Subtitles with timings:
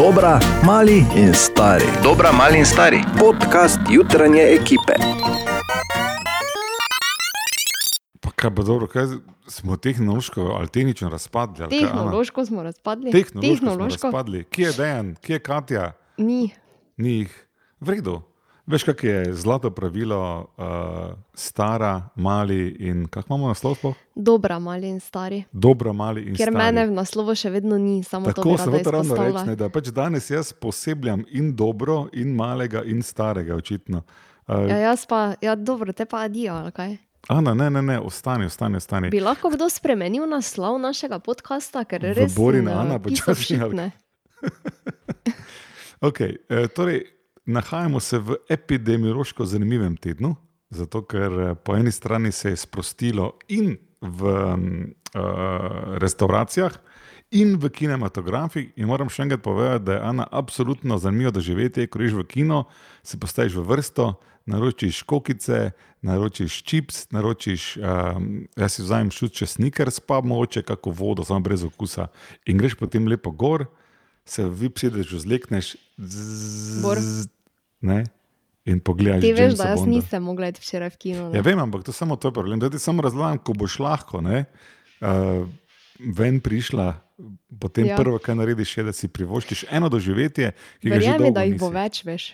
[0.00, 1.84] Dobra, mali in stari.
[2.02, 3.00] Dobra, mali in stari.
[3.18, 4.96] Podcast jutranje ekipe.
[8.20, 9.04] Pa kaj bo dobro, kaj
[9.46, 11.64] smo tehnološko ali tehnično razpadli?
[11.64, 11.88] ali kaj?
[11.88, 13.10] Tehnološko smo razpadli.
[13.12, 14.06] Tehnološko, smo Tehnološko.
[14.06, 14.44] razpadli.
[14.44, 15.92] Kje je Dejan, kje je Katja?
[16.16, 16.50] Ni.
[16.96, 17.46] Ni jih.
[17.80, 18.22] V redu.
[18.66, 20.64] Veš, kak je zlato pravilo, uh,
[21.34, 23.74] stara, mali in kako imamo naslov?
[23.74, 23.94] sploh?
[24.14, 25.44] Dobra, mali in stari.
[25.52, 26.56] Dobra, mali in Ker stari.
[26.56, 29.68] mene v naslovu še vedno ni, samo Tako bi se hoče ravno reči, ne, da
[29.68, 34.02] pač danes jaz posebljam in dobro, in malega, in starega, očitno.
[34.46, 36.96] Uh, Ja, jaz pa, ja, dobro, te pa adijo, ali kaj?
[37.28, 39.10] Ana, ne, ne, ne, ostani, ostani, ostani.
[39.10, 43.58] Bi lahko kdo spremenil naslov našega podcasta, ker res Borin ne, Ana počasi.
[46.00, 47.04] Okay, eh, torej,
[47.46, 50.36] nahajamo se v epidemiološko zanimivem tednu,
[50.70, 55.20] zato ker eh, po eni strani se je sprostilo in v um, uh,
[56.00, 56.72] restauracijah,
[57.30, 58.72] in v kinematografih.
[58.76, 62.64] In moram še enkrat povedati, da je Ana absolutno zanimivo doživetje, ko greš v kino,
[63.02, 64.06] se postaviš v vrsto,
[64.50, 65.70] naročiš kokice,
[66.02, 71.64] naročiš čips, naročiš, um, jaz si vzamem šutče sneakers, pa mogoče kako vodo, samo brez
[71.64, 72.08] okusa.
[72.46, 73.68] In greš potem lepo gor,
[74.30, 75.74] se vi psideš, vzlekneš,
[76.78, 76.96] Bor.
[76.96, 77.26] zzz,
[77.80, 78.04] ne,
[78.64, 79.20] in pogledaš.
[79.20, 79.90] Ti veš, da jaz Bonda.
[79.90, 81.28] nisem mogla iti včeraj v kino.
[81.28, 81.34] ne.
[81.34, 82.60] Ja, vem, ampak to je samo tvoj problem.
[82.60, 84.44] Da ti samo razlagam, ko boš lahko ne,
[85.00, 85.42] uh,
[85.98, 86.94] ven prišla,
[87.58, 87.96] potem ja.
[87.96, 91.42] Prvo, kar narediš, je, da si privoščiš eno doživetje, ki ga že Verjemi, dolgo da
[91.42, 91.76] jih bo nisi.
[91.76, 92.24] več, veš.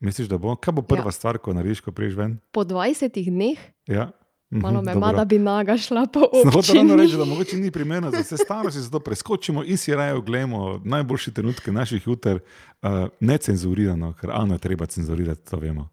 [0.00, 0.56] Misliš, da bo?
[0.56, 1.06] Kaj bo prva.
[1.06, 1.12] Ja.
[1.12, 2.38] stvar, ko narediš, ko priješ ven?
[2.50, 4.10] Po 20 dneh, Ja.
[4.52, 5.08] Mhm, malo me dobro.
[5.08, 7.30] ima, da bi naga šla po Sem hotel ravno reči, da občini.
[7.30, 12.06] mogoče ni primerno za vse starosti, zato preskočimo in si raje oglejmo najboljše trenutke naših
[12.06, 12.38] juter,
[12.82, 12.90] uh,
[13.20, 15.88] necenzurirano, ker Ano je treba cenzurirati, to vemo.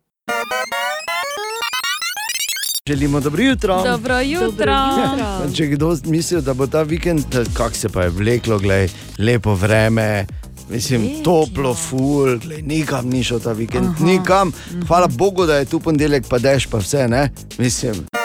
[2.88, 3.84] Želimo dobro jutro.
[3.84, 4.48] Dobro jutro.
[4.48, 5.54] jutro.
[5.54, 8.88] Če kdo misli, da bo ta vikend, kako se pa je vleklo, glej,
[9.20, 10.26] lepo vreme.
[10.70, 11.76] Mislim, Res, toplo, ja.
[11.76, 14.06] ful, glej, nikam ni šel ta vikend, Aha.
[14.06, 14.52] nikam.
[14.88, 17.30] Hvala Bogu, da je tu ponedeljek, pa dež, pa vse, ne?
[17.58, 18.17] Mislim.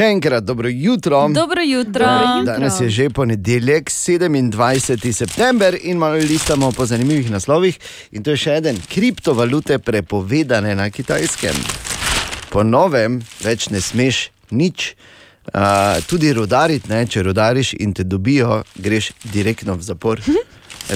[0.00, 1.18] Še enkrat, dobro jutro.
[1.28, 2.06] Dobro jutro.
[2.06, 2.52] Dobro jutro.
[2.52, 5.12] Danes je že ponedeljek, 27.
[5.12, 7.76] september in malo listamo po zanimivih naslovih.
[8.16, 11.52] In to je še en, kriptovalute prepovedane na kitajskem.
[12.48, 14.94] Po novem več ne smeš nič,
[15.52, 17.04] uh, tudi rodariti, ne?
[17.04, 20.24] če rodariš in te dobijo, greš direktno v zapor.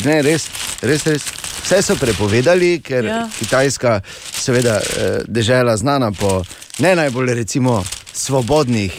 [0.01, 0.49] Ne, res,
[0.81, 1.29] res, res.
[1.65, 3.23] Vse so prepovedali, ker ja.
[3.39, 4.01] Kitajska,
[4.37, 6.43] seveda, eh, dežela znana po
[6.79, 8.93] ne najbolj recimo svobodnih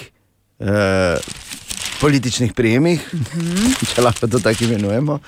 [0.59, 1.17] eh,
[1.99, 3.01] političnih prijemih,
[3.93, 5.19] če lahko to tako imenujemo.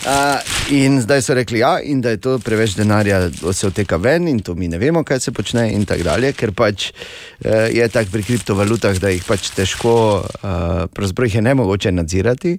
[0.00, 0.40] Uh,
[0.72, 4.28] in zdaj so rekli, ja, in da je to preveč denarja, da se odteka ven,
[4.28, 7.88] in to mi ne vemo, kaj se počne, in tako dalje, ker pač uh, je
[7.88, 12.56] tako pri kriptovalutah, da jih pač težko, uh, pravzaprav jih je ne mogoče nadzirati,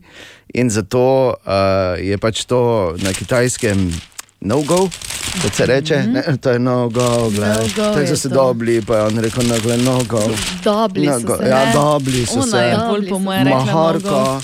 [0.54, 1.04] in zato
[1.34, 2.62] uh, je pač to
[3.02, 3.90] na kitajskem
[4.42, 4.90] no-go.
[5.34, 7.58] Kot se reče, ne, to je no-go, gledaj.
[7.58, 8.36] No-go Tako so se to.
[8.36, 10.22] dobili, pa je on rekel, no, gledaj, no-go.
[10.64, 11.38] Dobli so No-go.
[11.38, 11.50] se.
[11.50, 11.74] Ja, ne?
[11.74, 12.78] dobili so Ona se.
[12.90, 13.60] bolj po moje rekla.
[13.66, 14.10] Maharka.
[14.10, 14.42] nogo.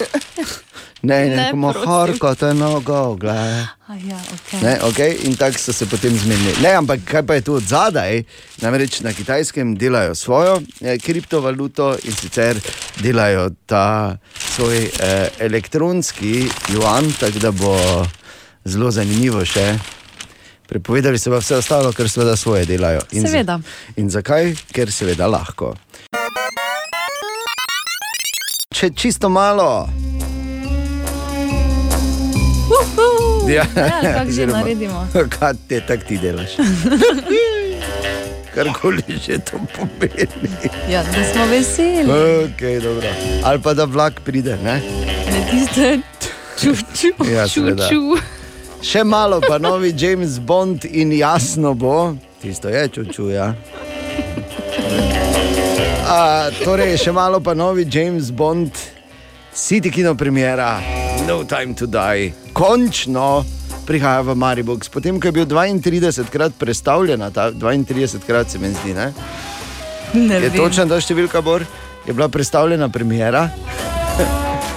[1.02, 3.64] Ne, ne, Ne, maharka, to je no-go, gledaj.
[4.04, 4.62] Ja, okay.
[4.62, 5.16] Ne, okay?
[5.24, 6.52] In tako so se potem zmenili.
[6.62, 8.22] Ne, ampak kaj pa je tu od zadaj?
[8.58, 12.60] Namreč na kitajskem delajo svojo eh, kriptovaluto in sicer
[12.96, 14.90] delajo ta svoj eh,
[15.40, 17.74] elektronski juan, tako da bo
[18.64, 19.78] zelo zanimivo še.
[20.66, 23.00] Prepovedali so pa vse ostalo, ker seveda svoje delajo.
[23.10, 23.58] In, Seveda.
[23.96, 24.52] in zakaj?
[24.70, 25.74] Ker seveda lahko.
[28.70, 29.88] Če čisto malo.
[33.44, 35.00] Ja, Ja, kako že naredimo?
[35.34, 36.54] Kaj te tako ti delaš?
[38.54, 40.50] Karkoli že to pomeni.
[40.86, 42.06] Ja, da smo veseli.
[42.46, 43.10] Okay, dobro.
[43.42, 44.54] Ali pa da vlak pride.
[44.56, 44.78] Ne?
[45.26, 45.98] Ne tiste
[46.56, 47.88] čuču, Ja, seveda.
[47.88, 48.22] čuču.
[48.80, 53.28] Še malo pa novi James Bond in jasno bo, tisto je čuču.
[53.30, 53.52] Ja.
[56.08, 58.72] A, torej, še malo pa novi James Bond,
[59.54, 60.80] City Kino premiera,
[61.28, 62.32] No Time to Die.
[62.56, 63.44] Končno
[63.86, 68.72] prihaja v Maribox, potem ko je bil 32 krat predstavljen, ta 32 krat se mi
[68.72, 68.94] zdi.
[68.96, 69.12] Ne?
[70.14, 70.56] Ne Je vem.
[70.56, 71.66] točna ta številka, Bor?
[72.08, 73.50] Je bila predstavljena premiera.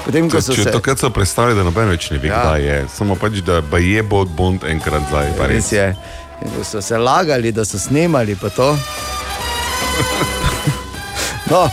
[0.06, 2.42] Potem, ko so Če se to, kar so predstavili, da noben več ne ve, Ja.
[2.42, 2.86] kdaj je.
[2.96, 5.32] Samo pač, da pa je bod Bond enkrat zdaj.
[5.48, 5.96] Res je.
[6.44, 8.74] In ko so se lagali, da so snemali pa to.
[11.52, 11.68] No,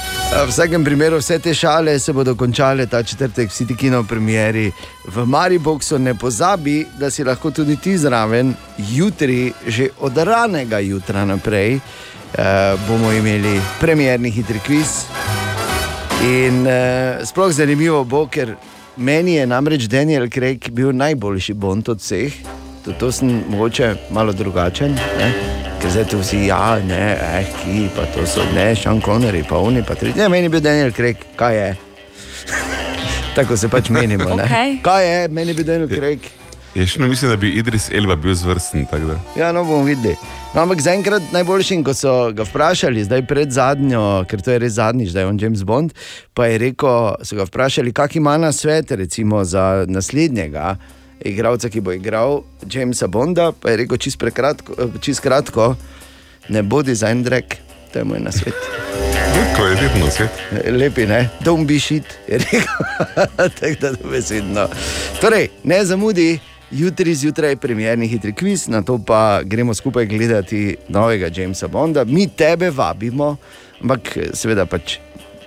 [0.45, 4.73] v vsakem primeru vse te šale se bodo končale ta četrtek v City Kino premieri
[5.07, 5.99] v Mariboku.
[5.99, 11.79] Ne pozabi, da si lahko tudi ti zraven jutri, že od ranega jutra naprej,
[12.35, 15.07] eh, bomo imeli premjerni hitri kviz.
[16.21, 18.53] In eh, sploh zanimivo bo, ker
[19.01, 22.35] meni je namreč Daniel Craig bil najboljši Bond od vseh.
[22.85, 25.31] Tudi to sem mogoče malo drugačen, ne?
[25.81, 29.57] ker zdaj tu vsi, ja, ne, eh, ki pa to so, ne, Sean Connery, pa
[29.57, 30.13] oni, pa tri.
[30.17, 31.71] Ne, meni je bil Daniel Craig, kaj je.
[33.37, 34.35] Tako se pač menimo.
[34.37, 34.45] ne.
[34.45, 34.77] Okej.
[34.85, 36.29] Kaj je, meni je bil Daniel Craig.
[36.75, 38.87] Jaz še ne mislim, da bi Idris Elba bil zvrsten.
[39.35, 40.15] Ja, no bomo videli.
[40.55, 44.77] No, ampak zaenkrat najboljši, ko so ga vprašali, zdaj pred zadnjo, ker to je res
[44.79, 45.95] zadnjič, da je on James Bond,
[46.35, 50.77] pa je rekel, so ga vprašali, kak ima na svet, recimo za naslednjega
[51.25, 55.75] igralca, ki bo igral Jamesa Bonda, pa je rekel čist, prekratko, čist kratko,
[56.49, 57.59] ne bodi za en drek,
[57.93, 58.55] to je moj nasvet.
[59.57, 60.31] To je vedno svet.
[60.71, 62.63] Lepi, ne, don't be shit, je rekel.
[63.61, 64.69] Tako da to besedno.
[65.21, 66.39] Torej, ne zamudi.
[66.71, 72.05] Jutri zjutraj je premjerni hitri kviz, na to pa gremo skupaj gledati novega Jamesa Bonda.
[72.05, 73.37] Mi tebe vabimo,
[73.83, 74.99] ampak seveda pač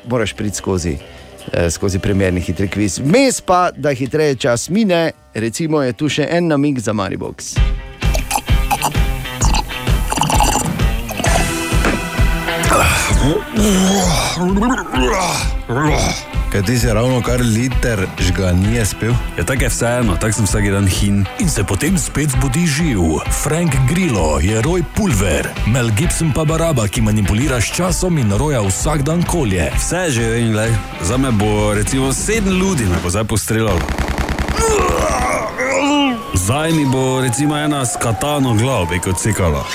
[0.08, 0.98] moraš priti skozi,
[1.54, 3.00] eh, skozi premjerni hitri kviz.
[3.00, 7.56] Mes pa, da hitreje čas mine, recimo je tu še en namig za Maribox.
[16.54, 19.14] Kaj ti si ravno kar liter žganije spil?
[19.38, 21.26] Ja, tako je vseeno, tako sem vsak dan hin.
[21.40, 23.00] In se potem spet zbudi živ.
[23.44, 28.62] Frank Grillo je Roy Pulver, Mel Gibson pa Baraba, ki manipulira s časom in roja
[28.62, 29.72] vsak dan kolje.
[29.76, 30.70] Vse že vem, glej.
[31.02, 33.82] Za me bo recimo sedem ljudi me bo zdaj postrelalo.
[36.34, 39.66] Zdaj mi bo recimo ena s katano glavo bi kot cikala.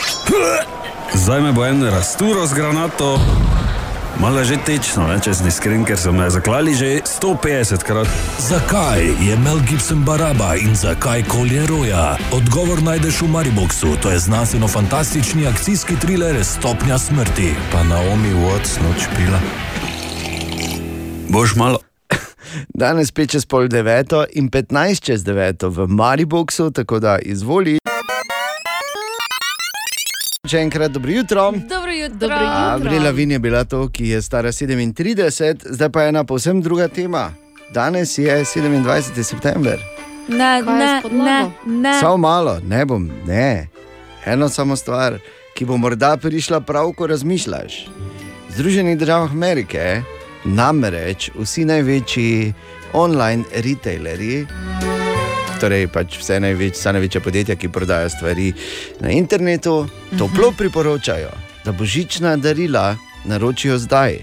[1.15, 3.19] Zdaj me bo en rasturo z granato.
[4.19, 8.11] Malo je že tečno, ne, če sem iskren, ker so me zaklali že 150 krat.
[8.43, 12.19] Zakaj je Mel Gibson Baraba in zakaj kolje roja?
[12.35, 17.55] Odgovor najdeš v Mariboku, to je znanstveno-fantastični akcijski thriller Stopnja smrti.
[17.71, 19.39] Pa Naomi Watts noč pila.
[21.31, 21.79] Boš malo.
[22.75, 27.79] Danes spet čez pol deveto in 15 čez deveto v Mariboku, tako da izvoli.
[30.47, 31.51] Še enkrat dobro jutro.
[31.51, 32.19] Dobro jutro.
[32.19, 32.47] Dobro jutro.
[32.47, 36.89] Avril Lavin je bila to, ki je stara 37, zdaj pa je ena povsem druga
[36.89, 37.33] tema.
[37.75, 39.23] Danes je 27.
[39.23, 39.81] september.
[40.29, 41.95] Ne, ne, ne, ne.
[42.01, 43.69] Samo malo, ne bom, ne.
[44.27, 45.19] Eno samo stvar,
[45.57, 47.89] ki bo morda prišla prav, ko razmišljaš.
[48.49, 50.03] V Združenih državah Amerike
[50.45, 52.55] namreč vsi največji
[52.93, 54.47] online retailerji.
[55.59, 58.53] Torej, pač vse največ, vsa največja podjetja, ki prodajajo stvari
[59.03, 59.89] na internetu,
[60.19, 61.31] toplo priporočajo,
[61.65, 62.95] da božična darila
[63.27, 64.21] naročijo zdaj,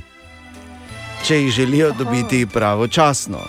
[1.28, 3.42] če jih želijo dobiti pravočasno.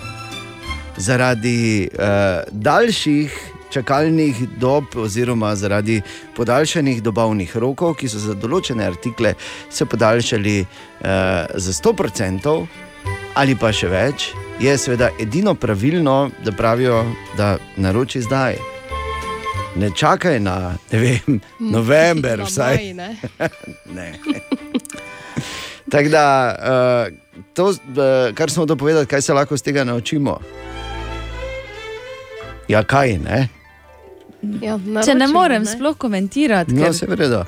[0.97, 3.39] Zaradi uh, daljših
[3.71, 6.01] čakalnih dob, oziroma zaradi
[6.37, 9.35] podaljšanih dobavnih rokov, ki so za določene artikle
[9.71, 11.07] se podaljšali uh,
[11.55, 12.57] za 100%
[13.37, 14.31] ali pa še več,
[14.61, 17.03] je seveda edino pravilno, da pravijo,
[17.37, 18.57] da naroči zdaj.
[19.77, 21.41] Ne čakaj na ne vem,
[21.75, 22.95] november, vsaj.
[22.95, 23.11] maj, ne.
[23.97, 24.13] Ne.
[25.91, 26.25] Tako da,
[26.57, 30.39] uh, to, uh, kar smo dopovedali, kaj se lahko iz tega naučimo.
[32.69, 33.49] Ja, kaj ne?
[34.61, 36.89] Ja, Če ne morem sploh komentirati, No,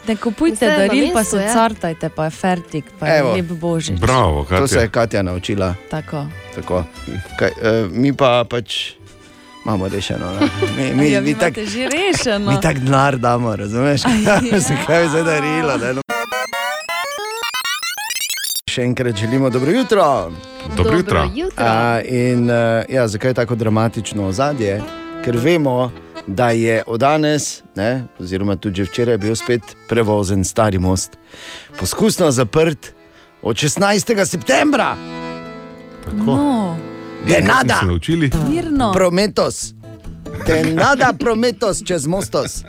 [0.09, 1.53] ne kupujte Vse je daril, pa se ja.
[1.53, 3.33] cartajte, pa je fertik, pa je Evo.
[3.33, 4.01] lep božič.
[4.01, 4.89] Bravo, To se je Katja.
[4.89, 5.75] Katja naučila.
[5.91, 6.27] Tako.
[6.55, 6.85] Tako.
[7.39, 8.93] Kaj, uh, mi pa pač
[9.65, 10.27] imamo rešeno.
[10.41, 10.49] Ne?
[10.77, 12.51] Mi, mi, ja, mi tako rešeno.
[12.51, 14.03] mi tak denar damo, razumeš?
[14.05, 14.41] ja.
[14.69, 15.77] Zakaj bi se darilo?
[15.77, 15.93] ne?
[15.95, 16.03] No.
[18.71, 20.33] Še enkrat želimo dobro jutro.
[20.77, 21.31] Dobro jutro.
[21.35, 21.65] jutro.
[21.65, 24.83] A, in uh, ja, zakaj je tako dramatično ozadje?
[25.25, 26.08] Ker vemo, da
[26.51, 31.17] je od danes, ne, oziroma tudi že včeraj, bil spet prevozen stari most.
[31.79, 32.93] Poskusno zaprt
[33.43, 34.25] od 16.
[34.27, 34.97] septembra,
[36.05, 36.17] Tako.
[36.17, 36.77] No,
[37.27, 38.31] Grenada, Smo se naučili.
[38.49, 39.75] mirno, prometos.
[40.47, 42.65] Tenada prometos čez mostos.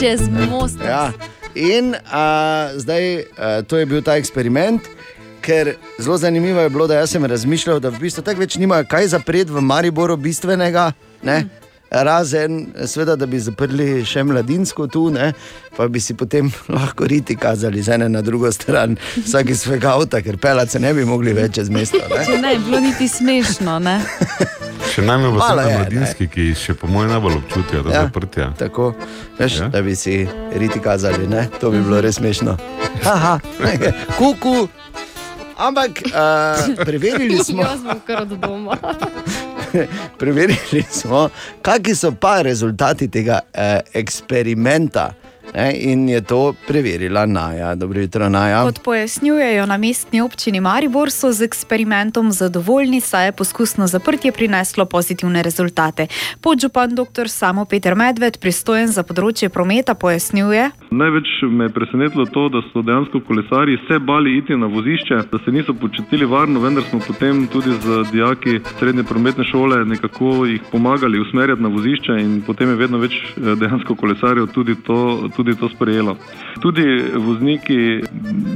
[0.00, 0.20] čez
[0.50, 0.78] most.
[0.80, 1.12] Ja.
[1.54, 4.82] In a, zdaj a, to je bil ta eksperiment.
[5.40, 9.06] Ker zelo zanimivo je bilo, da sem razmišljal, da v bistvu tako več nimajo kaj
[9.06, 10.92] zapreti v Mariboru bistvenega.
[11.22, 11.46] Ne?
[11.90, 15.32] Razen, seveda, da bi zaprli še mladinsko tu, ne?
[15.76, 19.92] pa bi si potem lahko riti kazali z ene na drugo stran, vsak iz svojega
[19.92, 22.00] avta, ker pelati se ne bi mogli več čez mesto.
[22.00, 22.24] Ne?
[22.24, 24.00] Če ne, je bilo niti smešno, ne?
[24.86, 28.02] Še najmanj sem je, mladinski, ki še po mojem najbolj občutijo to Ja.
[28.02, 28.46] zaprtje.
[28.56, 28.94] Tako,
[29.36, 29.68] veš, Ja.
[29.68, 31.48] da bi si riti kazali, ne?
[31.60, 32.56] to bi bilo res smešno.
[33.02, 33.38] Haha,
[34.16, 34.68] kuku.
[35.56, 37.62] Ampak uh, preverili smo.
[37.62, 38.76] Jaz bom kar od doma.
[40.18, 41.28] Preverili smo,
[41.62, 45.12] kakšni so pa rezultati tega eh, eksperimenta.
[45.54, 47.74] Ne, in je to preverila Naja.
[47.74, 48.62] Dobro jutro, Naja.
[48.64, 54.84] Kot pojasnjujejo na mestni občini Maribor, so z eksperimentom zadovoljni, saj je poskusno zaprtje prineslo
[54.84, 56.06] pozitivne rezultate.
[56.40, 57.28] Podžupan dr.
[57.28, 60.70] Samo Peter Medved, pristojen za področje prometa, pojasnjuje.
[60.90, 65.38] Največ me je presenetilo to, da so dejansko kolesarji se bali iti na vozišče, da
[65.44, 70.62] se niso počutili varno, vendar smo potem tudi z dijaki srednje prometne šole nekako jih
[70.72, 75.56] pomagali usmerjati na vozišče in potem je vedno več eh, dejansko kolesarjev tudi to, tudi
[75.56, 76.16] to sprejelo.
[76.60, 78.00] Tudi vozniki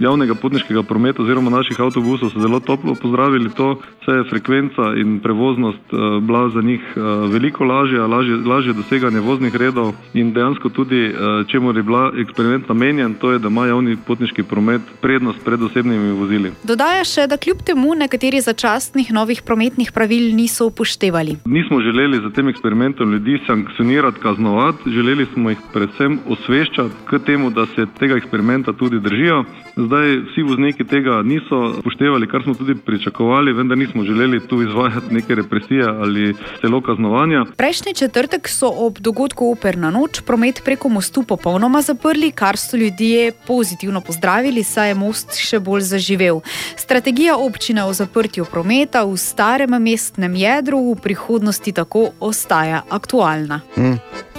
[0.00, 5.20] javnega potniškega prometa oziroma naših avtobusov so zelo toplo pozdravili to, saj je frekvenca in
[5.20, 7.00] prevoznost eh, bila za njih eh,
[7.32, 12.68] veliko lažja, lažje, lažje doseganje voznih redov in dejansko tudi, eh, čemu je bila eksperiment
[12.68, 16.52] namenjen, to je, da ima javni potniški promet prednost pred osebnimi vozili.
[16.64, 21.36] Dodaja še, da kljub temu nekateri začasnih novih prometnih pravil niso upoštevali.
[21.44, 26.69] Nismo želeli za tem eksperimentom ljudi sankcionirati, kaznovati, želeli smo jih predvsem osveščati
[27.10, 29.44] k temu, da se tega eksperimenta tudi držijo.
[29.76, 35.14] Zdaj vsi vozniki tega niso upoštevali, kar smo tudi pričakovali, vendar nismo želeli tu izvajati
[35.14, 37.44] neke represije ali celo kaznovanja.
[37.56, 43.32] Prejšnji četrtek so ob dogodku Operna noč promet preko mostu popolnoma zaprli, kar so ljudje
[43.46, 46.40] pozitivno pozdravili, saj je most še bolj zaživel.
[46.76, 53.60] Strategija občine o zaprtju prometa v starem mestnem jedru v prihodnosti tako ostaja aktualna.
[53.74, 54.29] Hm.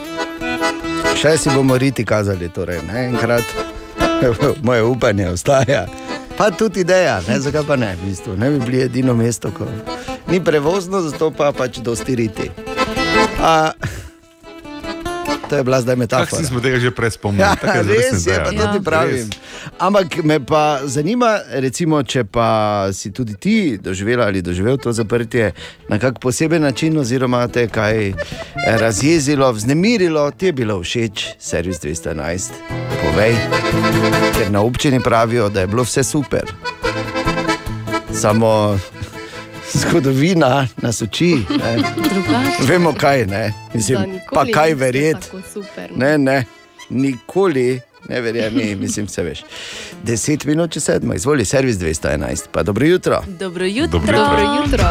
[1.22, 3.46] Še si bomo riti kazali, torej, ne enkrat.
[4.66, 5.86] Moje upanje ostaja.
[6.38, 8.34] Pa tudi ideja, ne, zakaj pa ne, v bistvu.
[8.42, 9.68] ne bi bili edino mesto, ko
[10.32, 12.50] ni prevozno, zato pa pač dosti riti.
[13.38, 13.72] A,
[15.52, 16.44] to je bila zdaj metafora.
[16.44, 17.44] smo tega že prej spomnili?
[17.44, 18.68] Ja, res je, ideja, pa no.
[18.72, 19.28] tudi pravim.
[19.80, 25.52] Ampak me pa zanima, recimo, če pa si tudi ti doživela ali doživel to zaprtje
[25.92, 28.14] na kak poseben način, oziroma te kaj
[28.80, 32.56] razjezilo, vznemirilo, ti je bilo všeč, servis 211.
[33.04, 33.36] Povej,
[34.40, 36.48] ker na občini pravijo, da je bilo vse super.
[38.14, 38.80] Samo
[39.74, 41.38] zgodovina nas uči.
[42.68, 43.54] Vemo kaj, ne?
[43.74, 45.28] Mislim, Da nikoli pa kaj verjeti.
[45.96, 46.46] Ne, ne,
[46.90, 49.44] nikoli, ne verjemi, mislim, se veš.
[50.06, 53.24] 10 minut, če sedmo, izvoli, servis 211, pa dobro jutro.
[53.28, 54.00] Dobro jutro.
[54.00, 54.28] Dobro jutro.
[54.28, 54.86] Dobro jutro.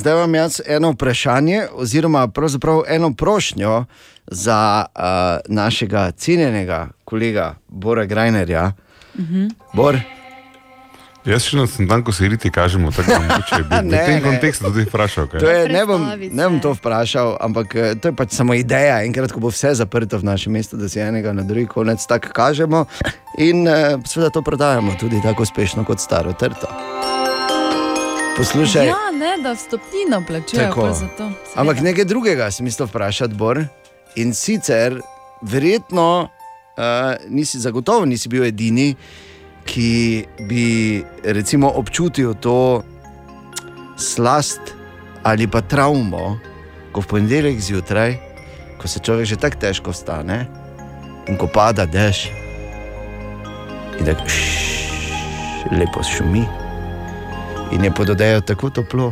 [0.00, 3.84] Zdaj vam jaz eno vprašanje, oziroma pravzaprav eno prošnjo
[4.26, 5.02] za uh,
[5.54, 8.72] našega cenjenega kolega Bora Grajnerja.
[9.14, 9.50] Uh -huh.
[9.72, 9.98] Bor,
[11.26, 14.14] Jaz še na sem dan, ko se riti kažemo, tako da mogoče bi v tem
[14.14, 14.22] ne.
[14.22, 15.26] kontekstu tudi vprašal.
[15.26, 15.40] Kaj?
[15.42, 19.00] to je, ne, bom, ne bom to vprašal, ampak eh, to je pač samo ideja.
[19.02, 22.30] Enkrat, ko bo vse zaprto v našem mestu, da si enega na drugi konec tako
[22.30, 22.84] kažemo
[23.42, 26.70] in uh, seveda to prodajamo tudi tako uspešno kot staro trto.
[28.38, 28.86] Poslušaj.
[28.86, 31.26] Ja, ne, da vstopnino plačujejo za to.
[31.58, 33.64] Ampak nekaj drugega sem mislil vprašati, Bor.
[34.16, 35.00] In sicer,
[35.42, 36.28] verjetno,
[36.78, 36.84] uh,
[37.28, 38.92] nisi zagotovo nisi bil edini,
[39.66, 40.66] ki bi
[41.24, 42.82] recimo, občutil to
[43.96, 44.60] slast
[45.26, 46.38] ali pa travmo,
[46.94, 48.14] ko v ponedeljek zjutraj,
[48.78, 50.46] ko se človek že tako težko vstane
[51.26, 52.30] in ko pada dež,
[53.98, 54.54] in tako šš,
[55.74, 56.46] lepo šumi.
[57.74, 59.10] In je pod odejo tako toplo.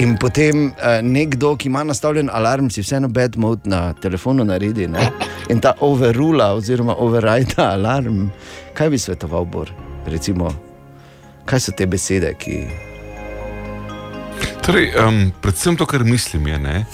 [0.00, 4.88] In potem uh, nekdo, ki ima nastavljen alarm, si vseeno bed mode na telefonu naredi
[4.88, 5.04] ne?
[5.48, 8.30] In ta overrula oziroma override alarm.
[8.74, 9.70] Kaj bi svetoval, Bor?
[10.06, 10.50] Recimo,
[11.44, 12.64] kaj so te besede, ki.
[14.64, 16.84] Torej, um, predvsem to, kar mislim, je, ne,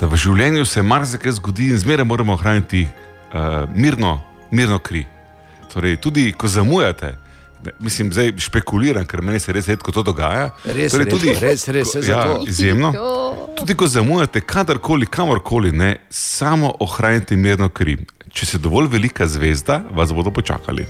[0.00, 5.04] da v življenju se marsikaj zgodi in zmeraj moramo ohraniti uh, mirno, mirno kri.
[5.72, 7.16] Torej, tudi ko zamujate,
[7.64, 10.50] ne, mislim, zdaj špekuliram, ker meni se res redko to dogaja.
[10.64, 11.06] Res, torej,
[11.40, 12.92] res, res, res, ko- ja, izjemno.
[13.56, 17.96] Tudi ko zamujate, kadarkoli, kamorkoli, ne, samo ohranite mirno kri.
[18.30, 20.86] Če ste dovolj velika zvezda, vas bodo počakali.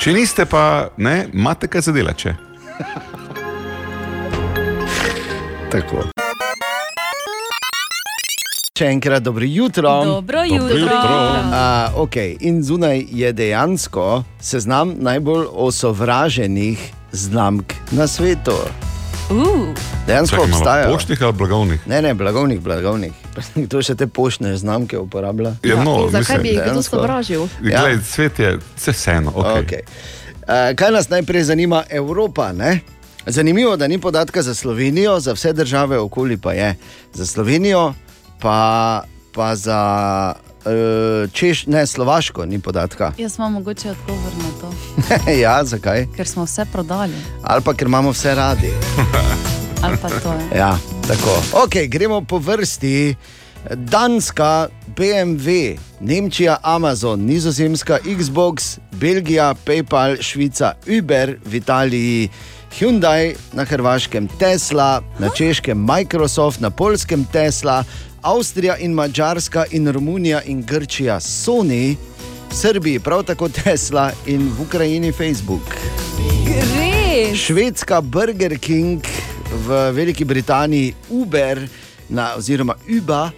[0.00, 2.34] Če niste, pa ne, imate kaj zadelače.
[5.70, 6.23] Tako.
[8.74, 9.90] Še enkrat dobro jutro.
[10.04, 10.78] Dobro jutro.
[10.78, 11.18] jutro.
[11.46, 12.32] Uh, okay.
[12.40, 18.56] In zunaj je dejansko seznam najbolj osovraženih znamk na svetu.
[19.30, 19.70] Uh,
[20.08, 20.90] Dejansko Čakaj, obstajajo.
[20.90, 21.86] Poštnih ali blagovnih?
[21.86, 23.14] Ne, ne, blagovnih, blagovnih.
[23.68, 25.54] Kdo še te poštne znamke uporablja?
[25.62, 27.46] Ja, no, in zakaj mislim, bi jih kdo sovražil?
[27.62, 27.86] Ja.
[27.86, 29.38] Glej, svet je vse vseeno.
[29.38, 29.62] Okay.
[29.62, 29.86] Okay.
[30.42, 32.50] Uh, kaj nas najprej zanima, Evropa?
[32.50, 32.80] Ne?
[33.26, 36.74] Zanimivo, da ni podatka za Slovenijo, za vse države okoli pa je.
[37.14, 37.92] Za Slovenijo,
[38.40, 39.02] pa,
[39.34, 39.80] pa za
[40.64, 43.12] uh, Češ, ne, Slovaško ni podatka.
[43.18, 44.68] jaz imam mogoče odgovor na to,
[45.44, 46.06] ja, zakaj?
[46.16, 47.14] ker smo vse prodali.
[47.42, 48.72] Ali pa ker imamo vse radi.
[49.84, 50.58] Ali pa to je.
[50.58, 51.42] Ja, tako.
[51.66, 53.14] Okay, gremo po vrsti.
[53.74, 62.28] Danska, BMW, Nemčija, Amazon, Nizozemska, Xbox, Belgija, PayPal, Švica, Uber, v Italiji,
[62.78, 67.84] Hyundai, na Hrvaškem Tesla, na Češkem Microsoft, na Polskem Tesla,
[68.24, 71.96] Avstrija in Mačarska in Romunija in Grčija Sony,
[72.52, 75.74] Srbiji prav tako Tesla in v Ukrajini Facebook.
[76.48, 77.38] Res.
[77.38, 79.04] Švedska Burger King,
[79.66, 81.68] v Veliki Britaniji Uber,
[82.08, 83.30] na, oziroma Uber,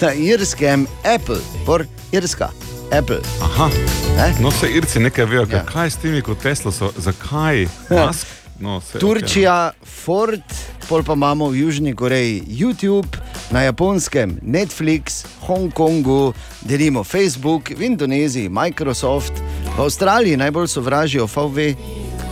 [0.00, 2.48] na Irskem Apple, por Irska,
[2.92, 3.18] Apple.
[3.42, 3.70] Aha.
[4.16, 4.34] Ne?
[4.40, 5.56] No, se Irci nekaj vejo, Ja.
[5.56, 5.64] ja.
[5.64, 8.26] kaj je s temi kot Tesla, so, zakaj Musk?
[8.60, 9.70] No, se, Turčija,
[10.04, 10.42] Ford,
[10.88, 13.08] pol pa imamo v Južni Koreji YouTube,
[13.50, 16.32] na Japonskem Netflix, Hongkongu,
[16.62, 19.32] delimo Facebook, v Indoneziji Microsoft,
[19.76, 21.74] v Avstraliji najbolj sovražijo VW,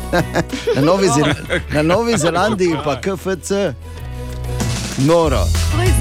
[0.77, 1.09] na Novi,
[1.75, 3.75] na Novi Zelandiji pa KFC.
[4.99, 5.47] Noro.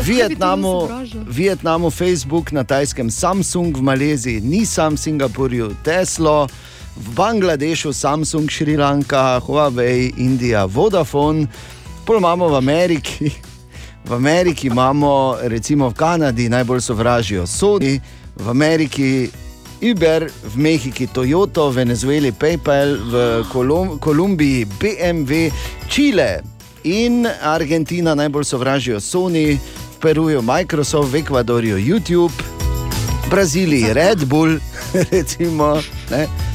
[0.02, 0.90] V Vietnamu,
[1.30, 6.50] Vietnamu Facebook, na Tajskem Samsung, v Maleziji Nissan, Singapurju Tesla,
[6.98, 11.46] v Bangladešu Samsung, Šrilanka, Huawei, Indija, Vodafone,
[12.08, 13.32] pol imamo v Ameriki.
[14.08, 18.00] V Ameriki imamo, recimo v Kanadi, najbolj sovražijo Sony,
[18.36, 19.28] v Ameriki
[19.84, 23.14] Uber, v Mehiki Toyota, v Venezueli PayPal, v
[23.52, 25.52] Kolum Kolumbiji BMW,
[25.92, 26.40] Čile
[26.88, 34.56] in Argentina najbolj sovražijo Sony, v Peruju Microsoft, v Ekvadorju YouTube, v Braziliji Red Bull,
[35.12, 35.84] recimo.
[36.08, 36.47] Ne?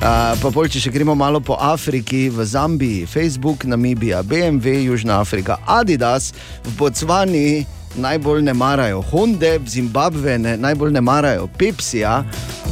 [0.00, 5.20] A, pa pol, če še gremo malo po Afriki, v Zambiji, Facebook, Namibija, BMW, Južna
[5.22, 6.32] Afrika, Adidas,
[6.66, 7.48] v Botsvani
[7.96, 12.24] najbolj ne marajo Honda, v Zimbabve ne, najbolj ne marajo Pepsija,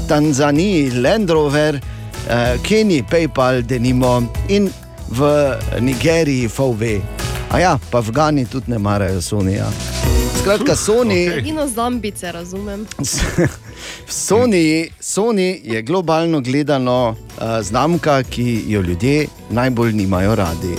[0.09, 1.81] Tanzaniji Land Rover,
[2.28, 4.71] eh, Keniji PayPal, denimo in
[5.09, 7.00] v Nigeriji VW.
[7.50, 9.71] A ja, pa v Gani tudi ne marajo Sonija.
[10.40, 11.38] Skratka, Sony.
[11.38, 12.87] Edino zambice razumem.
[14.08, 20.75] Sony, Sony je globalno gledano uh, znamka, ki jo ljudje najbolj nimajo radi.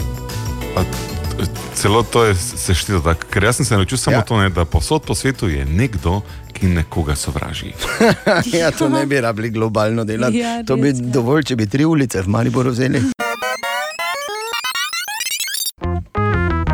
[1.75, 4.21] Celo to je seštito tako, ker jaz sem se naučil samo Ja.
[4.21, 6.21] to, ne, da posod po svetu je nekdo,
[6.53, 7.73] ki nekoga sovraži.
[8.59, 10.37] ja, to ne bi rabili globalno delati.
[10.37, 10.93] Ja, to bi ja.
[10.93, 13.01] dovolj, če bi tri ulice v Mariboru vzeli.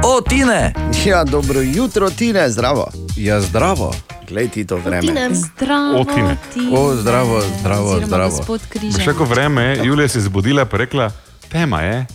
[0.03, 0.73] O, Tine!
[1.05, 2.91] Ja, dobro jutro, Tine, zdravo.
[3.17, 3.93] Ja, zdravo.
[4.31, 5.03] Glej ti to vreme.
[5.03, 5.35] Tinem.
[5.35, 6.37] Zdravo, O, Tine.
[6.53, 6.63] ti.
[6.71, 8.39] O, zdravo, zdravo, zdravo.
[8.69, 9.05] Križan.
[9.05, 11.11] kako vreme, Julija se je zbudila in rekla,
[11.49, 12.05] tema je.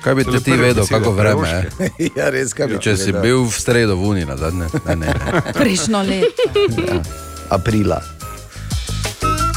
[0.00, 1.70] Kaj bi ti vedel, kako vreme je?
[2.16, 3.22] ja, res, kaj bi Če si povedal?
[3.22, 5.10] bil v sredo v Uni na zadnje, ne, ne.
[5.58, 6.42] Prejšnjo leto.
[7.50, 7.98] Aprila.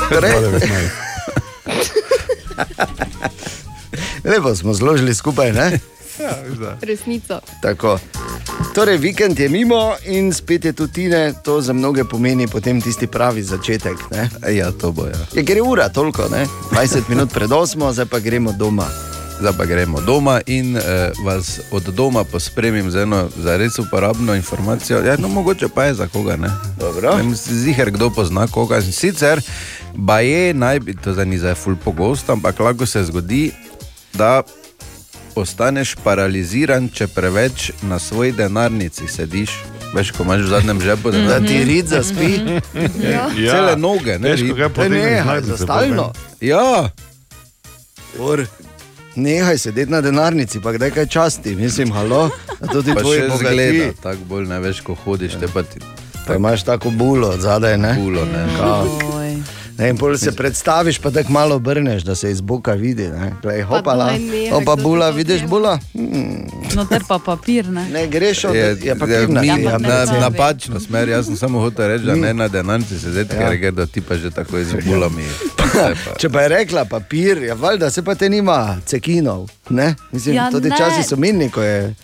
[0.10, 0.90] Torej, 2019.
[4.32, 5.78] lepo smo zložili skupaj, ne?
[6.20, 6.78] Ja, da.
[6.82, 7.40] Resnica.
[7.62, 8.00] Tako.
[8.76, 13.08] Torej, vikend je mimo in spet je tu tine, to za mnoge pomeni potem tisti
[13.08, 13.98] pravi začetek.
[14.12, 14.30] Ne?
[14.56, 15.26] Ja, to bo ja.
[15.34, 16.46] Je gre ura toliko, ne?
[16.72, 18.86] 20 minut pred 8, zdaj pa gremo doma.
[19.40, 24.36] Zdaj pa gremo doma in eh, vas od doma pospremim z eno za res uporabno
[24.36, 25.00] informacijo.
[25.00, 26.36] Ja, no, mogoče pa je za koga.
[26.36, 27.16] Ne Dobro.
[27.16, 28.78] vem, ziher, kdo pozna koga.
[28.78, 29.42] In sicer,
[29.96, 33.52] baje naj bi, to zdaj ni za ful pogosto, ampak lahko se zgodi,
[34.14, 34.44] da
[35.40, 39.54] postaneš paraliziran, če preveč na svoji denarnici sediš.
[39.90, 42.32] Veš, ko imaš v zadnjem žepu, da ti rid zaspi,
[43.02, 43.30] Ja.
[43.34, 44.58] Ja, Cele noge, ne, Težko rit.
[44.58, 46.12] ga ne, znajti za stalno.
[46.42, 46.90] Ja,
[48.20, 48.44] Or,
[49.16, 52.30] nehaj sedeti na denarnici, pa kdaj kaj časti, mislim, halo,
[52.68, 55.80] to ti pa še zgleda, tako bolj ne veš, ko hodiš, te pa ti
[56.28, 57.96] Pa imaš tako bulo zadaj, ne?
[57.96, 58.26] pulo.
[58.26, 58.44] Ne.
[58.62, 59.29] Oj.
[59.80, 63.08] Ne in pol se predstaviš, pa tako malo obrneš, da se iz boka vidi.
[63.10, 65.80] Ne, Glej, hopala, nehaj, opa bula, vidiš bula?
[65.94, 66.44] Hmm.
[66.76, 67.88] No, ter pa papir, ne?
[67.90, 69.42] Ne greš od Je, ja, papirna.
[69.42, 72.48] mi, Ja, na, ne na, napačno smer, jaz sem samo hotel reči, da ne na
[72.50, 73.40] denarnici se zdaj, Ja.
[73.40, 75.24] ker gre, da ti pa že tako z bulami.
[75.66, 79.48] Zdaj pa- Če pa je rekla papir, ja, valjda se pa te nima cekinov.
[79.70, 79.96] Ne?
[80.12, 81.96] Mislim, Ja, ja, tudi časi so minili, ko je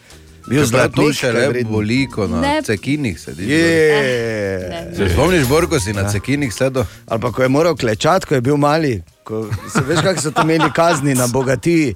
[0.47, 1.15] bil Čeprav to zlatnik.
[1.15, 2.61] še le boli, ko na Ne.
[2.61, 3.47] cekinih sediš.
[3.47, 4.91] Je.
[4.93, 6.85] Se spomniš, Bor, ko si na cekinih sedel?
[7.05, 9.01] Ali pa ko je moral klečati, ko je bil mali.
[9.23, 11.95] Ko, se veš, kako so to imeli kazni na bogatiji.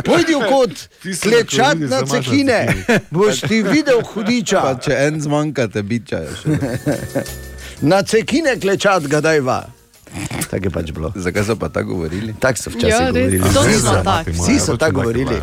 [0.00, 0.74] Pojdi v kot,
[1.22, 2.58] klečati na na cekine.
[3.10, 4.78] Boš ti videl Pa hudiča.
[4.80, 6.34] če en zmanjka, te bičajo.
[6.34, 6.48] še.
[7.82, 9.66] Na cekine klečati, gadajva.
[10.44, 11.12] Tako je pač bilo.
[11.16, 12.34] Zakaj so pa tako govorili?
[12.34, 13.14] Tako so včasih Ja, res.
[13.14, 13.38] govorili.
[14.28, 15.38] Vsi so- tako govorili.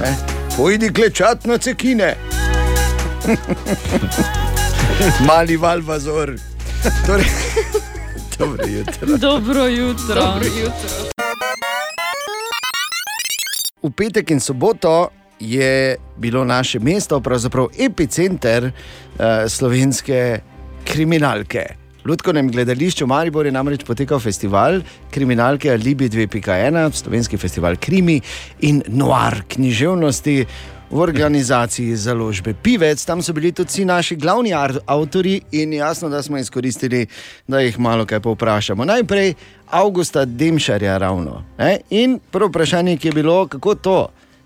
[0.00, 0.47] Ne?
[0.58, 2.16] Pojdi klečati na cekine.
[5.28, 6.34] Mali valvazor.
[7.06, 7.26] Torej,
[8.38, 9.16] dobro jutro.
[9.16, 10.14] Dobro jutro.
[10.14, 10.88] Dobro jutro.
[13.82, 15.08] V petek in soboto
[15.40, 18.72] je bilo naše mesto, pravzaprav epicenter uh,
[19.48, 20.40] slovenske
[20.84, 21.87] kriminalke.
[22.08, 24.78] V Ljudkovnem gledališču Maribor je namreč potekal festival
[25.12, 28.14] kriminalke Alibi 2.1, slovenski festival Krimi
[28.64, 30.46] in Noir književnosti.
[30.90, 34.54] V organizaciji založbe Pivec, tam so bili tudi naši glavni
[34.86, 37.06] avtori, in jasno, da smo izkoristili,
[37.46, 38.84] da jih malo kaj povprašamo.
[38.84, 39.34] Najprej
[39.66, 41.44] Augusta Demšarja, ravno.
[41.58, 41.80] Ne?
[41.90, 43.98] In prvo vprašanje, ki je bilo, kako to,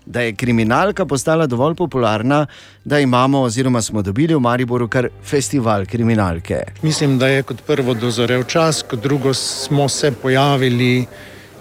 [0.05, 2.45] da je kriminalka postala dovolj popularna,
[2.85, 6.63] da imamo, oziroma smo dobili v Mariboru kar festival kriminalke.
[6.81, 11.05] Mislim, da je kot prvo dozorel čas, kot drugo smo se pojavili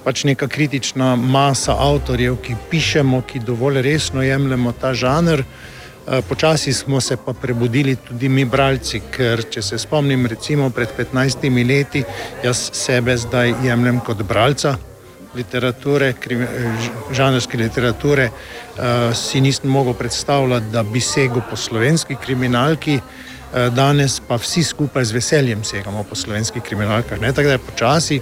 [0.04, 5.42] pač neka kritična masa avtorjev, ki pišemo, ki dovolj resno jemljemo ta žanr.
[5.42, 10.88] Eh, Počasi smo se pa prebudili tudi mi, bralci, ker če se spomnim, recimo pred
[10.98, 12.04] 15 leti,
[12.44, 14.76] jaz sebe zdaj jemljem kot bralca
[15.34, 16.72] literature, eh,
[17.12, 23.00] žanrske literature, eh, si nisem mogel predstavljati, da bi segel po slovenski kriminalki.
[23.54, 27.20] Eh, Danes pa vsi skupaj z veseljem segamo po slovenskih kriminalkah.
[27.20, 27.32] Ne?
[27.32, 28.20] Tako da je počasi,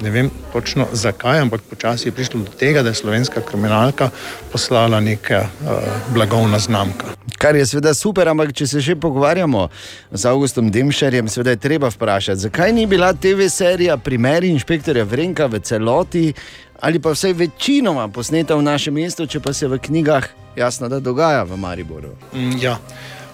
[0.00, 4.10] ne vem točno zakaj, ampak počasi je prišlo do tega, da je slovenska kriminalka
[4.52, 5.70] poslala neka uh,
[6.14, 7.06] blagovna znamka.
[7.38, 9.68] Kar je seveda super, ampak če se že pogovarjamo
[10.12, 15.46] z Augustom Demšarjem, seveda je treba vprašati, zakaj ni bila TV serija Primeri inšpektorja Vrenka
[15.46, 16.32] v celoti
[16.80, 21.00] ali pa vsaj večinoma posneta v našem mestu, če pa se v knjigah jasno da
[21.00, 22.08] dogaja v Mariboru.
[22.34, 22.78] Mm, Ja.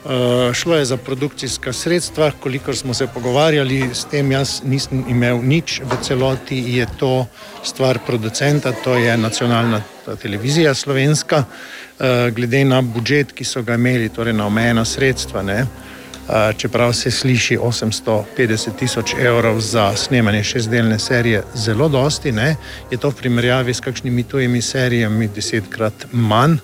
[0.04, 5.38] Uh, šlo je za produkcijska sredstva, kolikor smo se pogovarjali, s tem jaz nisem imel
[5.42, 5.80] nič.
[5.84, 7.26] V celoti, je to
[7.62, 9.82] stvar producenta, to je nacionalna
[10.22, 15.42] televizija slovenska, uh, glede na budžet, ki so ga imeli, torej na omejena sredstva.
[15.42, 22.56] Ne, uh, čeprav se sliši 850 tisoč evrov za snemanje šestdelne serije, zelo dosti, ne,
[22.90, 26.58] je to v primerjavi s kakšnimi tujimi serijami desetkrat manj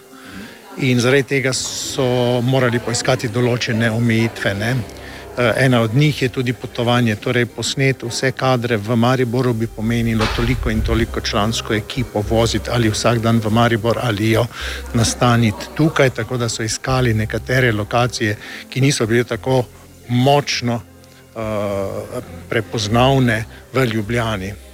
[0.81, 4.55] in zaradi tega so morali poiskati določene omejitve.
[4.55, 4.71] Ne.
[5.39, 10.27] Eh, Ena od njih je tudi potovanje, torej posnet vse kadre v Mariboru bi pomenilo
[10.37, 14.47] toliko in toliko člansko ekipo voziti ali vsak dan v Maribor ali jo
[14.95, 18.37] nastaniti tukaj, tako da so iskali nekatere lokacije,
[18.71, 19.65] ki niso bile tako
[20.09, 24.68] močno uh, prepoznavne v Ljubljani.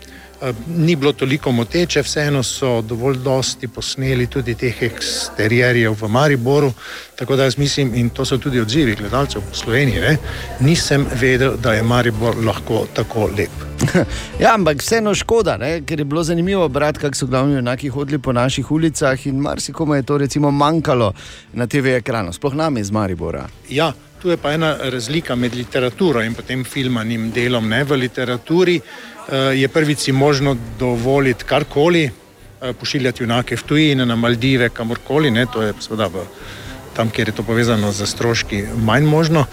[0.44, 6.72] Eh, Ni bilo toliko moteče, vseeno so dovolj dosti posneli tudi teh eksterjerjev v Mariboru.
[7.16, 10.16] Tako da jaz mislim, in to so tudi odzivi gledalcev po Sloveniji, ne,
[10.60, 13.50] nisem vedel, da je Maribor lahko tako lep.
[14.40, 15.82] Ja, ampak vseeno škoda, ne?
[15.86, 19.94] ker je bilo zanimivo brati, kako so glavni junaki hodili po naših ulicah in marsikomu
[19.94, 21.12] je to recimo manjkalo
[21.52, 23.48] na TV ekranu, sploh nam iz Maribora.
[23.70, 27.68] Ja, tu je pa ena razlika med literaturo in potem filmanim delom.
[27.68, 27.84] Ne?
[27.84, 34.16] V literaturi uh, je prvič si možno dovoliti karkoli, uh, pošiljati junake v tujine, na
[34.16, 35.46] Maldive, kamorkoli, ne?
[35.46, 36.24] to je seveda v,
[36.96, 39.46] tam, kjer je to povezano z stroški, manj možno.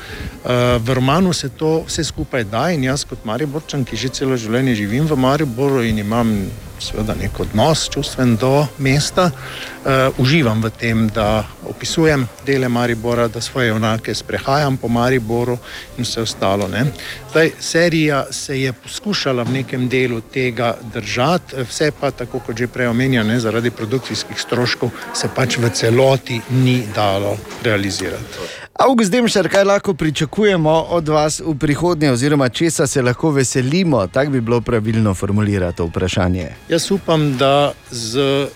[0.44, 4.38] Uh, v romanu se to vse skupaj da in jaz kot Mariborčan, ki že celo
[4.38, 6.36] življenje živim v Mariboru in imam
[6.82, 13.42] seveda nek odnos čustven do mesta, uh, uživam v tem, da opisujem dele Maribora, da
[13.42, 15.58] svoje junake sprehajam po Mariboru
[15.98, 16.68] in vse ostalo.
[16.68, 16.86] Ne.
[17.32, 22.68] Zdaj, serija se je poskušala v nekem delu tega držati, vse pa, tako kot že
[22.68, 28.61] prej omenjeno, zaradi produkcijskih stroškov se pač v celoti ni dalo realizirati.
[28.74, 34.08] August Demšar, kaj lahko pričakujemo od vas v prihodnje, oziroma česa se lahko veselimo?
[34.08, 36.48] Tako bi bilo pravilno formulirati to vprašanje.
[36.70, 38.48] Jaz upam, da z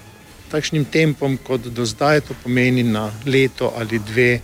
[0.51, 4.39] takšnim tempom, kot do zdaj, to pomeni na leto ali dve,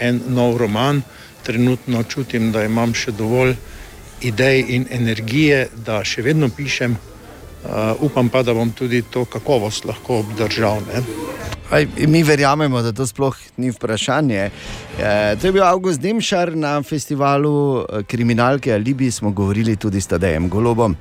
[0.00, 1.02] en nov roman.
[1.42, 3.56] Trenutno čutim, da imam še dovolj
[4.20, 6.96] idej in energije, da še vedno pišem.
[7.64, 10.82] Uh, upam pa, da bom tudi to kakovost lahko obdržal.
[10.84, 11.00] Ne?
[11.70, 14.50] Aj, mi verjamemo, da to sploh ni vprašanje.
[14.98, 20.06] E, to je bil August Demšar na festivalu eh, kriminalke Alibi, smo govorili tudi s
[20.06, 20.96] Tadejem Golobom.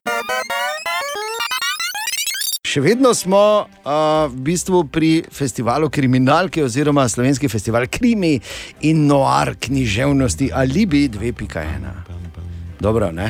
[2.63, 3.91] Še vedno smo uh,
[4.32, 8.39] v bistvu pri festivalu kriminalke, oziroma slovenski festival Krimi
[8.89, 11.86] in Noir književnosti Alibi 2.1.
[12.82, 13.30] Dobro, ne?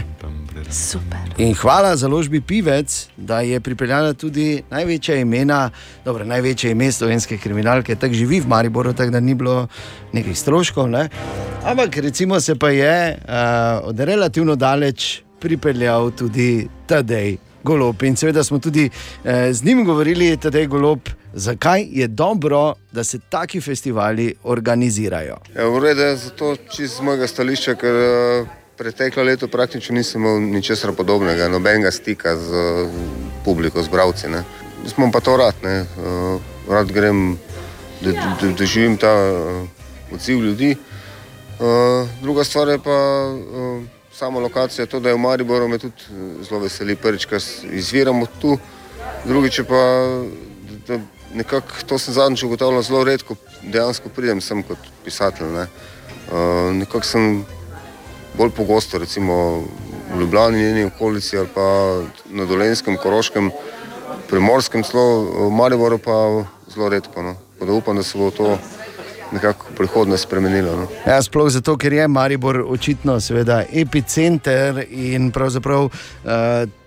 [0.69, 1.33] Super.
[1.37, 5.69] In hvala založbi Pivec, da je pripeljala tudi največja imena,
[6.05, 9.67] dobro, največje ime slovenske kriminalke, tako živi v Mariboru, tako da ni bilo
[10.13, 10.89] nekih stroškov.
[10.89, 11.09] Ne?
[11.63, 18.03] Ampak recimo se pa je uh, od relativno daleč pripeljal tudi Tadej Golob.
[18.03, 20.99] In seveda smo tudi uh, z njim govorili, Tadej Golob,
[21.33, 25.37] zakaj je dobro, da se taki festivali organizirajo.
[25.55, 30.21] Ja, v redu je zato čisto z mojega stališča, ker eh, preteklo leto praktično nisem
[30.21, 32.89] imel ničesar podobnega, nobenega stika z eh,
[33.45, 34.29] publiko, z bravci.
[34.29, 34.43] Ne.
[34.87, 35.79] Smo pa to rad, ne.
[35.81, 37.37] Eh, rad grem
[38.03, 39.67] da, da, da živim ta uh,
[40.13, 40.75] odziv ljudi.
[41.59, 43.31] Uh, druga stvar je pa
[44.13, 48.25] sama lokacija, to, da je v Mariboru, me tudi eh, zelo veseli, prvič, ker izviramo
[48.41, 48.57] tu,
[49.25, 49.81] drugič pa,
[50.87, 50.99] da, da
[51.33, 55.49] nekako to sem zadnjič ugotavljal zelo redko, dejansko pridem sem kot pisatelj.
[55.53, 55.67] Ne.
[56.31, 57.45] Uh, nekako sem
[58.37, 59.63] bolj pogosto, recimo
[60.13, 63.51] v Ljubljani, njeni okolici ali pa na Dolenskem, Koroškem,
[64.29, 67.21] Primorskem, celo v Mariboru pa zelo redko.
[67.21, 67.35] No.
[67.53, 68.57] Tako da upam, da se bo to
[69.31, 70.75] nekako v prihodnje spremenilo.
[70.75, 70.87] No.
[71.07, 75.91] Ja, sploh zato, ker je Maribor očitno seveda, epicenter in pravzaprav uh,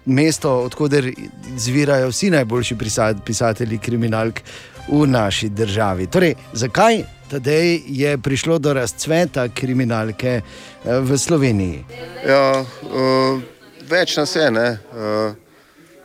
[0.04, 1.10] mesto, odkuder
[1.56, 2.76] izvirajo vsi najboljši
[3.24, 4.40] pisatelji kriminalk
[4.88, 6.06] v naši državi.
[6.06, 11.84] Torej, zakaj tedaj je prišlo do razcveta kriminalke uh, v Sloveniji?
[12.26, 13.42] Ja, uh,
[13.88, 14.50] več nas je.
[14.50, 14.78] Ne?
[14.92, 15.34] Uh,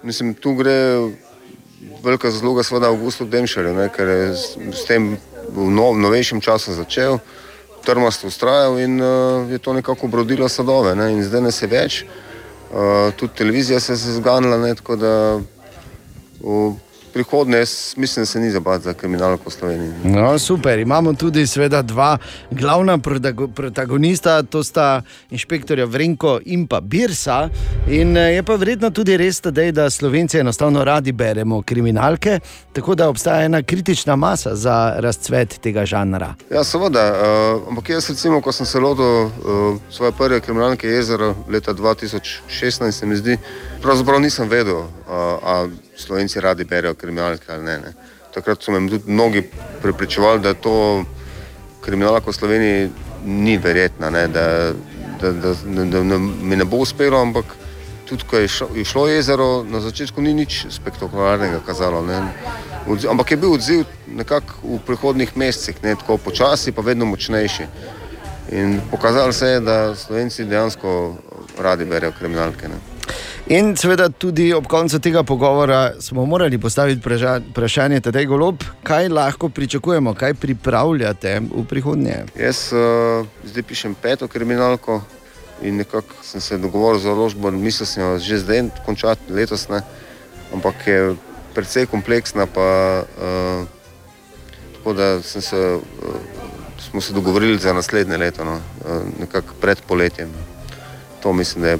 [0.04, 0.78] mislim, tu gre
[2.04, 3.90] velika zasluga seveda Augustu Demšarju, ne?
[3.94, 5.16] ker je s, s tem
[5.52, 7.20] v nov, novejšem času začel,
[7.86, 10.96] trmasto ustrajal in uh, je to nekako obrodilo sadove.
[10.96, 11.12] Ne?
[11.14, 12.04] In zdaj nas je več.
[12.72, 14.76] Uh, tudi televizija se je zganila, ne?
[14.76, 15.42] tako da
[16.42, 16.72] v
[17.13, 19.91] prihodnje jaz mislim, da se ni zabati za kriminalko v Sloveniji.
[20.04, 20.80] No, super.
[20.80, 22.17] Imamo tudi seveda, dva
[22.52, 27.50] glavna protago- protagonista, to sta inšpektorja Vrenko in pa Birsa.
[27.88, 32.39] In eh, je pa verjetno tudi res, tedej, da Slovenci enostavno radi beremo kriminalke,
[32.74, 36.34] tako da obstaja ena kritična masa za razcvet tega žanra.
[36.52, 37.12] Ja, seveda.
[37.12, 39.32] Uh, ampak jaz, recimo, ko sem se lotil uh,
[39.89, 43.38] svoje prve kriminalke jezera leta 2016, se mi zdi,
[43.82, 44.88] pravzaprav nisem vedel, uh,
[45.44, 47.78] ali Slovenci radi berejo kriminalke ali ne.
[47.78, 47.94] ne.
[48.34, 49.44] Takrat so me tudi mnogi
[49.82, 51.04] prepričevali, da to
[51.82, 52.89] kriminalka v Sloveniji
[53.26, 54.74] ni verjetna, ne, da,
[55.22, 57.46] da, da, da, da, mi ne bo uspelo, ampak
[58.10, 62.02] tudi ko je šlo, je šlo jezero, na začetku ni nič spektakularnega kazalo.
[62.06, 62.22] Ne.
[62.88, 67.67] Odziv, ampak je bil odziv nekako v prihodnih mesecih, ne tako počasi, pa vedno močnejši.
[68.52, 71.15] In pokazalo se je, da Slovenci dejansko
[71.60, 72.67] radi berejo kriminalke.
[72.67, 72.90] Ne.
[73.52, 79.10] In seveda tudi ob koncu tega pogovora smo morali postaviti vpraša- vprašanje, tedaj golob, kaj
[79.10, 82.16] lahko pričakujemo, kaj pripravljate v prihodnje.
[82.40, 85.02] Jaz uh, zdaj pišem peto kriminalko
[85.62, 89.82] in nekako sem se dogovoril za orožbo, mislil sem jo že zdaj končati letos, ne.
[90.54, 91.16] ampak je
[91.54, 93.68] precej kompleksna, pa uh,
[94.78, 95.82] tako da se, uh,
[96.80, 100.32] smo se dogovorili za naslednje leto, no, uh, nekako pred poletjem.
[101.24, 101.78] To mislim, da je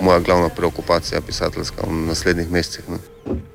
[0.00, 2.84] moja glavna preokupacija pisateljska v naslednjih mesecih.
[2.88, 2.98] No.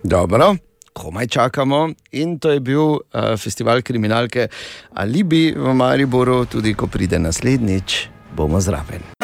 [0.03, 0.55] Dobro.
[0.93, 2.99] Komaj čakamo, in to je bil uh,
[3.37, 4.47] festival kriminalke
[4.93, 9.16] Alibi v Mariboru, tudi ko pride naslednjič, bomo zraven.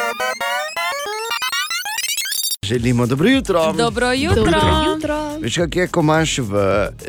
[2.63, 3.73] Želimo dobro jutro.
[3.73, 4.35] Dobro jutro.
[4.35, 5.37] Dobro jutro.
[5.39, 6.53] Veš, kak je, ko imaš v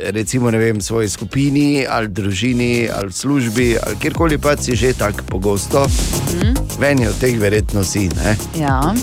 [0.01, 5.87] recimo, vem, svoji skupini ali družini ali službi ali kjerkoli pa si že tako pogosto,
[6.35, 6.55] Mm.
[6.81, 7.99] meni od teh verjetno si.
[8.09, 8.37] Ne?
[8.59, 8.95] Ja.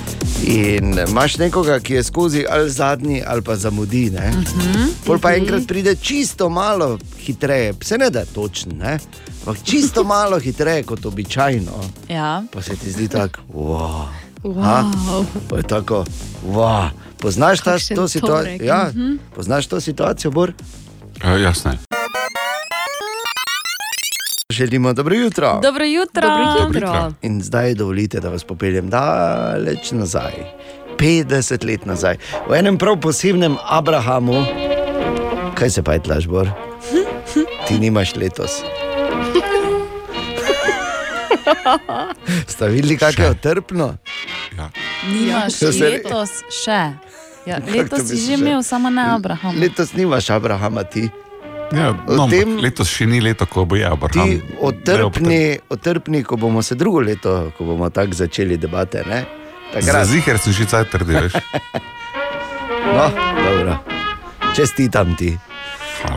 [0.44, 4.10] In imaš nekoga, ki je skozi ali zadnji ali pa zamudi.
[4.10, 4.30] Ne?
[4.30, 4.84] Mhm.
[5.06, 9.00] Pol pa enkrat pride čisto malo hitreje, se ne da točno, ne?
[9.40, 11.72] ampak čisto malo hitreje kot običajno.
[12.10, 12.44] Ja.
[12.54, 14.06] Pa se ti zdi tako, wow.
[14.44, 15.26] Wow.
[15.50, 16.06] Pa je tako,
[16.48, 16.90] wow.
[17.18, 18.66] Poznaš ta, to situacijo?
[18.66, 19.16] Ja, mhm.
[19.36, 20.54] poznaš to situacijo, Bor?
[21.24, 21.72] Uh, jasno.
[24.50, 25.60] Želimo dobro jutro.
[25.64, 26.22] Dobro jutro.
[26.22, 27.14] Dobro jutro.
[27.22, 30.32] In zdaj dovolite, da vas popeljem daleč nazaj,
[31.00, 32.18] 50 let nazaj,
[32.50, 34.44] v enem prav posebnem Abrahamu.
[35.56, 36.50] Kaj se pa je tlažbor?
[37.68, 38.52] Ti nimaš letos.
[42.48, 43.96] Ste videli, kako je otrpno?
[45.06, 46.94] Nimaš To se- letos še.
[47.42, 49.58] Ja, letos si že imel, samo ne Abraham.
[49.58, 51.10] Letos nimaš Abrahama, ti.
[51.72, 52.60] Ja, no, tem...
[52.60, 54.28] Letos še ni leto, ko bo je Abraham.
[54.28, 59.04] Ti otrpni, otrpni, ko bomo se drugo leto, ko bomo tako začeli debate.
[59.08, 59.26] ne?
[59.72, 60.08] Za Takrat.
[60.08, 61.34] ziger sem že caj trdi, veš.
[62.84, 63.78] No, dobro.
[64.52, 65.38] Čestitam ti.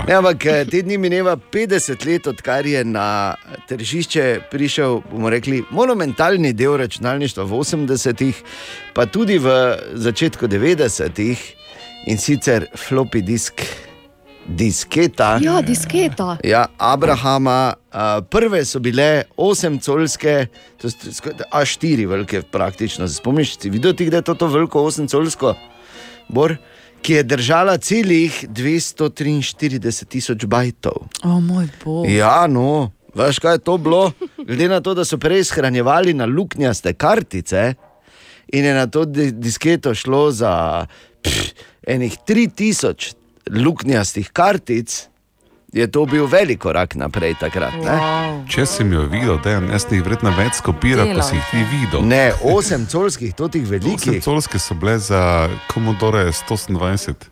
[0.05, 3.35] Ne, ampak eh, te dni mineva 50 let, odkar je na
[3.69, 8.43] tržišče prišel, bomo rekli, monumentalni del računalništva v 80-ih,
[8.97, 9.55] pa tudi v
[9.97, 11.45] začetku 90-ih
[12.13, 13.65] in sicer floppy disk,
[14.45, 15.39] disketa.
[15.41, 16.37] Ja, disketa.
[16.45, 20.47] Ja, Abrahama, a, prve so bile 8-colske,
[21.49, 23.09] A4 velike, praktično.
[23.09, 25.55] Spomniš, si videl da je to, to veliko 8-colsko,
[26.29, 26.57] Bor,
[27.05, 31.05] ki je držala celih 243 tisoč bajtov.
[31.25, 32.09] O moj bog.
[32.09, 34.13] Ja, no, veš kaj je to bilo?
[34.41, 37.75] Glede na to, da so prej shranjevali na luknjaste kartice
[38.53, 40.87] in je na to di- disketo šlo za
[41.21, 41.53] pff,
[41.87, 43.13] enih 3000
[43.53, 44.89] luknjastih kartic,
[45.75, 47.75] je to bil velik korak naprej takrat.
[47.83, 47.99] Ne?
[48.47, 52.07] Če sem jo videl, da jaz jih vredno več skopiral, pa si jih ti videl.
[52.07, 54.21] Ne, 8 colskih, to tih velikih.
[54.21, 57.27] 8 colske so bile za Commodore 128.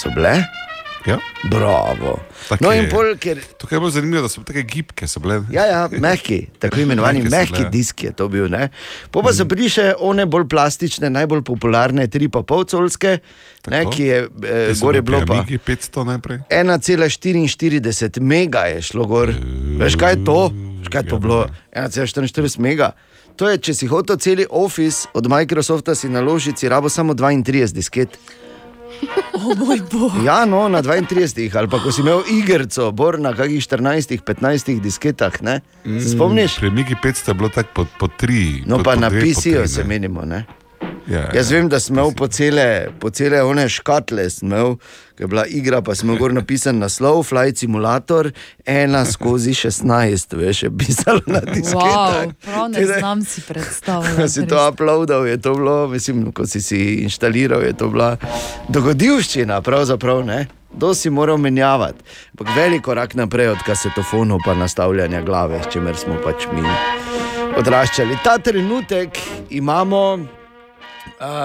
[0.00, 0.59] So bile?
[1.06, 1.18] Ja.
[1.50, 2.18] Bravo.
[2.48, 3.38] Take, No pol, ker.
[3.58, 5.08] Tukaj je bilo zanimivo, da so tako gibke.
[5.08, 5.40] So bile.
[5.52, 7.70] Ja, ja, mehki, tako imenovani Mehke so mehki bile.
[7.70, 8.48] disk je to bil.
[8.52, 8.68] Ne?
[9.10, 13.18] Po pa so bili še one bolj plastične, najbolj popularne, 3,5 colske,
[13.72, 15.40] ne, ki je eh, gore bile bilo pa.
[15.40, 16.42] Amigi 500 najprej.
[16.50, 19.32] 1,44 mega je šlo gor.
[19.80, 20.40] Veš kaj je to?
[20.82, 21.46] Veš kaj je to bilo?
[21.72, 22.92] 1,44 mega.
[23.40, 27.72] To je, če si hotel cel Office od Microsofta si naložiti, si rabo samo 32
[27.72, 28.18] disket.
[29.40, 30.12] O moj bog.
[30.24, 34.80] Ja, no, na 32, ali pa ko si imel igrico, bor na kakih 14, 15
[34.80, 35.60] disketah, ne?
[35.84, 36.58] Se spomniš?
[36.60, 38.62] Pri Migi 500 je bilo tako po, po tri.
[38.66, 40.24] No, po, pa po na dve, po PC-ju tri, se menimo.
[40.28, 40.44] Ne?
[41.10, 44.76] Ja, Jaz vem, da sem imel po cele, po cele one škatle, imel,
[45.18, 48.30] ki je bila igra, pa sem gor napisan naslov, Flight Simulator,
[48.62, 52.30] ena skozi 16, veš, je pisalo na disketah.
[52.30, 54.22] Wow, prav ne Ti ne- znam si predstavljati.
[54.22, 58.14] Ko si to uploadal, je to bilo, mislim, ko si si inštaliral, je to bila
[58.68, 60.46] dogodivščina, pravzaprav ne.
[60.78, 61.98] To si moral menjavati.
[62.30, 66.62] Ampak velik korak naprej od kasetofonov pa nastavljanja glave, s čimer smo pač mi
[67.58, 68.18] odraščali.
[68.24, 69.18] Ta trenutek
[69.50, 70.18] imamo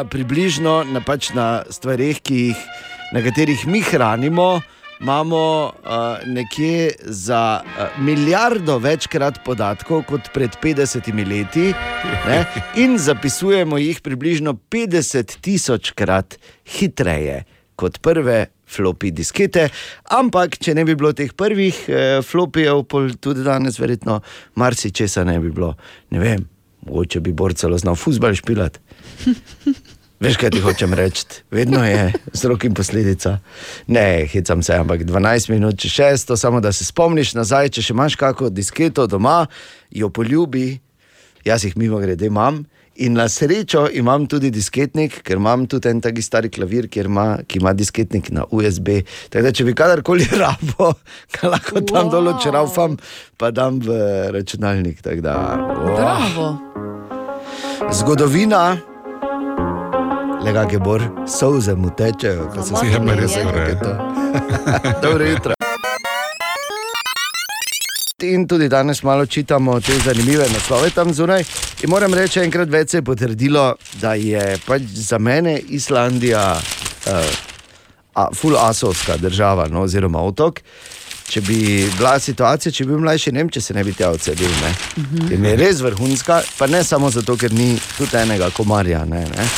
[0.10, 2.58] približno na, pač na stvareh, jih,
[3.14, 4.62] na katerih mi hranimo.
[5.02, 11.74] Imamo uh, nekje za uh, milijardo večkrat podatkov kot pred 50 leti,
[12.28, 12.46] ne?
[12.80, 17.44] in zapisujemo jih približno 50 tisočkrat hitreje
[17.76, 19.68] kot prve flopi diskete.
[20.16, 22.86] Ampak, če ne bi bilo teh prvih eh, flopijev,
[23.20, 24.22] tudi danes, verjetno,
[24.56, 25.74] marsikčesa ne bi bilo.
[26.16, 26.48] Ne vem,
[26.86, 28.80] mogoče bi borcelo znal fusbal špilati.
[30.20, 31.26] Veš, kaj ti hočem reči?
[31.52, 33.40] Vedno je vzrok in posledica.
[33.88, 37.94] Ne, hecam se, ampak 12 minut, če šesto, samo da se spomniš nazaj, če še
[37.94, 39.44] imaš kakšno disketo doma,
[39.92, 40.80] jo poljubi.
[41.46, 42.64] Jaz jih mimo grede imam.
[42.96, 47.60] In na srečo imam tudi disketnik, ker imam tudi en taki stari klavir, ima, ki
[47.60, 49.02] ima disketnik na USB.
[49.30, 50.94] Tako da, če bi kadarkoli rabo,
[51.36, 52.96] ga lahko tam dol črafam,
[53.38, 54.00] pa dam v
[54.32, 55.04] računalnik.
[55.04, 55.36] Da,
[55.76, 55.92] oh.
[55.98, 56.48] Bravo.
[57.92, 58.78] Zgodovina,
[60.46, 63.52] le kak je bor, solze mu tečejo, ko se res spomnim, skoraj.
[63.52, 65.02] kako je to.
[65.04, 65.65] Dobro jutro.
[68.24, 71.44] In tudi danes malo čitamo te zanimive naslove tam zunaj.
[71.84, 73.64] In moram reči, enkrat več se je potrdilo,
[74.00, 77.34] da je pač za mene Islandija uh,
[78.14, 80.62] a, full asovska država, no, oziroma otok.
[81.28, 81.60] Če bi
[81.98, 84.56] bila situacija, če bi bil mlajši Nemče, se ne bi tja odselil.
[84.64, 84.72] Ne?
[84.96, 85.36] Mhm.
[85.36, 89.04] In je res vrhunska, pa ne samo zato, ker ni tudi enega komarja.
[89.04, 89.52] Ne, ne?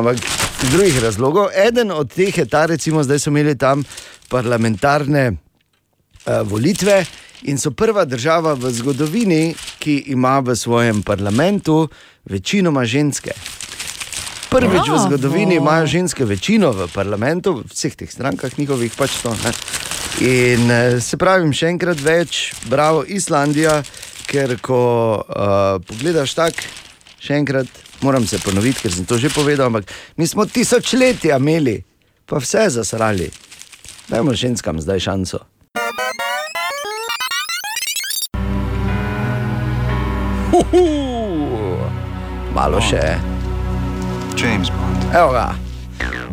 [0.00, 0.24] Ampak
[0.64, 1.52] iz drugih razlogov.
[1.52, 3.84] Eden od teh je ta, recimo, zdaj so imeli tam
[4.32, 7.02] parlamentarne uh, volitve
[7.42, 11.88] in so prva država v zgodovini, ki ima v svojem parlamentu
[12.24, 13.32] večinoma ženske.
[14.50, 19.30] Prvič v zgodovini imajo ženske večino v parlamentu, v vseh teh strankah njihovih pač to.
[19.44, 19.52] Ne?
[20.24, 23.82] In eh, se pravim, še enkrat več, bravo Islandija,
[24.28, 24.80] ker ko
[25.24, 26.64] uh, pogledaš tako,
[27.16, 27.68] še enkrat
[28.04, 31.78] moram se ponoviti, ker sem to že povedal, ampak mi smo tisočletja imeli,
[32.28, 33.30] pa vse zasrali.
[34.08, 35.40] Dajmo ženskam zdaj šanso.
[40.58, 41.78] Uhu,
[42.54, 43.14] malo še.
[44.34, 45.14] James Bond.
[45.14, 45.54] Evo ga.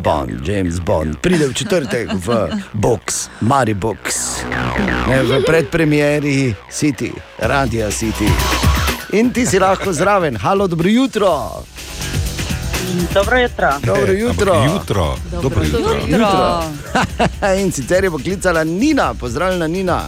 [0.02, 4.42] Bond, James Bond, pride v četrtek v Box, Mari Box,
[5.06, 8.26] ne, v predpremieri City, Radio City.
[9.14, 11.62] In ti si lahko zraven, halo, dobro jutro.
[13.14, 13.70] Dobro jutro.
[13.82, 14.52] Dobro jutro.
[14.54, 15.04] Ampak jutro.
[15.42, 15.94] Dobro jutro.
[16.06, 16.62] jutro.
[17.62, 20.00] In sicer je poklicala Nina, pozdravljena Nina.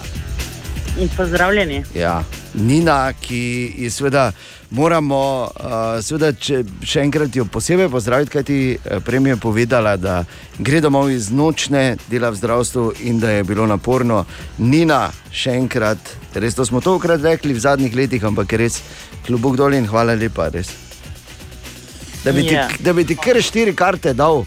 [0.99, 1.85] In pozdravljeni.
[1.95, 4.33] Ja, Nina, ki je seveda.
[4.71, 8.57] Moramo uh, seveda, če, še enkrat jo posebej pozdraviti, kaj ti
[9.07, 10.25] prej mi je povedala, da
[10.59, 14.25] gre domov iz nočne, dela v zdravstvu in da je bilo naporno.
[14.59, 15.99] Nina, še enkrat,
[16.35, 18.83] res to smo tokrat rekli v zadnjih letih, ampak res
[19.25, 20.51] kljub dol in hvala lepa.
[20.53, 20.75] Res.
[22.25, 22.69] Da bi, Ja.
[22.69, 24.45] ti, da bi ti kar štiri karte dal.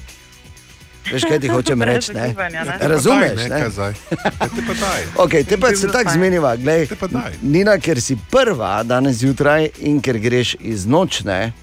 [1.12, 2.14] Veš, kaj ti hočem reči?
[2.14, 2.26] ne?
[2.26, 2.78] ugibanja, ne.
[2.82, 3.38] Razumeš?
[3.38, 3.62] Ne, ne?
[3.62, 3.94] kaj zdaj?
[4.12, 5.02] Ja, te pa daj.
[5.24, 6.56] Okay, te pa se tako zmeniva.
[6.56, 7.40] Glej, Te daj.
[7.42, 11.54] Nina, ker si prva danes zjutraj in ker greš iz nočne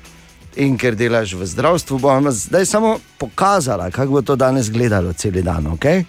[0.58, 5.38] in ker delaš v zdravstvu, bom zdaj samo pokazala, kako bo to danes gledalo cel
[5.42, 5.66] dan.
[5.78, 6.04] Okay?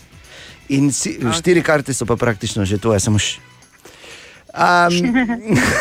[0.69, 1.37] In si, okay.
[1.37, 3.37] štiri karte so pa praktično že tvoje, samo še.
[4.49, 4.89] Um,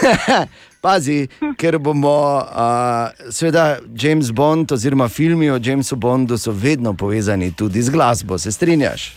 [0.81, 1.27] pazi,
[1.59, 7.83] ker bomo, uh, seveda, James Bond, oziroma filmi o Jamesu Bondu so vedno povezani tudi
[7.83, 9.15] z glasbo, se strinjaš?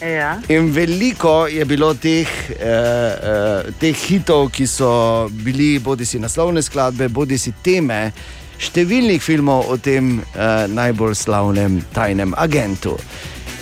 [0.00, 0.40] Ja.
[0.48, 6.62] In veliko je bilo teh, eh, eh, teh hitov, ki so bili bodi si naslovne
[6.62, 8.12] skladbe, bodi si teme
[8.60, 12.96] številnih filmov o tem eh, najbolj slavnem tajnem agentu.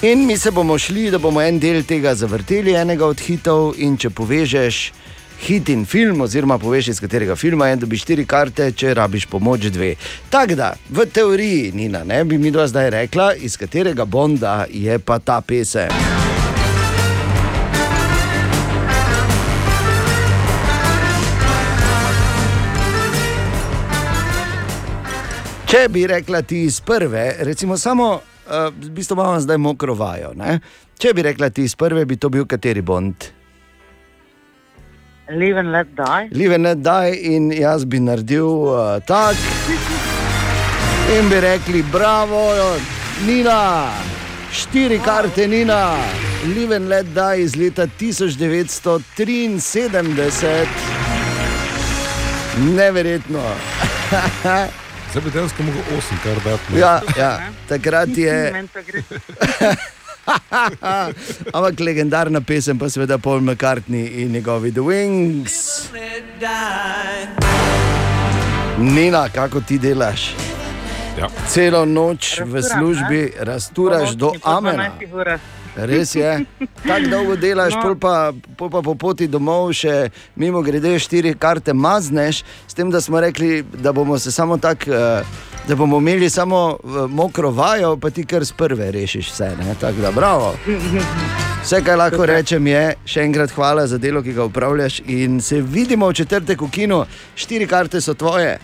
[0.03, 3.97] In mi se bomo šli, da bomo en del tega zavrteli, enega od hitov, in
[3.97, 4.81] če povežeš
[5.41, 9.69] hit in film, oziroma poveš, iz katerega filma je, dobiš štiri karte, če rabiš pomoč
[9.75, 9.95] dve.
[10.31, 14.99] Tako da, v teoriji, Nina, ne bi mi dva zdaj rekla, iz katerega Bonda je
[14.99, 15.91] pa ta pesem.
[25.75, 30.31] Če bi rekla ti iz prve, recimo samo, uh, v bistvu imamo zdaj mokro vajo.
[30.39, 30.61] Ne?
[30.99, 33.44] Če bi rekla ti iz prve, bi to bil kateri Bond?
[35.29, 36.29] Live and let die.
[36.33, 39.37] Live and let die in jaz bi naredil uh, tak.
[41.17, 42.53] In bi rekli, bravo,
[43.25, 43.89] Nina,
[44.53, 45.97] štiri karte Nina,
[46.45, 50.67] Live and let die iz leta 1973.
[52.77, 53.43] Neverjetno.
[55.11, 56.79] Zdaj bi dejansko mogel 8 kar dati.
[56.79, 58.53] ja, ja, takrat je.
[61.57, 65.89] Ampak legendarna pesem pa seveda Paul McCartney in njegovi The Wings.
[68.79, 70.35] Nina, kako ti delaš?
[71.19, 71.29] Ja.
[71.49, 73.45] Celo noč v Razturam, službi ne?
[73.45, 74.91] razturaš do amena.
[75.01, 75.41] 12 urah.
[75.77, 76.45] Res je.
[76.83, 77.83] Tako dolgo delaš, No.
[77.83, 82.91] pol pa, pol pa po poti domov še mimo grede štiri karte mazneš, s tem,
[82.91, 84.91] da smo rekli, da bomo se samo tako.
[85.65, 89.49] Da bomo imeli samo eh, mokro vajo, pa ti kar z prve rešiš vse.
[89.59, 89.75] ne.
[89.81, 90.55] Tako da, bravo.
[91.63, 95.01] Vse, kar lahko rečem, je še enkrat hvala za delo, ki ga upravljaš.
[95.07, 97.05] In se vidimo v četrtek v kinu,
[97.35, 98.59] štiri karte so tvoje.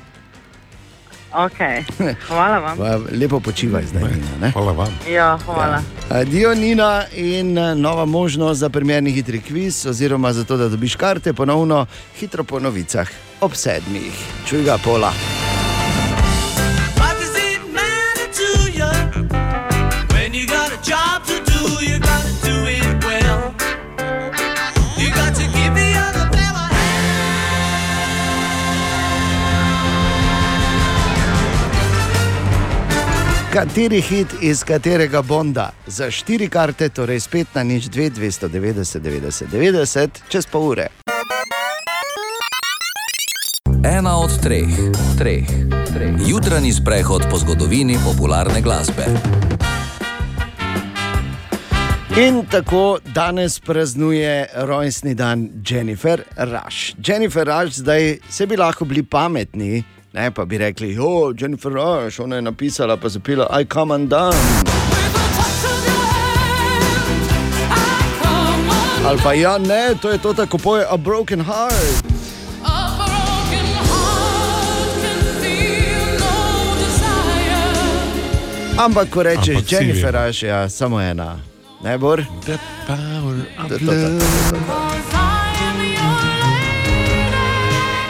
[1.32, 1.84] Okay.
[2.28, 2.78] Hvala vam.
[3.20, 4.02] Lepo počivaj zdaj.
[4.02, 4.50] Nina, ne?
[4.50, 4.98] Hvala vam.
[5.10, 5.82] Ja, hvala.
[6.10, 10.96] Adijo, Nina, in eh, nova možnost za primerni hitri kviz, oziroma za to, da dobiš
[10.96, 11.86] karte, ponovno
[12.18, 13.08] hitro po novicah
[13.40, 14.12] ob sedmih.
[14.46, 15.12] Čuj ga pola.
[33.50, 35.70] Kateri hit iz katerega bonda?
[35.86, 40.86] Za štiri karte, torej spet na nič 2, 290, 90, 90, čez pol ure.
[43.82, 44.70] Ena od treh,
[45.18, 45.50] treh,
[45.90, 46.14] treh.
[46.30, 49.10] Jutranji sprehod po zgodovini popularne glasbe.
[52.22, 56.94] In tako danes praznuje rojstni dan Jennifer Rush.
[57.02, 59.82] Jennifer Rush, zdaj se bi lahko bili pametni,
[60.12, 64.36] ne pa bi rekli, o, Jennifer Rush, ona je napisala, pa zapila, I come undone.
[69.06, 72.04] Ali pa ja, ne, to je to tako poje, a broken heart.
[78.80, 80.26] Ampak ko rečeš Ampak Jennifer vemo.
[80.26, 81.36] Rush, ja, samo ena.
[81.84, 82.24] Ne, Bor?
[82.46, 84.18] The power of To, to, to, to,
[85.12, 85.19] to.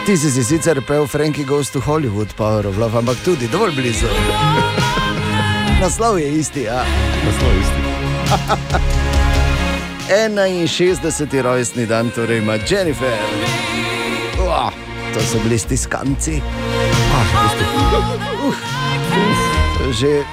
[0.06, 3.74] Ti si si sicer pel Frankie Goes to Hollywood, Power of Love, ampak tudi dovolj
[3.76, 4.06] blizu.
[5.80, 6.84] Naslov je isti, ja.
[7.24, 7.80] Naslov je isti.
[10.10, 11.42] 61.
[11.42, 13.18] rojstni dan, torej ima Jennifer.
[14.40, 14.72] Uah,
[15.14, 16.40] to so bili stiskanci.
[16.40, 16.44] Uh,
[19.92, 20.24] že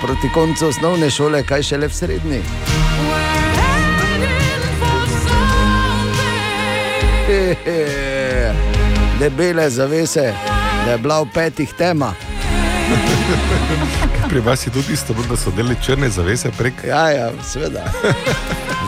[0.00, 2.42] proti koncu osnovne šole, kaj šele v srednji.
[7.26, 8.11] Hehe,
[9.22, 10.34] Debele zavese,
[10.84, 12.12] da je bila v petih tema.
[14.28, 16.72] Pri vas je tudi isto, da so delali črne zavese prek.
[16.88, 17.92] Ja, ja, seveda.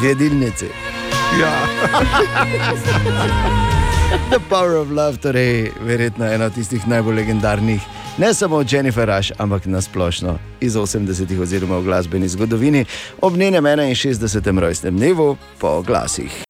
[0.01, 0.67] V jedilnici.
[1.41, 1.55] Ja.
[4.31, 7.83] The Power of Love, torej verjetno ena od tistih najbolj legendarnih,
[8.19, 12.85] ne samo Jennifer Rush, ampak nasplošno iz 80-ih oziroma v glasbeni zgodovini,
[13.23, 14.59] ob njenem 61.
[14.59, 16.45] rojstnem dnevu po glasih.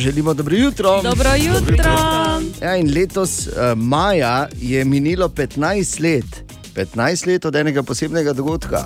[0.00, 1.02] Želimo dobro jutro.
[1.02, 1.84] Dobro jutro.
[2.62, 6.24] Ja, in letos, uh, maja, je minilo 15 let,
[6.74, 8.84] 15 let od enega posebnega dogodka.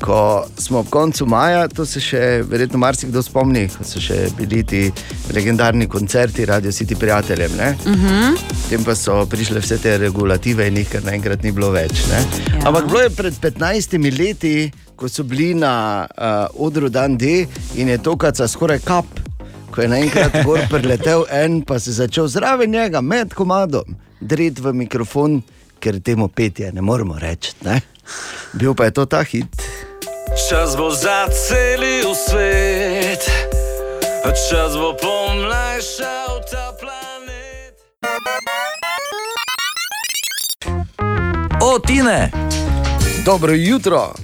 [0.00, 4.64] Ko smo ob koncu maja, to se še verjetno marsikdo spomni, ko so še bili
[4.66, 4.90] ti
[5.34, 7.52] legendarni koncerti, radio City prijateljem.
[7.52, 8.38] Uh -huh.
[8.62, 11.92] Potem pa so prišle vse te regulative in jih kar naenkrat ni bilo več.
[12.10, 12.24] Ja.
[12.66, 17.88] Ampak bilo je pred 15 leti, ko so bili na uh, odru Dan D in
[17.88, 19.06] je tokaca skoraj kap.
[19.74, 24.60] Ko je naenkrat gor preletel en, pa se je začel zraven njega, med komadom, drit
[24.62, 25.40] v mikrofon,
[25.82, 27.56] ker temu petje ne moremo reči.
[27.66, 27.80] Ne?
[28.52, 29.50] Bil pa je to ta hit.
[30.48, 33.26] čas bo zacelil svet,
[34.50, 37.74] čas bo pomlajšal ta planet.
[41.62, 42.30] O, Tine!
[43.24, 44.14] Dobro jutro!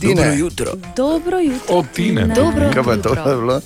[0.00, 0.14] Tine.
[0.14, 0.72] Dobro jutro.
[0.96, 1.76] Dobro jutro.
[1.78, 2.26] O, Tine.
[2.34, 3.60] Dobro Kaj pa to jutro.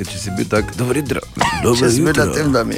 [0.00, 0.10] Bilo?
[0.10, 1.20] Če si bil tak, dobro jutro.
[1.62, 2.16] Dobro jutro.
[2.16, 2.76] na tem, da mi.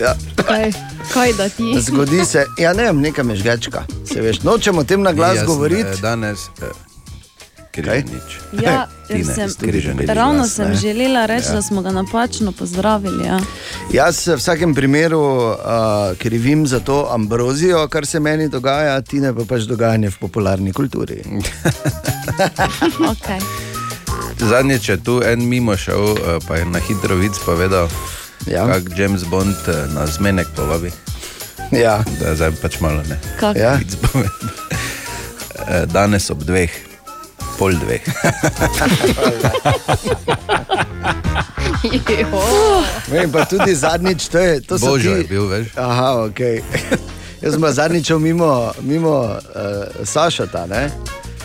[0.00, 0.14] Ja.
[0.38, 0.72] Kaj,
[1.12, 1.74] kaj da ti?
[1.80, 3.84] Zgodi se, ja ne vem, neka mežgačka.
[4.04, 5.82] Se veš, nočemo o tem na glas Jaz, govoriti.
[5.82, 6.72] eh, Danes, eh,
[7.70, 8.38] križanič.
[8.54, 10.76] Ja, Tine, sem, križanič ravno glas, sem ne.
[10.76, 11.52] želela reči, Ja.
[11.52, 13.24] da smo ga napačno pozdravili.
[13.24, 13.40] Ja.
[13.92, 15.56] Jaz v vsakem primeru uh,
[16.18, 20.72] krivim za to ambrozijo, kar se meni dogaja, ti ne pa pač dogajanje v popularni
[20.72, 21.22] kulturi.
[23.12, 23.40] okay.
[24.38, 27.88] Zadnjič je tu en mimo šel, eh, pa je na hitro vic povedal,
[28.46, 28.66] ja.
[28.66, 30.90] kako James Bond eh, na zmenek povabi.
[31.72, 32.02] Ja.
[32.20, 33.18] Da zdaj pač malo ne.
[33.40, 33.56] Kak?
[33.56, 33.78] Ja.
[34.12, 34.50] Povedal.
[35.68, 36.70] Eh, Danes ob dveh,
[37.58, 38.02] pol dveh.
[43.08, 45.18] Vem, pa tudi zadnjič, to, je, to so Božo ti...
[45.18, 45.66] je bil, veš.
[45.76, 46.40] Aha, ok.
[47.44, 49.36] Jaz sem zadnjič mimo, mimo uh,
[50.04, 50.90] Sašata, ne?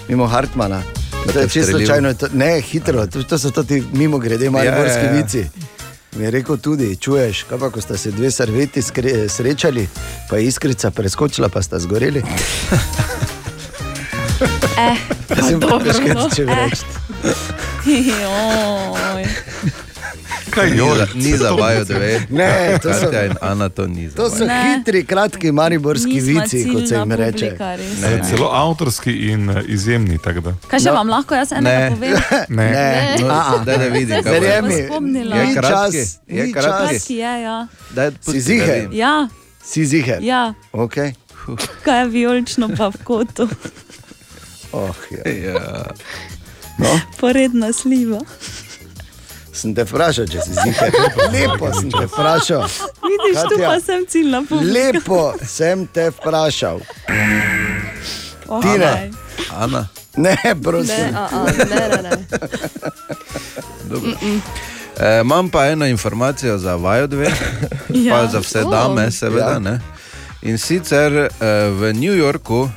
[0.08, 0.82] mimo Hartmana.
[1.34, 4.66] To je čisto slučajno, to, ne hitro, to, to so to ti mimo grede, malo
[4.66, 5.12] Ja, ja, gorski ja.
[5.12, 5.46] vici.
[6.16, 9.88] Mi je rekel tudi, čuješ, kaj pa, ko sta se dve serveti skre, srečali,
[10.30, 12.24] pa je iskrica preskočila, pa sta zgoreli.
[14.80, 14.98] Eh,
[15.48, 16.30] sem pa no.
[16.36, 16.86] če reči.
[17.86, 19.26] Joj.
[20.60, 22.22] Kaj Ni za- Ni za vaju dve.
[22.30, 24.76] Ne, to so- Ana to ni To so Ne.
[24.78, 27.56] hitri, kratki mariborski Nismo vici, kot se jim reče.
[28.02, 30.18] Ne, celo avtorski in eh, izjemni.
[30.68, 30.94] Kaj še No.
[30.94, 31.90] vam lahko jaz enega Ne.
[31.90, 32.14] povem?
[32.50, 32.72] Ne.
[32.72, 33.28] Ne, No,
[33.66, 34.24] daj da vidim, bo.
[34.24, 35.36] se Verjemi, spomnila.
[35.36, 35.98] Je kratki,
[36.28, 37.14] je kratki.
[37.14, 37.68] je, ja.
[37.92, 38.94] Da vidim.
[38.94, 39.28] Ja,
[39.64, 40.24] Si ziger.
[40.24, 40.54] ja.
[40.74, 41.14] Okay.
[41.84, 43.50] kaj je vijolično pa v kotu,
[44.72, 45.32] Oh, ja.
[45.34, 45.86] Ja.
[46.78, 46.88] no,
[47.20, 48.20] poredna sliva.
[49.54, 50.94] Sem te vprašal, če si ziger.
[51.34, 52.64] Lepo sem te vprašal.
[53.02, 54.74] Vidiš, tu Katja, pa sem ciljna publika.
[54.74, 56.80] Lepo sem te vprašal.
[58.48, 58.78] Oh, Tine.
[58.80, 59.10] daj.
[59.56, 61.16] Ana, Ne, Ne, prosim.
[61.16, 62.18] a, a, ne, ne, ne.
[63.84, 64.12] dobro.
[64.98, 67.32] E, imam pa eno informacijo za vaju dve,
[67.90, 68.14] Ja.
[68.14, 68.70] pa za vse O.
[68.70, 69.50] dame, seveda.
[69.50, 69.60] Ja.
[69.60, 69.80] Ne?
[70.42, 71.30] In sicer e,
[71.70, 72.70] v New Yorku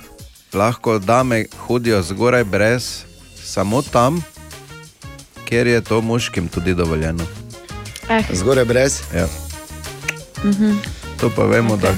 [0.52, 2.98] lahko dame hodijo zgoraj brez,
[3.36, 4.22] samo tam,
[5.44, 7.24] kjer je to moškim tudi dovoljeno.
[8.08, 9.00] Eh, Zgoraj brez.
[9.16, 9.26] Ja.
[10.44, 10.72] Mhm.
[11.16, 11.80] To pa vemo, okay.
[11.80, 11.94] da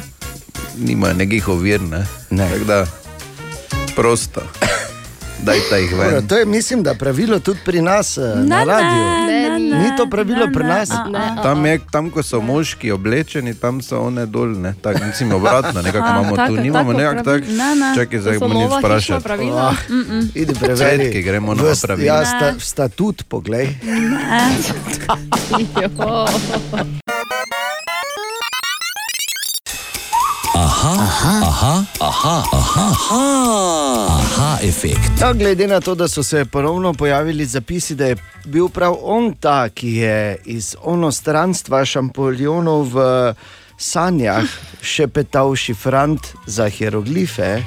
[0.78, 2.06] nimajo nekih ovir, ne.
[2.30, 2.50] Ne.
[2.50, 2.86] Tako da
[3.96, 4.40] prosto,
[5.40, 6.28] dajte jih Dobro, ven.
[6.28, 9.04] to je, mislim, da pravilo tudi pri nas eh, na Ne, radiju.
[9.26, 10.90] ne, Ne, ne, Ni to pravilo ne, pri ne, nas?
[10.90, 11.42] a.
[11.42, 14.74] Tam, je, tam, ko so moški oblečeni, tam so one dol, ne?
[14.82, 17.46] tako mislim, obratno, nekako imamo tu, nimamo nekako tako.
[17.46, 17.94] ne, ne.
[17.94, 19.24] Čakaj, zdaj bomo nič nova hišna vprašati.
[19.24, 19.62] pravila.
[19.62, 19.74] Ah,
[20.34, 21.22] Idi Cvetki preveri.
[21.22, 22.06] gremo na pravila.
[22.06, 23.68] Ja, sta, statut, poglej.
[30.54, 33.22] Aha, aha, aha, aha, aha, aha,
[34.18, 35.18] aha efekt.
[35.20, 39.32] No, glede na to, da so se ponovno pojavili zapisi, da je bil prav on
[39.40, 43.34] ta, ki je iz onostranstva šampoljonov v
[43.78, 44.46] sanjah
[44.80, 47.58] šepetal šifrant za hieroglife.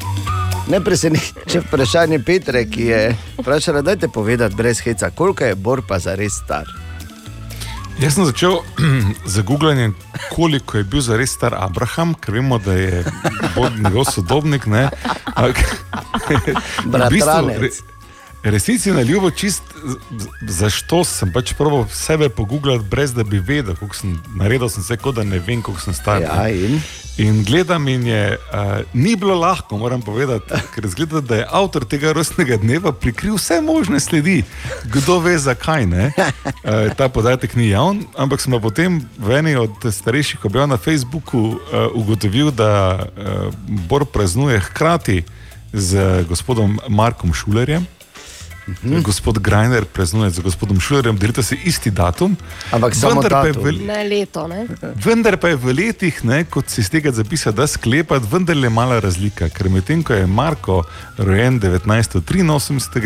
[0.71, 5.99] Ne preseneča vprašanje Petre, ki je vprašala, dajte povedati brez heca, koliko je Bor pa
[5.99, 6.86] za res star.
[7.97, 8.61] Jaz sem začel
[9.25, 9.95] z googlanjem,
[10.35, 13.05] koliko je bil zares star Abraham, ker vemo, da je
[13.81, 14.65] njegov sodobnik.
[14.65, 14.89] ne.
[16.85, 17.51] V bistvu,
[18.51, 19.63] Resnici na ljubo, čist
[20.47, 24.97] zašto sem pač prvo sebe pogooglati, brez da bi vedel, koliko sem naredil, sem se
[24.97, 26.21] kot da ne vem, koliko sem star.
[26.21, 26.79] Ja, in?
[27.17, 31.85] In gledam, in je, uh, ni bilo lahko, moram povedati, ker zgleda, da je avtor
[31.89, 34.43] tega rojstnega dneva prikril vse možne sledi.
[34.85, 36.11] Kdo ve, zakaj ne.
[36.13, 41.57] Uh, ta podatek ni javn, ampak sem potem v eni od starejših objav na Facebooku
[41.57, 43.51] uh, ugotovil, da uh,
[43.89, 45.23] Bor praznuje hkrati
[45.73, 47.96] z gospodom Markom Šulerjem.
[48.67, 49.01] Mhm.
[49.01, 52.37] Gospod Grajner praznuje z gospodom Šulerjem, delite se isti datum.
[52.71, 53.63] Ampak samo vendar pa datum.
[53.63, 54.65] vel- Ne leto, ne?
[54.95, 58.69] Vendar pa je v letih, ne, kot se iz tega zapisa da sklepati, vendar je
[58.69, 59.49] mala razlika.
[59.49, 60.83] Ker medtem ko je Marko
[61.17, 62.27] rojen 1983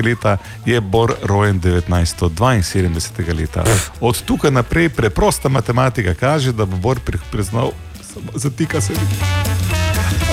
[0.01, 2.89] leta, je Bor rojen 1972
[3.33, 3.63] leta.
[3.99, 6.99] Od tukaj naprej preprosta matematika kaže, da bo Bor
[7.31, 7.71] priznal,
[8.03, 9.15] samo zatika se vidi.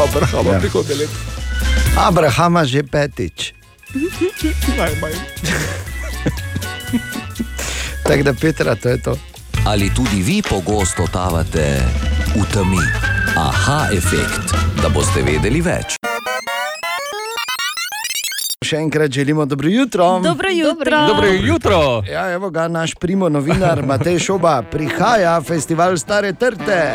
[0.00, 0.58] Abrahama ja.
[0.60, 1.12] prihodnje leto.
[1.98, 3.57] Abrahama že petič.
[4.78, 5.12] Najmanj.
[8.06, 9.18] Tako da Petra, to je to.
[9.66, 11.80] Ali tudi vi pogosto totavate
[12.36, 12.78] v temi?
[13.36, 15.96] Aha efekt, da boste vedeli več.
[18.64, 20.20] Še enkrat želimo dobro jutro.
[20.24, 21.06] Dobro jutro.
[21.06, 22.02] Dobro jutro.
[22.12, 26.94] Ja, evo ga naš primo novinar Matej Šoba, prihaja festival Stare Trte.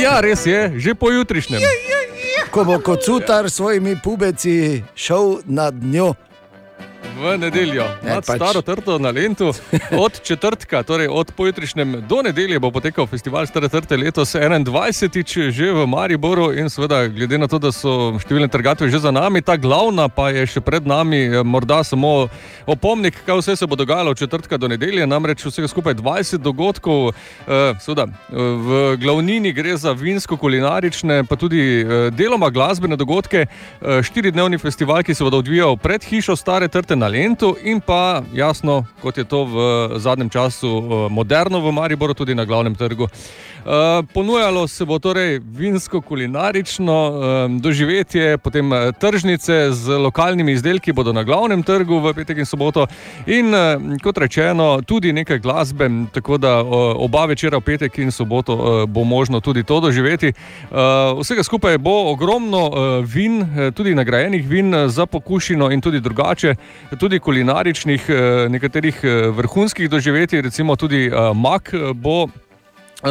[0.00, 1.60] Ja, res je, že pojutrišnjem.
[2.52, 6.14] Ko bo kot sutar s svojimi pubeci šel nad njo.
[7.12, 9.52] V nedeljo, Ne, nad pač- staro trto na Lendu,
[9.94, 15.50] od četrtka, torej od pojutrišnjem do nedelje, bo potekal festival Stare trte letos 21.
[15.50, 16.52] že v Mariboru.
[16.52, 20.30] In seveda, glede na to, da so številne trgatve že za nami, ta glavna pa
[20.30, 22.32] je še pred nami, eh, morda samo
[22.66, 25.04] opomnik, kaj vse se bo dogajalo od četrtka do nedelje.
[25.04, 27.12] Namreč vsega skupaj 20 dogodkov,
[27.46, 33.46] eh, seveda, eh, v glavnini gre za vinsko-kulinarične, pa tudi eh, deloma glasbene dogodke.
[33.46, 38.22] Eh, Štiridnevni festival, ki se bo odvijal pred hišo Stare trte na Lendu in pa
[38.34, 39.56] jasno, kot je to v
[39.98, 43.10] zadnjem času eh, moderno v Mariboru, tudi na glavnem trgu.
[43.62, 51.22] Uh, ponujalo se bo torej vinsko-kulinarično um, doživetje, potem tržnice z lokalnimi izdelki bodo na
[51.22, 52.86] glavnem trgu v petek in soboto,
[53.26, 53.54] in
[54.02, 56.56] kot rečeno, tudi nekaj glasbe, tako da
[56.98, 60.32] oba večera v petek in soboto bo možno tudi to doživeti.
[61.20, 62.66] Vsega skupaj bo ogromno
[63.06, 66.54] vin, tudi nagrajenih vin za pokušino in tudi drugače,
[66.98, 72.28] tudi kulinaričnih, uh, nekaterih uh, vrhunskih doživetij, recimo tudi uh, mak bo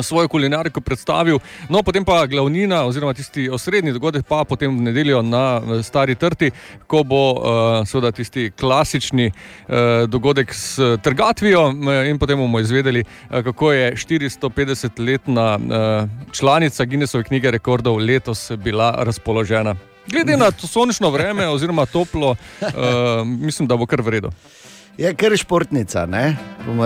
[0.02, 1.40] svojo kulinariko predstavil.
[1.70, 6.16] No, potem pa glavnina, oziroma tisti osrednji dogodek, pa potem v nedeljo na eh, Stari
[6.16, 6.52] Trti,
[6.88, 7.42] ko bo uh,
[7.88, 13.94] seveda tisti klasični uh, dogodek s trgatvijo, eh, in potem bomo izvedeli, uh, kako je
[13.96, 19.91] 450-letna uh, članica Guinnessove knjige rekordov letos bila razpoložena.
[20.08, 22.68] Glede na to sončno vreme, oziroma toplo, uh,
[23.26, 24.32] mislim, da bo kar v redu.
[24.98, 26.38] Je kar športnica, ne?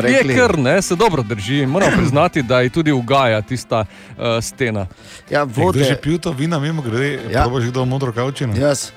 [0.06, 1.66] Je kar ne, se dobro drži.
[1.66, 4.88] Moram priznati, da je tudi ugaja tista uh, stena.
[5.30, 7.32] Ja, Kdo je že pil to vino, mimo grede, Ja.
[7.32, 7.44] ja.
[7.44, 8.54] probaš kdo modro kavčino?
[8.56, 8.92] Jaz.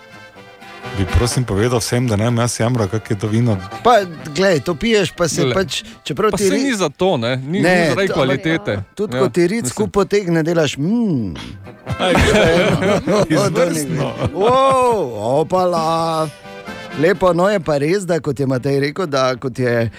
[0.97, 3.55] Bi prosim povedal vsem, da ne bom jaz jamral, kak je to vino.
[3.85, 7.17] Pa, gledaj, to piješ, pa se pač, čeprav Pa ti se ri- ni za to,
[7.17, 7.37] ne?
[7.39, 8.79] ni, ni zaradi kvalitete.
[8.95, 9.71] Tudi Ja, ja, ko ti ric mislim.
[9.71, 10.77] skupaj potegne, delaš.
[10.77, 11.35] Mm.
[13.29, 14.13] Izvrstno.
[14.33, 14.99] wow,
[15.41, 16.29] opala.
[16.99, 19.91] Lepo, no je pa res, da kot je Matej rekel, da kot je uh,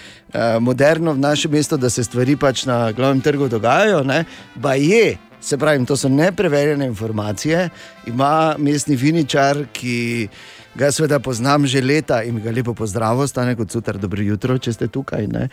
[0.60, 4.04] moderno v našem mestu, da se stvari pač na glavnem trgu dogajajo.
[4.04, 4.26] Ne?
[4.62, 7.70] Pa je, se pravi, to so nepreverjene informacije.
[8.06, 10.28] Ima mestni viničar, ki
[10.76, 14.74] ga seveda poznam že leta in ga lepo pozdravljam, stane kot sutar, dobro jutro, če
[14.74, 15.28] ste tukaj.
[15.36, 15.48] Eh.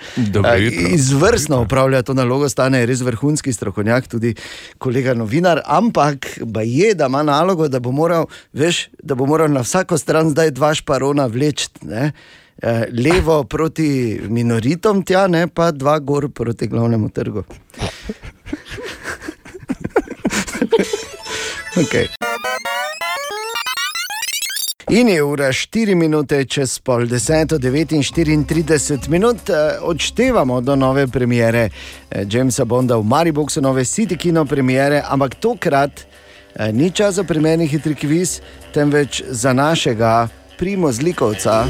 [0.94, 4.34] Izvrstno upravlja to nalogo, stane je res vrhunski strokovnjak, tudi
[4.78, 9.60] kolega novinar, ampak je, da ima nalogo, da bo moral, veš, da bo moral na
[9.60, 11.68] vsako stran zdaj dva šparona vleči.
[12.62, 17.44] Eh, Levo proti minoritom, tja, ne, pa dva gor proti glavnemu trgu.
[21.82, 22.06] okay.
[24.90, 31.68] In je ura 4 minute čez pol deseto, 39 minut, eh, odštevamo do nove premiere
[32.10, 35.90] eh, Jamesa Bonda v Mariboku, nove City Kino premiere, ampak tokrat
[36.54, 38.40] eh, ni čas za primerni hitri kviz,
[38.74, 40.28] temveč za našega
[40.58, 41.66] primo zlikovca.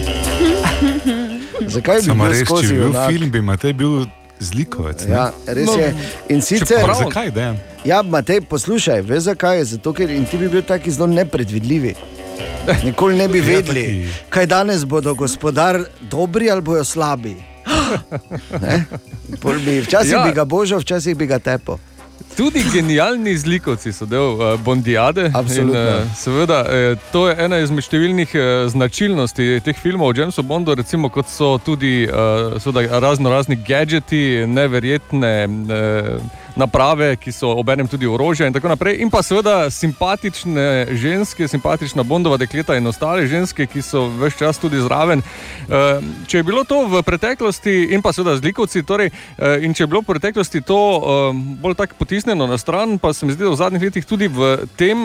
[1.74, 4.04] Zakaj bi bil skozi bi bil film, bi Matej bil
[4.40, 5.06] zlikovec.
[5.08, 5.14] ne?
[5.14, 5.94] Ja, res je.
[6.28, 7.56] In sicer, Čeprav- Zakaj, Dejan?
[7.84, 9.64] Ja, Matej, poslušaj, veš zakaj?
[9.64, 11.94] Zato, ker in ti bi bil taki zelo nepredvidljivi.
[12.84, 15.80] Nikoli ne bi Ja, vedeli, kaj danes bodo gospodar
[16.10, 17.36] dobri ali bojo slabi.
[19.64, 20.24] Bi, včasih Ja.
[20.24, 21.78] bi ga božal, včasih bi ga tepo.
[22.36, 25.30] Tudi genialni zlikovci so del uh, Bondiade.
[25.34, 25.80] Absolutno.
[25.80, 30.44] In, uh, seveda, eh, to je ena izmed številnih uh, značilnosti teh filmov o Jamesu
[30.44, 35.34] Bondu, recimo, kot so tudi uh, seveda, razno razni gadgeti, neverjetne.
[35.48, 41.48] Uh, Naprave, ki so obenem tudi orožje, in tako naprej, in pa seveda simpatične ženske,
[41.48, 45.20] simpatična Bondova dekleta in ostale ženske, ki so vse čas tudi zraven.
[45.20, 49.84] Eh, Če je bilo to v preteklosti, in pa seveda zlikovci, torej, eh, in če
[49.84, 53.44] je bilo v preteklosti to eh, bolj tako potisnjeno na stran, pa se mi zdi,
[53.44, 54.96] da v zadnjih letih tudi v tem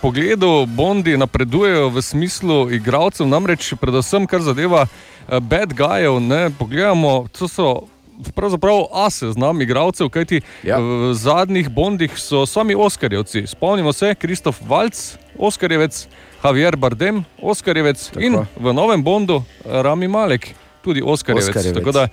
[0.00, 4.86] pogledu Bondi napredujejo v smislu igralcev, namreč predvsem kar zadeva
[5.28, 6.16] bad guyev.
[6.20, 7.95] ne, Pogledamo, to so.
[8.34, 10.78] Pravzaprav ase znam igralcev, kajti ja.
[10.78, 13.46] v zadnjih Bondih so sami Oskarjevci.
[13.46, 16.06] Spomnimo se, Kristof Valc, Oskarjevec,
[16.44, 18.20] Javier Bardem, Oskarjevec Tako.
[18.20, 21.48] in v novem Bondu Rami Malek, tudi Oskarjevec.
[21.48, 21.78] Oskarjevec.
[21.78, 22.08] Tako da,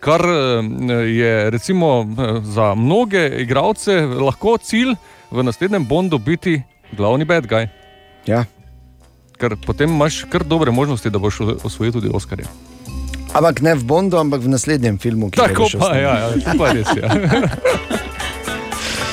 [0.00, 4.94] kar eh, je recimo eh, za mnoge igralce lahko cilj
[5.30, 7.68] v naslednjem Bondu biti glavni bad guy.
[8.26, 8.44] Ja.
[9.38, 12.46] Ker potem imaš kar dobre možnosti, da boš osvojil tudi Oskarje.
[13.32, 15.30] Ampak ne v Bondu, ampak v naslednjem filmu.
[15.30, 17.02] ki ga Tako pa, ja, ja, pa res je.
[17.02, 17.10] Ja.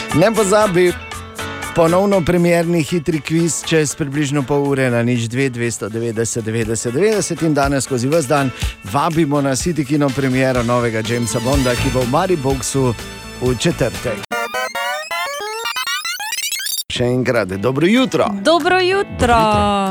[0.10, 0.90] Ne pozabi,
[1.76, 7.54] Ponovno premjerni hitri kviz čez približno pol ure na nič 2, 290, 90, 90 in
[7.54, 8.50] danes skozi vse dan
[8.84, 12.94] vabimo na City Kino premiero novega Jamesa Bonda, ki bo v Mariboku
[13.42, 14.39] v četrtek.
[16.90, 18.26] Še enkrat, dobro jutro.
[18.42, 19.36] Dobro jutro.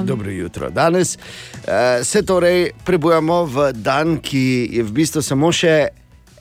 [0.03, 0.71] Dobro jutro.
[0.71, 5.77] Danes uh, se torej prebujamo v dan, ki je v bistvu samo še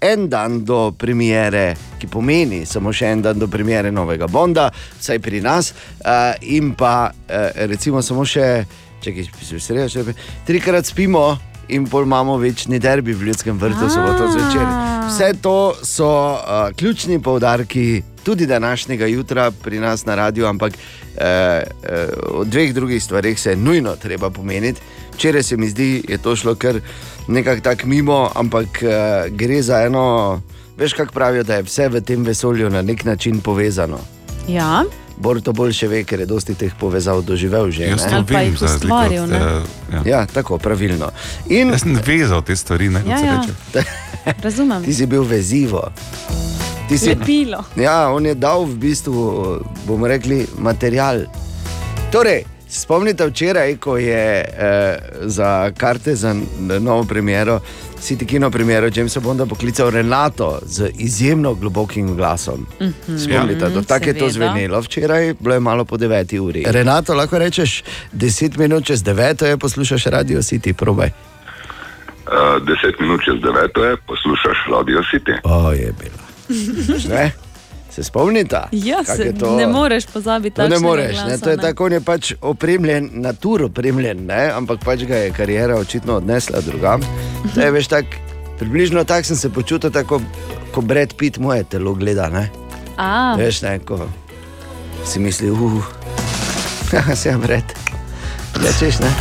[0.01, 5.21] en dan do premiere, ki pomeni samo še en dan do premiere novega Bonda, vsaj
[5.21, 8.65] pri nas, uh, in pa uh, recimo samo še,
[9.05, 10.09] če se srečaš,
[10.49, 11.35] trikrat spimo.
[11.69, 14.69] In pol imamo večni derbi v Ljudskem vrtu, soboto zvečer.
[15.05, 17.89] Vse to so uh, ključni poudarki
[18.27, 21.63] tudi današnjega jutra pri nas na radiju, ampak eh, eh,
[22.31, 24.81] o dveh drugih stvareh se je nujno treba pomeniti.
[25.13, 26.79] Včeraj se mi zdi, je to šlo kar
[27.27, 30.41] nekako tako mimo, ampak eh, gre za eno,
[30.77, 33.99] veš, kako pravijo, da je vse v tem vesolju na nek način povezano.
[34.47, 34.83] Ja,
[35.17, 37.83] Bor to boljše ve, ker je dosti teh povezav doživel že.
[37.83, 38.11] Jaz ne?
[38.11, 39.37] to vem, jih ustvaril, od, ne?
[39.37, 39.63] eh,
[39.93, 40.01] ja.
[40.05, 41.11] Ja, tako, pravilno.
[41.49, 43.39] In Jaz sem vezal te stvari, ne Ja, ja.
[43.39, 43.87] reče.
[44.43, 44.83] razumem.
[44.83, 45.87] ti si bil vezivo.
[46.87, 47.63] Ti si, Lepilo.
[47.75, 51.27] Ja, on je dal v bistvu, bomo rekli, material.
[52.11, 56.35] Torej, spomnite včeraj, ko je eh, za karte za
[56.79, 57.59] novo premiero,
[57.99, 62.67] City Kino premiero Jamesa Bonda poklical Renato z izjemno globokim glasom.
[62.81, 63.17] Mhm.
[63.17, 66.63] Spomnite, do tako je to zvenelo včeraj, bilo je malo po 9 uri.
[66.67, 67.83] Renato, lahko rečeš
[68.13, 71.11] 10 minut čez 9, je poslušaš radio City, probaj.
[72.27, 72.33] Uh,
[72.67, 75.39] deset minut čez deveto je, poslušaš Radio City.
[75.43, 76.26] O, je bila.
[77.13, 77.31] Ne?
[77.89, 78.59] Se spomnite?
[78.71, 79.55] Ja, se, je to?
[79.55, 81.37] ne moreš pozabiti To ne moreš, glasa, ne?
[81.37, 84.51] to je tako, on je pač opremljen, natur opremljen, ne?
[84.53, 87.01] ampak pač ga je karijera očitno odnesla drugam.
[87.55, 88.05] To je veš tak,
[88.59, 90.21] približno tako sem se počutil, tako
[90.71, 92.29] ko Brad Pitt moje telo gleda.
[92.29, 92.49] Ne?
[92.97, 94.09] A, Veš, ne, ko
[95.05, 95.83] si misli, uh,
[97.15, 97.73] se je Brad,
[98.61, 99.11] rečeš ne.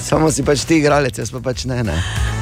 [0.00, 1.82] Samo si pač ti igralec, jaz pa pač ne.
[1.84, 2.33] ne.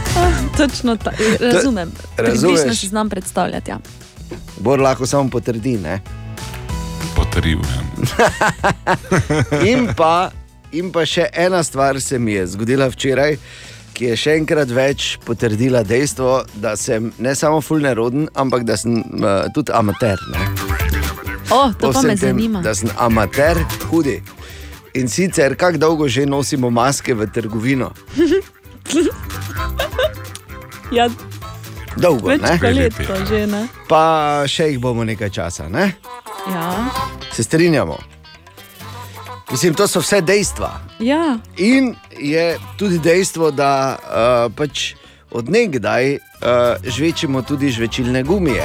[0.57, 1.16] Točno tako.
[1.40, 1.92] Razumem.
[2.16, 3.70] Približno si znam predstavljati.
[3.70, 3.78] Ja.
[4.59, 5.78] Bor lahko samo potrdi.
[5.78, 6.00] Ne?
[7.16, 7.92] Potrjujem.
[9.70, 10.30] In pa,
[10.72, 13.36] in pa še ena stvar se mi je zgodila včeraj,
[13.92, 18.96] ki je še enkrat več potrdila dejstvo, da sem ne samo fulneroden, ampak da sem
[18.98, 20.20] uh, tudi amater.
[20.32, 20.48] Ne?
[21.53, 22.62] O, to Po pa me tem, zanima.
[22.64, 24.22] Da sem amater, hudi.
[24.96, 27.92] In sicer, kako dolgo že nosimo maske v trgovino?
[30.93, 31.09] Ja,
[31.97, 32.57] Dolgo, več ne?
[32.61, 33.62] kot leto že ne.
[33.88, 35.93] Pa še jih bomo nekaj časa, ne?
[36.49, 36.66] Ja.
[37.32, 37.97] Se strinjamo.
[39.53, 40.70] Mislim, to so vse dejstva.
[41.01, 41.36] Ja.
[41.61, 44.95] In je tudi dejstvo, da uh, pač
[45.32, 48.64] odnegdaj uh, žvečimo tudi žvečilne gumije.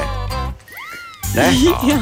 [1.36, 1.48] Ne?
[1.92, 2.00] ja.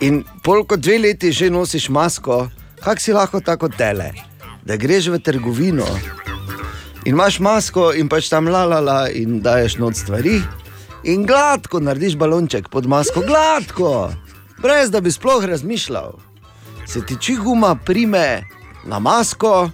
[0.00, 2.48] In pol kot dve leti že nosiš masko,
[2.80, 4.12] kako si lahko tako tele,
[4.64, 5.88] da greš v trgovino
[7.04, 10.40] in imaš masko in pač tam la la la in daješ noč stvari.
[11.04, 14.10] In gladko narediš balonček pod masko, gladko,
[14.60, 16.18] brez da bi sploh razmišljal.
[16.86, 18.42] Se ti či guma prime
[18.84, 19.70] na masko,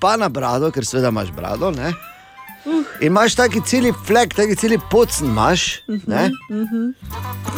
[0.00, 1.70] pa na brado, ker seveda imaš brado.
[1.70, 1.94] Ne?
[3.00, 5.80] In imaš taki celi flek, taki celi pocn imaš.
[5.88, 6.28] Ne?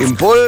[0.00, 0.38] In pol,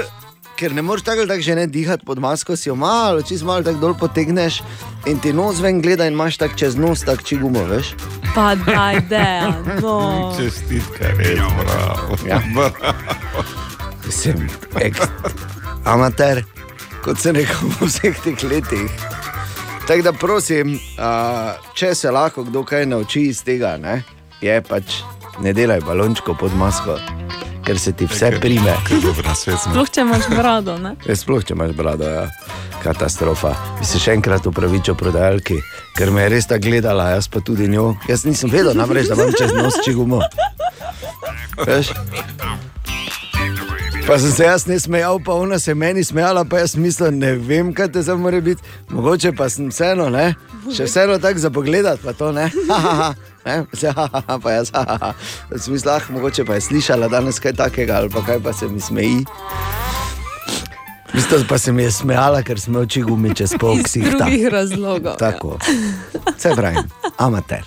[0.56, 3.42] ker ne moreš tako ali tako že ne dihati pod masko, si jo malo, čez
[3.42, 4.62] malo tako dol potegneš
[5.06, 7.94] in ti nos ven gleda in imaš tako čez nos, tako či gumo, veš.
[8.34, 9.54] Pa daj, deja.
[9.82, 9.98] No.
[10.38, 12.18] Čestitke, res, bravo.
[12.28, 12.40] Ja.
[14.10, 14.48] Sem
[14.80, 15.00] ek,
[15.84, 16.44] amater,
[17.04, 18.90] kot se rekel v vseh teh letih.
[19.88, 20.78] Tako da prosim,
[21.76, 23.98] če se lahko kdo kaj nauči iz tega, ne,
[24.40, 25.02] je pač
[25.44, 26.96] ne delaj balončko pod masko,
[27.64, 28.76] ker se ti vse prime.
[29.64, 30.94] Sploh če imaš brado, ne?
[31.06, 32.26] Ja, Sploh če imaš brado, ja.
[32.82, 33.54] katastrofa.
[33.80, 35.58] Bi se še enkrat upravičil prodajalki,
[35.96, 37.94] ker me je res tako gledala, jaz pa tudi njo.
[38.10, 40.20] Jaz nisem vedel, namreč, da imam čez nos čigumo.
[41.64, 41.94] Veš?
[44.04, 47.18] Pa sem se jaz ne smejal, pa ona se je meni smejala, pa jaz mislim,
[47.18, 48.62] ne vem, kaj te zdaj mora biti.
[48.92, 50.34] Mogoče pa sem vseeno, ne?
[50.68, 52.50] še vseeno tako za pogled, pa to ne.
[53.44, 53.64] Ne,
[53.96, 55.12] ha, ha, pa jaz, ha.
[55.50, 58.68] V smislu, ah, mogoče pa je slišala danes kaj takega, ali pa kaj pa se
[58.68, 59.24] mi smeji.
[61.14, 64.24] Isto pa se mi je smejala, ker smo oči gumi čez pol Iz ksihta.
[64.24, 65.16] drugih razlogov.
[65.18, 65.58] Tako.
[66.36, 66.88] Vse pravim,
[67.18, 67.62] amater.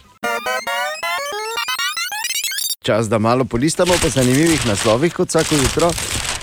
[2.81, 5.91] Čas, da malo polistamo po zanimivih naslovih, kot vsako jutro.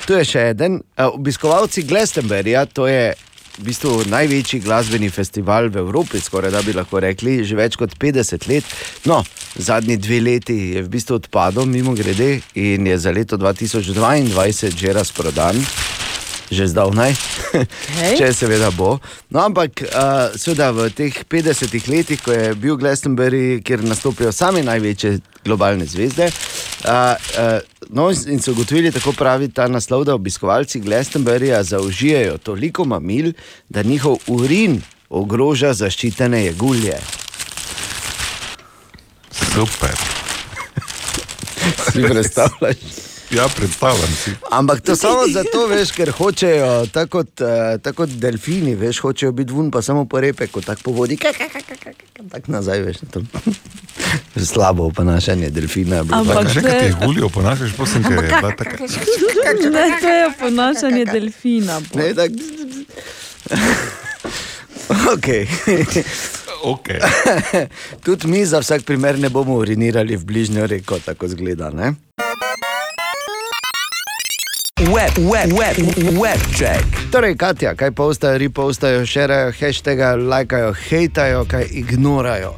[0.06, 0.80] Tu je še en.
[0.96, 3.14] Eh, Obiskovalci Glastonburyja, to je
[3.58, 7.94] v bistvu največji glasbeni festival v Evropi, skoraj da bi lahko rekli, že več kot
[8.00, 8.64] 50 let.
[9.06, 9.22] No,
[9.54, 14.92] zadnji dve leti je v bistvu odpadel, mimo grede, in je za leto 2022 že
[14.92, 15.62] razprodan.
[16.54, 17.12] Že zdavnaj,
[17.58, 18.16] Okej.
[18.20, 18.96] če seveda bo.
[19.34, 24.62] No, ampak uh, seveda v teh 50 letih, ko je bil Glastonbury, kjer nastopijo same
[24.62, 26.30] največje globalne zvezde.
[26.86, 27.58] Uh, uh,
[27.90, 33.32] no, in so ugotovili, tako pravi ta naslov, da obiskovalci Glastonburyja zaužijajo toliko mamil,
[33.68, 34.80] da njihov urin
[35.10, 36.98] ogroža zaščitene jegulje.
[39.30, 39.98] Super.
[41.92, 43.03] Si predstavljaš?
[43.34, 44.30] Ja, predstavljam si.
[44.50, 49.32] Ampak to samo zato, veš, ker hočejo, tako kot, uh, tako kot delfini, veš, hočejo
[49.32, 51.16] biti vun, pa samo po repe, ko tako po vodi,
[52.30, 53.02] tako nazaj, veš.
[53.02, 53.26] na tom.
[54.54, 55.96] Slabo oponašanje delfina.
[55.96, 56.20] je bilo.
[56.20, 58.76] Ampak Že to kaj je- Julio ponašaš, prosim, ker je bila taka.
[59.70, 61.80] Ne, to je ponašanje delfina.
[61.80, 61.98] bo.
[61.98, 62.30] Ne, tak...
[65.14, 65.46] Okay.
[66.64, 67.00] Okay.
[68.04, 71.70] Tudi mi za vsak primer ne bomo urinirali v bližnjo reko, tako zgleda.
[71.70, 71.92] Ne?
[74.92, 75.76] Web, web, web,
[76.20, 76.84] web check.
[77.10, 82.54] Torej, Katja, kaj postajo, repostajo, šerajo, hashtaga, lajkajo, hejtajo, kaj ignorajo.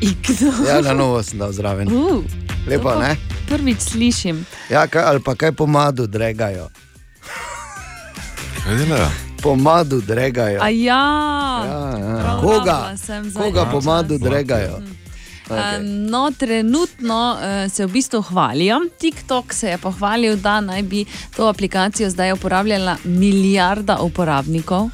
[0.00, 0.68] Ignorajo.
[0.68, 1.88] Ja, na novo sem dal zraven.
[1.88, 2.22] Uh,
[2.66, 3.16] Lepo, ne?
[3.48, 4.44] Prvič slišim.
[4.70, 6.68] Ja, kaj, ali pa kaj pomadu dregajo.
[8.64, 9.10] Kaj delajo?
[9.42, 10.62] Pomadu dregajo.
[10.62, 11.02] A ja,
[11.66, 12.38] ja.
[12.40, 12.94] Koga?
[12.94, 14.78] za Koga eno pomadu dregajo?
[15.48, 15.78] Okay.
[16.08, 17.40] No, trenutno uh,
[17.70, 18.80] se v bistvu hvalijo.
[18.98, 21.04] TikTok se je pohvalil, da naj bi
[21.36, 24.88] to aplikacijo zdaj uporabljala milijarda uporabnikov.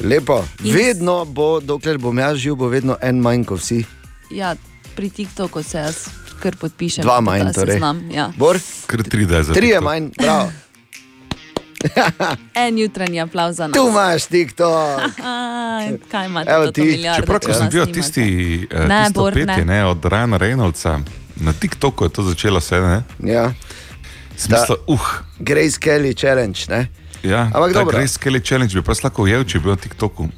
[0.00, 0.44] Lepo.
[0.64, 3.84] In- Vedno bo, dokler bom jaz živel, bo vedno en manj kot vsi.
[4.30, 4.54] Ja,
[4.96, 5.96] pri TikToku se jaz
[6.40, 7.02] kar podpišem.
[7.02, 7.74] Dva manj, torej.
[7.74, 8.32] seznam, Ja.
[8.36, 8.58] Bor?
[8.86, 9.84] Kar tri da je za Trije TikTok.
[9.84, 10.50] manj, prav.
[12.64, 13.74] En jutranji aplauz za nas.
[13.74, 15.00] Tu imaš TikTok.
[15.24, 16.80] Aj, Kaj imate Evo ti.
[16.82, 17.22] milijardo?
[17.22, 17.92] Čeprav, ko sem nimate?
[17.92, 18.22] tisti,
[18.70, 19.64] eh, Ne, tisto Bor, petje ne.
[19.64, 21.00] ne, od Ryana Reynoldsa,
[21.36, 22.80] na TikToku je to začelo se.
[22.80, 23.02] Ne?
[23.20, 23.52] Ja.
[24.36, 25.00] Smisla, uh.
[25.38, 26.86] Grace Kelly challenge, ne?
[27.22, 27.98] Ja, Ampak dobro.
[27.98, 30.28] Grace Kelly challenge bi pa lahko ujel, če bi bil na TikToku.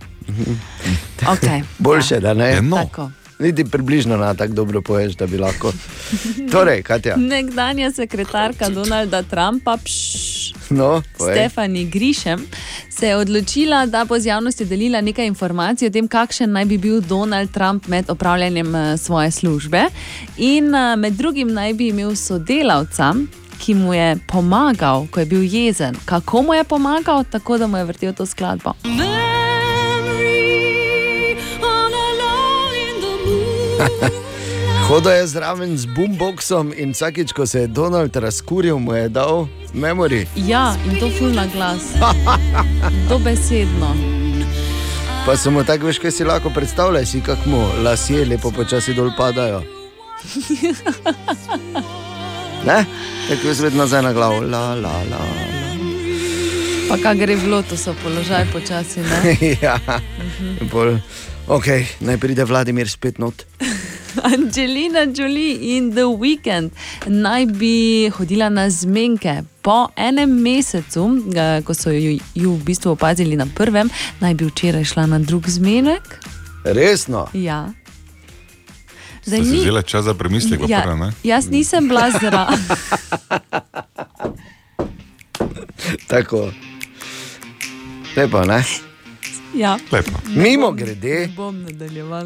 [1.22, 1.62] Okay.
[1.78, 2.50] Boljše, da ne.
[2.50, 2.76] Ja, no.
[2.76, 3.10] Tako.
[3.38, 5.72] Niti približno na tako dobro poješ, da bi lahko.
[6.52, 11.34] Torej, Katja, Nekdanja sekretarka Donalda Trumpa, pš, no, povej.
[11.34, 12.46] Stefani Grišem,
[12.90, 16.78] se je odločila, da bo z javnostjo delila nekaj informacij o tem, kakšen naj bi
[16.78, 19.84] bil Donald Trump med opravljanjem eh, svoje službe.
[20.36, 23.14] In eh, med drugim naj bi imel sodelavca.
[23.56, 25.96] Ki mu je pomagal, ko je bil jezen.
[26.04, 28.74] Kako mu je pomagal, tako da mu je vrtel to skladbo.
[34.88, 39.46] Hodil je zraven z boomboxom in vsakič, ko se je Donald razkuril, mu je dal
[39.74, 40.26] memori.
[40.36, 41.82] Ja, in to fulna glas.
[43.08, 43.94] Dobesedno.
[45.26, 49.10] Pa samo tako veš, kaj si lahko predstavljaj, si kako mu lasje lepo počasi dol
[49.16, 49.62] padajo.
[52.66, 52.84] Ne?
[53.28, 54.40] Tako je svet nazaj na glavo.
[54.40, 55.18] La, la, la.
[56.88, 59.00] Pa kaj gre v loto, so položaj počasi.
[59.00, 59.36] Ne?
[59.62, 59.78] ja.
[60.60, 60.98] In pol,
[61.46, 61.66] ok,
[62.00, 63.44] naj pride Vladimir spet not.
[64.34, 66.70] Angelina Jolie in The Weeknd
[67.06, 69.42] naj bi hodila na zmenke.
[69.62, 71.22] Po enem mesecu,
[71.64, 73.90] ko so ju, ju v bistvu opazili na prvem,
[74.20, 76.02] naj bi včeraj šla na drug zmenek.
[76.64, 77.26] Resno.
[77.34, 77.72] Ja.
[79.26, 81.10] Ste si vzeli čas za premislek, ja, pa ne?
[81.26, 82.62] jaz nisem bila zraven.
[86.10, 86.52] Tako.
[88.16, 88.64] Lepo, ne?
[89.54, 89.78] Ja.
[89.92, 90.10] Lepo.
[90.36, 91.28] Mimo grede,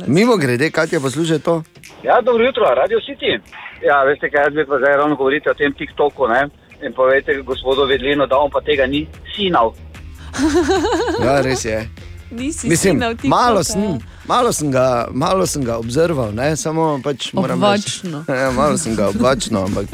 [0.06, 1.62] mimo grede, Katja posluša to.
[2.04, 3.40] Ja, dobro jutro, Radio City.
[3.86, 6.26] Ja, veste, kaj jaz bi pa zdaj ravno govoriti o tem TikToku.
[6.28, 6.48] Ne?
[6.86, 9.06] In povejte gospodu Vedlinu, da on pa tega ni
[9.36, 9.72] sinal.
[11.24, 11.88] Ja, res je.
[12.30, 13.64] Nisi Mislim, sinal TikToka, malo ja.
[13.64, 13.98] sem,
[14.28, 16.56] malo sem ga, malo sem ga obzerval, ne?
[16.56, 18.24] samo pač moram Obvačno.
[18.28, 18.38] reči.
[18.42, 19.86] Ja, malo sem ga obvačno, ampak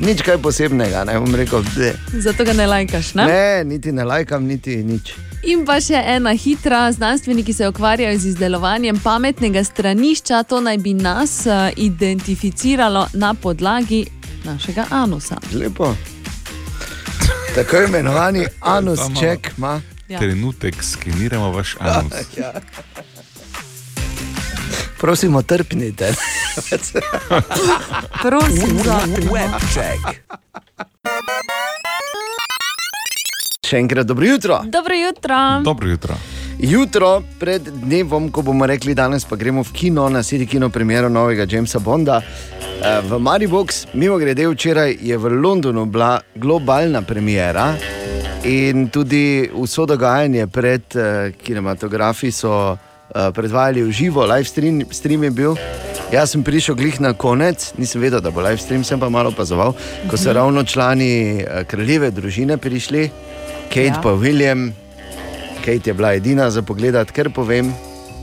[0.00, 1.62] nič kaj posebnega, ne bom rekel.
[1.76, 1.94] De.
[2.20, 3.26] Zato ga ne lajkaš, ne?
[3.26, 5.14] Ne, niti ne lajkam, niti nič.
[5.46, 10.94] In pa še ena hitra, znanstveniki se ukvarjajo z izdelovanjem pametnega stranišča, to naj bi
[10.94, 14.06] nas eh, identificiralo na podlagi
[14.44, 15.38] našega anusa.
[15.54, 15.94] Lepo.
[17.54, 19.80] Tako imenovani anus check ima.
[20.08, 20.18] Ja.
[20.18, 22.12] Trenutek skeniramo vaš anus.
[22.36, 22.52] Ja.
[24.98, 26.14] Prosimo, trpnite.
[28.22, 28.98] Prosim za
[29.32, 30.18] web check.
[33.66, 34.60] Še enkrat dobro jutro.
[34.70, 35.36] Dobro jutro.
[35.64, 36.14] Dobro jutro.
[36.58, 41.08] Jutro pred dnevom, ko bomo rekli danes, pa gremo v kino na sedi kino premiero
[41.10, 42.20] novega Jamesa Bonda.
[42.22, 47.74] eh, V Maribox, mimo grede, včeraj je v Londonu bila globalna premiera
[48.44, 55.24] in tudi vso dogajanje pred eh, kinematografi so eh, predvajali v živo, live stream, stream
[55.24, 55.56] je bil.
[56.12, 59.34] Jaz sem prišel glih na konec, nisem vedel, da bo live stream, sem pa malo
[59.34, 59.74] opazoval,
[60.06, 63.10] ko so ravno člani kraljeve družine prišli,
[63.76, 63.94] Kate Ja.
[63.94, 64.00] ja.
[64.00, 64.72] pa William,
[65.60, 67.74] Kate je bila edina za pogled, ker povem,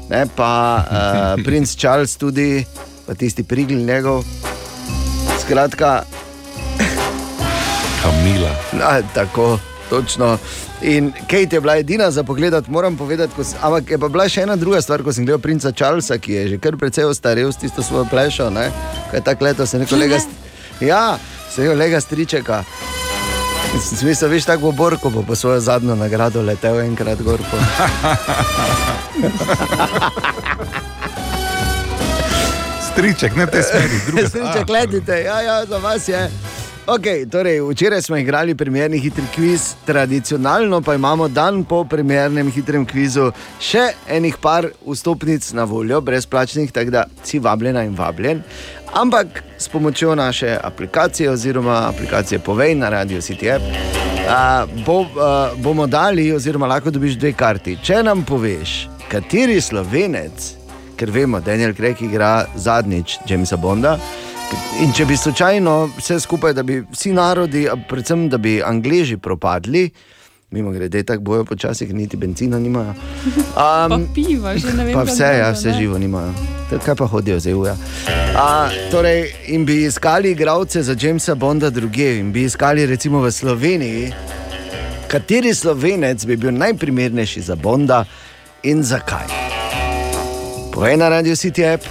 [0.10, 2.66] ne, pa uh, princ Charles tudi,
[3.06, 4.26] pa tisti prigl njegov.
[5.46, 6.04] Skratka,
[8.02, 8.50] Kamila.
[8.82, 10.38] A, tako, točno.
[10.82, 14.48] In Kate je bila edina za pogled, moram povedati, sem, ampak je pa bila še
[14.48, 17.62] ena druga stvar, ko sem gledal princa Charlesa, ki je že kar precej ostarel s
[17.62, 18.50] tisto svojo plešo.
[18.50, 18.72] Ne?
[19.12, 20.18] Kaj je tako leto, se neko lega.
[20.82, 21.20] Ja,
[21.54, 22.64] se je lega stričeka.
[23.74, 27.40] Mislil, veš, tako bo Borko bo po svojo zadnjo nagrado letel enkrat gor.
[27.52, 27.58] Po.
[32.94, 34.00] Striček, ne te smeri,
[34.30, 36.30] Striček, letite, ja, ja, za vas je.
[36.88, 42.86] Okay, torej, včeraj smo igrali premjerni hitri kviz, tradicionalno pa imamo dan po premjernem hitrem
[42.86, 43.30] kvizu
[43.64, 48.44] še enih par vstopnic na voljo, brezplačnih, tako da si vabljena in vabljen.
[48.94, 53.64] Ampak s pomočjo naše aplikacije oziroma aplikacije Povej na Radio City App
[54.30, 57.78] a, bo, a, bomo dali, oziroma lahko dobiš dve karti.
[57.84, 60.52] Če nam poveš, kateri slovenec,
[60.96, 63.98] ker vemo, Daniel Craig igra zadnjič Jamesa Bonda.
[64.84, 69.90] In če bi slučajno vse skupaj, da bi vsi narodi, predvsem da bi Angleži propadli,
[70.54, 72.94] mimo grede, tako bojo počasi, ker niti benzina nimajo.
[73.56, 74.94] Pa Um, piva, že ne vem.
[74.94, 75.78] pa vse, ja, vse ne?
[75.78, 76.34] živo nimajo.
[76.86, 77.66] Kaj pa hodijo z EU.
[77.66, 77.76] Ja.
[78.38, 83.32] A, torej, in bi iskali igralce za Jamesa Bonda druge, in bi iskali recimo v
[83.32, 84.14] Sloveniji,
[85.08, 88.06] kateri slovenec bi bil najprimernejši za Bonda
[88.64, 89.30] in zakaj.
[90.74, 91.86] Povej na Radio City App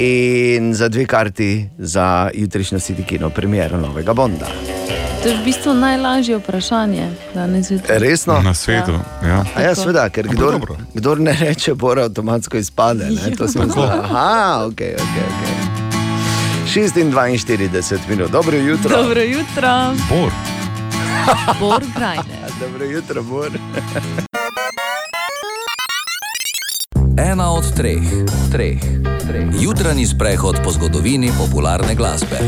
[0.00, 4.48] in za dve karti za jutrišnjo City Kino premiero novega Bonda.
[5.22, 7.98] To je v bistvu najlažje vprašanje danes zjutraj.
[7.98, 8.40] Resno?
[8.42, 8.92] Na svetu.
[9.24, 9.44] Ja.
[9.56, 10.76] A ja, seveda, ker dobro.
[10.94, 13.04] kdor ne reče, bo avtomatsko izpade.
[13.04, 13.30] Ne?
[13.30, 13.66] To Tako.
[13.72, 13.98] zdaj.
[13.98, 15.00] Aha, ok, ok.
[15.00, 15.62] okay.
[16.74, 18.96] 6:42 minut, dobro jutro.
[18.96, 19.94] Dobro jutro.
[20.08, 20.32] Bor.
[21.60, 22.50] Bor Grajner.
[22.60, 23.50] Dobro jutro, Bor.
[27.22, 28.02] Ena od treh,
[28.50, 28.82] treh,
[29.22, 29.46] treh.
[29.60, 32.38] Jutranji sprehod po zgodovini popularne glasbe.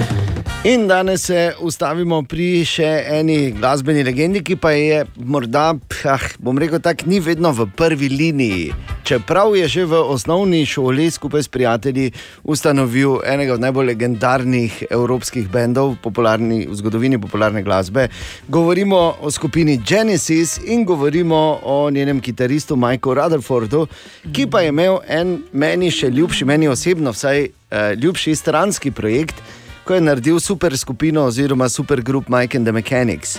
[0.64, 5.74] In danes se ustavimo pri še eni glasbeni legendi, ki pa je morda,
[6.08, 8.70] ah, bom rekel, tako ni vedno v prvi liniji.
[9.04, 12.12] Čeprav je že v osnovni šoli skupaj s prijatelji
[12.48, 18.08] ustanovil enega od najbolj legendarnih evropskih bendov popularni, v zgodovini popularne glasbe.
[18.48, 23.84] Govorimo o skupini Genesis in govorimo o njenem kitaristu Michaelu Rutherfordu,
[24.32, 29.42] ki pa je imel en meni še ljubši, meni osebno vsaj eh, ljubši stranski projekt
[29.84, 33.38] ko je naredil super skupino oziroma super grup Mike and the Mechanics.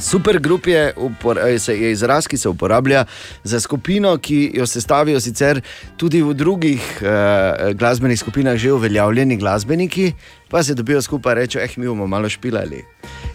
[0.00, 3.04] Supergrup je, eh, je izraz, ki se uporablja
[3.44, 5.60] za skupino, ki jo sestavijo sicer
[5.96, 10.12] tudi v drugih eh, glasbenih skupinah že uveljavljeni glasbeniki,
[10.48, 12.84] pa se dobijo skupaj in rečejo: eh, mi bomo malo špilali.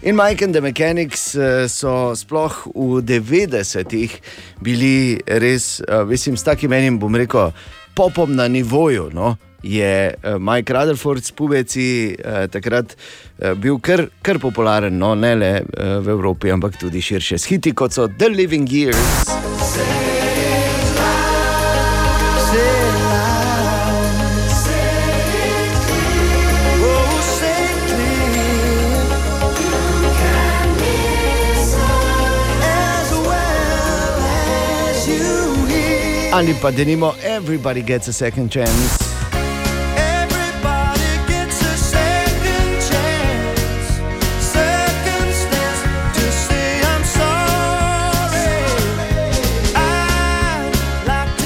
[0.02, 4.20] In Mike and the Mechanics eh, so sploh v 90-ih
[4.60, 7.52] bili res, eh, mislim, s takim enim, bom rekel,
[7.94, 9.08] popom na nivoju.
[9.12, 9.36] No?
[9.64, 12.96] Je eh, Mike Rutherford s pubeci eh, takrat
[13.38, 15.14] eh, bil kar, kar popularen, no?
[15.14, 17.38] ne le v Evropi, ampak tudi širše.
[17.38, 19.24] S hiti kot so The Living Years.
[36.34, 39.13] Ali pa denimo Everybody Gets a Second Chance.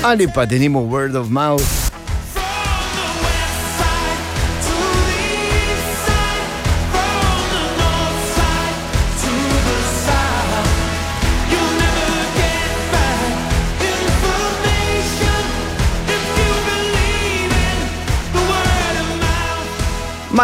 [0.09, 1.93] Ali pa denimo Word of Mouth.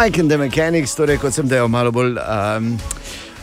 [0.05, 2.75] And the Mechanics, torej kot sem dejal, malo bolj um,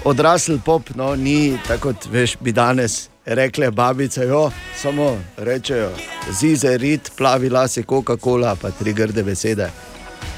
[0.07, 5.91] odrasel pop, no, ni tako, kot veš, bi danes rekle babice, jo, samo rečejo,
[6.31, 9.71] zize, rit, plavi lasi, Coca-Cola, pa tri grde besede.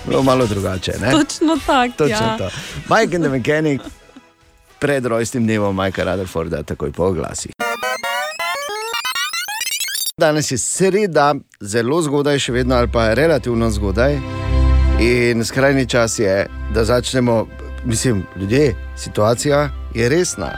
[0.07, 0.93] Bilo malo drugače.
[1.01, 1.11] Ne?
[1.11, 1.93] Točno tako.
[1.97, 2.37] Točno ja.
[2.39, 2.51] to.
[3.09, 3.81] The Mechanic
[4.79, 7.53] pred rojstnim dnevom Majka Rutherforda, takoj po glasih.
[10.21, 14.19] Danes je sreda, zelo zgodaj, še vedno ali pa relativno zgodaj.
[15.01, 17.47] In skrajni čas je, da začnemo,
[17.85, 20.53] mislim, ljudje, situacija je resna.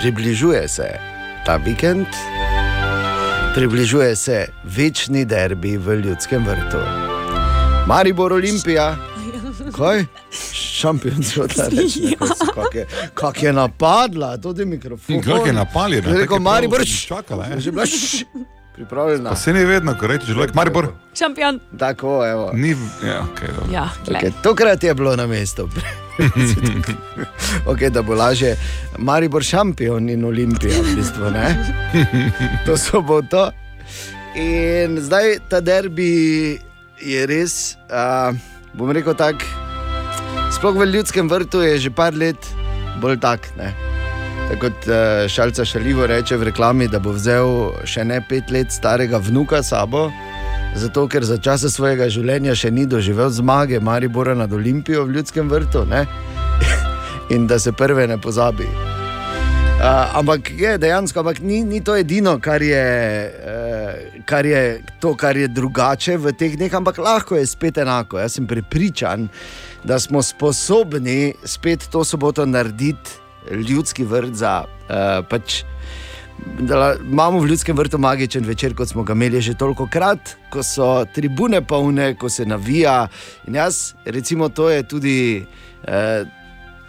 [0.00, 1.09] Približuje se
[1.46, 2.06] ta vikend,
[3.54, 6.78] približuje se večni derbi v ljudskem vrtu.
[7.86, 8.96] Maribor Olimpija,
[9.76, 10.04] Kaj?
[10.52, 12.16] Šampion so reči.
[13.14, 15.20] Kak je napadla, tudi mikrofon.
[15.22, 15.52] Kako je?
[15.52, 17.06] Je rekel, tako je Mari prav brš.
[17.06, 17.60] čakala, je.
[17.60, 18.24] Že bila šš,
[18.80, 19.36] pripravljena.
[19.36, 20.88] Se ne vedno, ko rečeš, človek, Maribor.
[21.18, 21.60] Šampion.
[21.78, 22.50] Tako, evo.
[22.54, 22.70] Ni,
[23.04, 23.72] ja, okay, dobro.
[23.72, 24.22] Ja, glej.
[24.22, 25.68] Okay, tokrat je bilo na mestu.
[27.70, 28.56] okay, da bo lažje.
[28.98, 31.30] Maribor šampion in Olimpija, v bistvu.
[31.30, 31.74] Ne?
[32.66, 33.50] To soboto.
[34.36, 36.56] In zdaj ta derbi
[37.04, 38.32] je res, uh,
[38.78, 39.44] bom rekel tako,
[40.56, 42.52] sploh v ljudskem vrtu je že par let
[43.02, 43.52] bolj tak.
[43.60, 43.89] Ne?
[44.50, 48.72] Tako kot uh, šalca šalivo reče v reklami, da bo vzel še ne pet let
[48.74, 50.08] starega vnuka sabo,
[50.74, 55.46] zato ker za časa svojega življenja še ni doživel zmage Maribora nad Olimpijo v ljudskem
[55.46, 56.02] vrtu ne?
[57.34, 58.66] in da se prve ne pozabi.
[58.66, 62.84] Uh, ampak je dejansko, ampak ni, ni to edino, kar je,
[63.30, 68.18] uh, kar je to, kar je drugače v teh dneh, ampak lahko je spet enako.
[68.18, 69.30] Jaz sem prepričan,
[69.86, 73.19] da smo sposobni spet to soboto narediti
[73.50, 75.62] ljudski vrt za uh, pač.
[76.60, 80.62] Da imamo v ljudskem vrtu magičen večer, kot smo ga imeli že toliko krat, ko
[80.62, 83.08] so tribune polne, ko se navija.
[83.46, 85.44] In jaz, recimo, to je tudi
[85.84, 86.24] eh,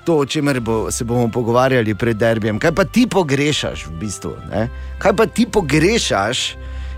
[0.05, 2.59] to, o čemer bo, se bomo pogovarjali pred derbijem.
[2.59, 4.35] Kaj pa ti pogrešaš v bistvu?
[4.51, 4.69] Ne?
[4.99, 6.55] Kaj pa ti pogrešaš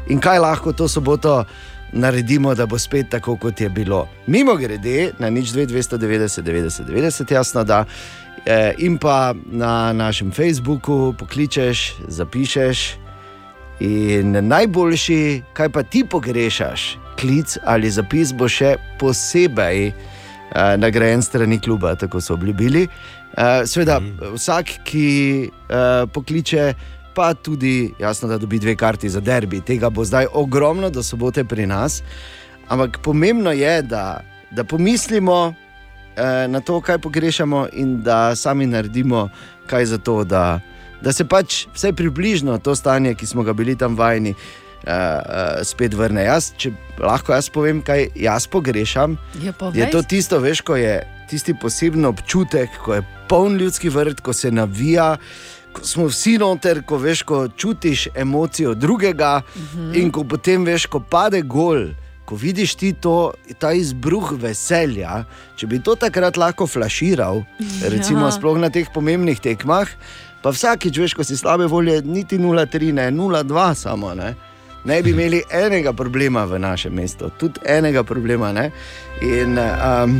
[0.07, 1.43] in kaj lahko to soboto
[1.93, 4.07] naredimo, da bo spet tako, kot je bilo.
[4.27, 7.85] Mimo grede, na nič 2, 290, 90, 90, jasno da.
[8.45, 13.03] Eh, In pa na našem Facebooku pokličeš, zapišeš.
[13.79, 21.59] In najboljši, kaj pa ti pogrešaš, klic ali zapis bo še posebej uh, nagrajen strani
[21.59, 22.88] kluba, tako so obljubili.
[23.34, 24.36] Uh, Sveda, mm.
[24.38, 25.07] vsak, ki
[25.49, 26.73] uh, pokliče,
[27.15, 29.61] pa tudi jasno, da dobi dve karti za derbi.
[29.61, 32.03] Tega bo zdaj ogromno do sobote pri nas.
[32.69, 34.21] Ampak pomembno je, da,
[34.51, 35.53] da pomislimo
[36.16, 39.30] eh, na to, kaj pogrešamo, in da sami naredimo
[39.68, 40.59] kaj za to, da,
[41.01, 45.64] da se pač vsaj približno to stanje, ki smo ga bili tam vajeni, eh, eh,
[45.64, 46.24] spet vrne.
[46.24, 49.80] Jaz, če lahko jaz povem, kaj jaz pogrešam, Ja, povej.
[49.80, 54.34] je to tisto, veš, ko je tisti poseben občutek, ko je poln ljudski vrt, ko
[54.34, 55.18] se navija.
[55.74, 59.97] Ko smo vsi noter, ko veš, ko čutiš emocijo drugega, uh -huh.
[59.97, 61.89] in ko potem veš, ko pade gol,
[62.34, 65.21] ko vidiš ti to, ta izbruh veselja.
[65.55, 67.43] Če bi to takrat lahko flaširal,
[67.86, 68.31] recimo Ja.
[68.31, 69.86] sploh na teh pomembnih tekmah,
[70.41, 74.15] pa vsakič veš, ko si slabe volje, niti 0,3, ne 0,2 samo.
[74.17, 74.34] Ne?
[74.86, 78.49] Ne bi imeli enega problema v našem mestu, tudi enega problema.
[78.51, 78.71] Ne?
[79.21, 80.17] In um,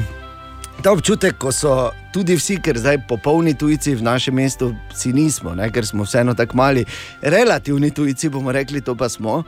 [0.86, 5.55] ta občutek, ko so tudi vsi, ker zdaj popolni tujci v našem mestu, si nismo,
[5.57, 5.72] ne?
[5.74, 6.86] ker smo vseeno tako mali,
[7.22, 9.43] relativni tujci, bomo rekli, to pa smo.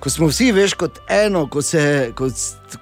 [0.00, 2.28] Ko smo vsi, veš, kot eno, ko, se, ko,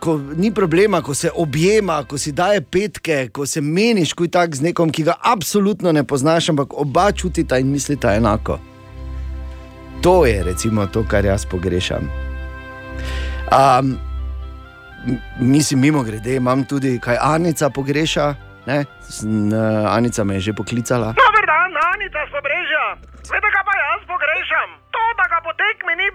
[0.00, 4.54] ko ni problema, ko se objema, ko si daje petke, ko se meniš kot tak
[4.54, 8.58] z nekom, ki ga absolutno ne poznaš, ampak oba čutita in mislita enako.
[10.02, 12.10] To je recimo to, kar jaz pogrešam.
[13.54, 13.96] Um,
[15.40, 18.34] mislim, mimo grede, imam tudi kaj Anica pogreša.
[18.66, 18.84] Ne?
[19.88, 21.12] Anica me je že poklicala.
[21.12, 22.84] Dober dan, Anica Sobrežja.
[23.30, 24.68] Veste, kaj pa jaz pogrešam?
[24.94, 26.08] To, da ga po tekmi ni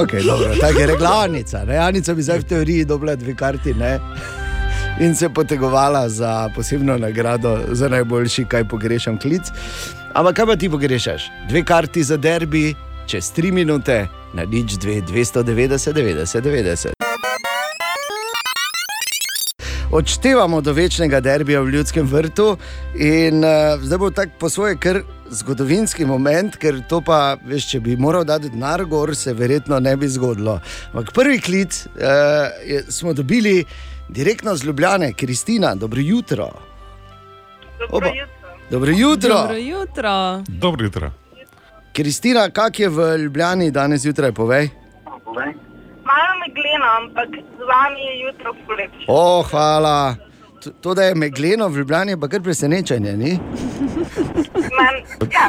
[0.00, 1.64] Okay, dobro, tako je rekla Anica.
[1.64, 1.76] Ne?
[1.76, 3.98] Anica bi zdaj v teoriji dobila dve karti ne?
[5.00, 9.42] in se potegovala za posebno nagrado za najboljši, kaj pogrešam klic.
[10.14, 11.22] Ampak kaj pa ti pogrešaš?
[11.48, 12.74] Dve karti za derbi,
[13.06, 16.99] čez tri minute, na nič dve, 290, 90, 90.
[19.92, 22.56] Odštevamo do večnega derbija v ljudskem vrtu,
[22.94, 25.00] in uh, zdaj bo tako po svoje kar
[25.30, 29.96] zgodovinski moment, ker to pa, veš, če bi moral dati denar gor, se verjetno ne
[29.96, 30.60] bi zgodilo.
[30.92, 32.02] Ampak prvi klic uh,
[32.66, 33.64] je, smo dobili
[34.08, 36.50] direktno z Ljubljane, Kristina, dobro jutro.
[37.80, 38.48] Dobro jutro.
[38.70, 39.34] Dobro jutro.
[39.34, 40.42] Dobro jutro.
[40.48, 41.12] Dobro jutro.
[41.92, 44.68] Kristina, kak je v Ljubljani danes zjutraj, povej?
[46.10, 49.06] Malo megleno, ampak z vami je jutro polepše.
[49.08, 50.14] O, hvala.
[50.62, 53.38] To- To, da je megleno v Ljubljani, je pa kar presenečenje, ni?
[54.80, 54.96] Man,
[55.30, 55.48] ja.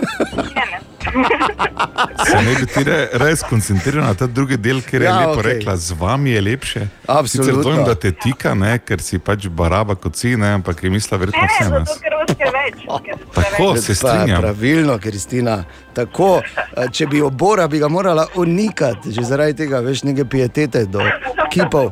[2.26, 5.40] Se ne bi ti re- res koncentriral na ta drugi del, ker je Ja, lepo
[5.40, 5.54] okay.
[5.54, 6.82] rekla, z vami je lepše.
[7.08, 7.28] Absolutno.
[7.44, 10.90] Sicer dvomim, da te tika, ne, ker si pač baraba kot si, ne, ampak je
[10.90, 11.90] mislila verjetno vse nas.
[12.54, 12.86] več.
[13.36, 13.84] Tako več.
[13.84, 14.42] se strinjam.
[14.42, 15.64] pravilno, Kristina.
[15.94, 20.86] Tako, eh, če bi obora, bi ga morala unikati, že zaradi tega, veš, neke pietete
[20.86, 21.02] do
[21.50, 21.92] kipov.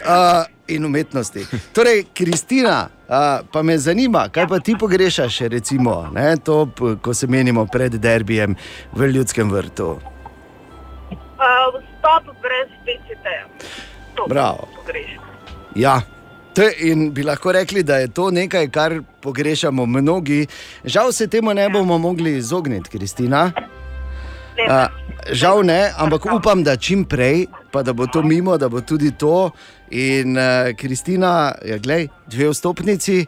[0.00, 1.46] Uh, in umetnosti.
[1.72, 6.70] Torej, Kristina, a, pa me zanima, kaj pa ti pogrešaš, recimo, ne, to,
[7.02, 8.56] ko se menimo pred derbijem
[8.92, 9.90] v ljudskem vrtu.
[11.10, 13.46] Uh, vstop brez PCT-ja.
[14.28, 14.68] Bravo.
[14.76, 15.24] pogrešam.
[15.74, 16.00] Ja.
[16.78, 20.46] In bi lahko rekli, da je to nekaj, kar pogrešamo mnogi.
[20.84, 23.50] Žal se temu ne bomo mogli izogniti, Kristina.
[24.70, 24.86] A,
[25.32, 29.10] žal ne, ampak upam, da čim prej, pa da bo to mimo, da bo tudi
[29.10, 29.50] to.
[29.90, 33.26] In uh, Kristina, ja, glej, dve vstopnici,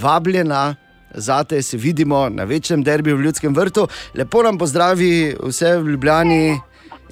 [0.00, 0.74] vabljena.
[1.14, 3.88] Zate se vidimo na večnem derbiju v Ljudskem vrtu.
[4.14, 6.60] Lepo nam pozdravi vse v Ljubljani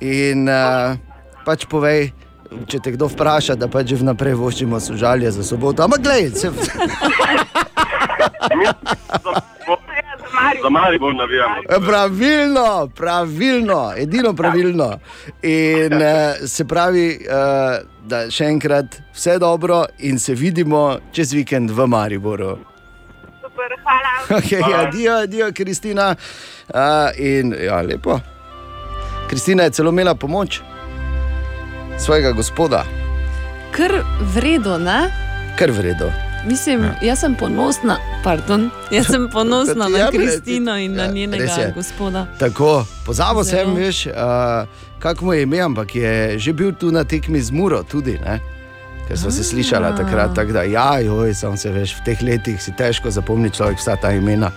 [0.00, 0.96] in uh,
[1.44, 2.12] pač povej,
[2.66, 5.84] če te kdo vpraša, da pač že vnaprej voščimo sožalje za soboto.
[5.84, 6.48] Ampak glej, se,
[10.62, 11.54] Za Maribor navijamo.
[11.86, 14.98] Pravilno, pravilno, edino pravilno.
[15.42, 21.70] In uh, se pravi, uh, da še enkrat vse dobro in se vidimo čez vikend
[21.70, 22.58] v Mariboru.
[23.40, 24.40] Super, hvala.
[24.40, 26.14] Okay, adijo, adijo, Kristina.
[26.68, 28.20] Uh, in ja, lepo.
[29.28, 30.60] Kristina je celo imela pomoč
[31.98, 32.84] svojega gospoda,
[33.70, 33.92] Kar
[34.34, 35.10] vredno, ne?
[35.58, 36.29] kar vredno.
[36.46, 36.94] Mislim, Ja.
[37.02, 41.14] jaz sem ponosna, pardon, jaz sem ponosna Ja, na bre, Kristino in na ja, res
[41.14, 41.72] njenega je.
[41.74, 42.26] gospoda.
[42.38, 44.12] Tako, pozabo sem, veš, uh,
[44.98, 48.40] kako mu je ime, ampak je že bil tu na tekmi z Muro, tudi, ne?
[49.08, 50.34] ker smo se slišali takrat.
[50.34, 53.96] Tak, da, ja, joj, sem se veš, v teh letih si težko zapomni človek vsa
[53.96, 54.52] ta imena.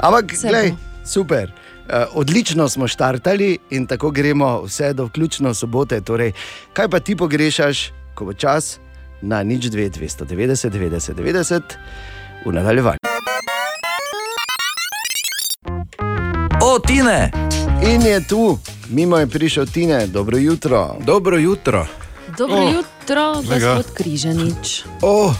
[0.00, 0.72] Ampak, glej,
[1.04, 1.52] super.
[1.82, 6.00] Uh, odlično smo štartali in tako gremo vse do vključno sobote.
[6.00, 6.32] Torej,
[6.72, 8.78] kaj pa ti pogrešaš, ko bo čas
[9.22, 11.62] na nič 2, 290, 90, 90
[12.46, 12.98] v nadaljevanju?
[16.62, 17.30] O, Tine!
[17.82, 18.58] In je tu,
[18.90, 20.96] mimo je prišel Tine, dobro jutro.
[21.00, 21.86] Dobro jutro.
[22.38, 24.84] Dobro Oh, oh, jutro, gospod Križanič.
[25.02, 25.34] Oh,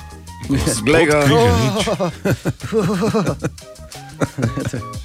[0.84, 1.24] glej ga.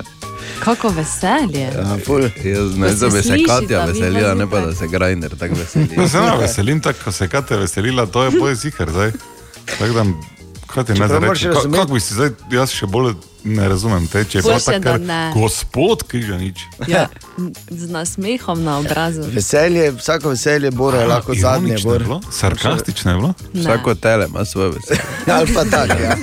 [0.59, 1.59] Kako veselje.
[1.61, 2.21] Ja, ful.
[2.43, 4.87] Jaz ne se vem, da bi se slišita Katja vidva veselila, ne pa da se
[4.87, 5.89] Grajner tako veseli.
[5.97, 9.11] No, se ne veselim tako, ko se Katja veselila, to je boje zihar zdaj.
[9.69, 10.05] Tako da,
[10.67, 11.47] kaj ti ne Čeprav zdaj moraš reči?
[11.47, 13.13] Ka- razumeti- Kako bi si zdaj, jaz še bolj
[13.45, 14.99] ne razumem te, če je pa tako,
[15.33, 16.59] gospod Križanič.
[16.87, 17.07] Ja,
[17.69, 19.21] z nasmehom na obrazu.
[19.31, 21.75] Veselje, vsako veselje bore je lahko zadnje.
[21.77, 22.21] bilo?
[22.31, 23.33] Sarkastično je bilo?
[23.53, 23.61] Ne.
[23.61, 24.99] Vsako tele ima svoje veselje.
[25.33, 26.15] Ali pa tako, ja.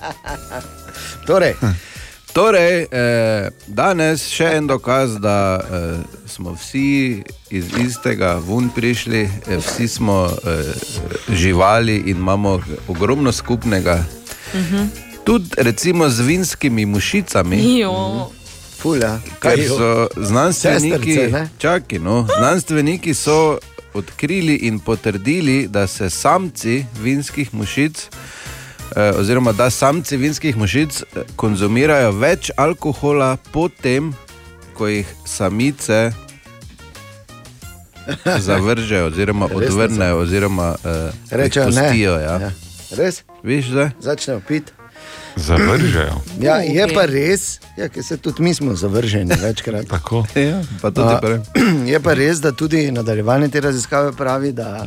[1.26, 1.54] Torej,
[2.32, 5.98] Torej, eh, danes še en dokaz, da eh,
[6.30, 10.72] smo vsi iz istega vun prišli, eh, vsi smo eh,
[11.28, 14.04] živali in imamo ogromno skupnega.
[14.54, 14.84] Mhm.
[15.24, 17.78] Tudi recimo z vinskimi mušicami.
[17.78, 18.30] Jo.
[18.80, 21.48] Fulja, Ker kaj so znanstveniki, Sestrice, ne?
[21.58, 23.58] čaki, no, znanstveniki so
[23.94, 28.08] odkrili in potrdili, da se samci vinskih mušic,
[29.18, 34.12] oziroma da samci vinskih mušic eh, konzumirajo več alkohola, potem
[34.74, 36.10] ko jih samice
[38.48, 41.82] zavržejo, oziroma odvrnejo, oziroma eh, Rečejo jih ne.
[41.82, 42.12] pustijo.
[42.18, 42.38] Ja.
[42.40, 42.50] Ja.
[42.96, 43.22] Res?
[43.42, 43.90] Viš, zdaj?
[44.00, 44.72] Začnejo piti.
[45.36, 46.20] Zavržejo.
[46.40, 49.86] Ja, je pa res, ja, ker se tudi mi smo zavrženi večkrat.
[49.88, 50.24] Tako.
[50.34, 51.42] Ja, pa tudi A.
[51.92, 54.86] Je pa res, da tudi nadaljevanje te raziskave pravi, da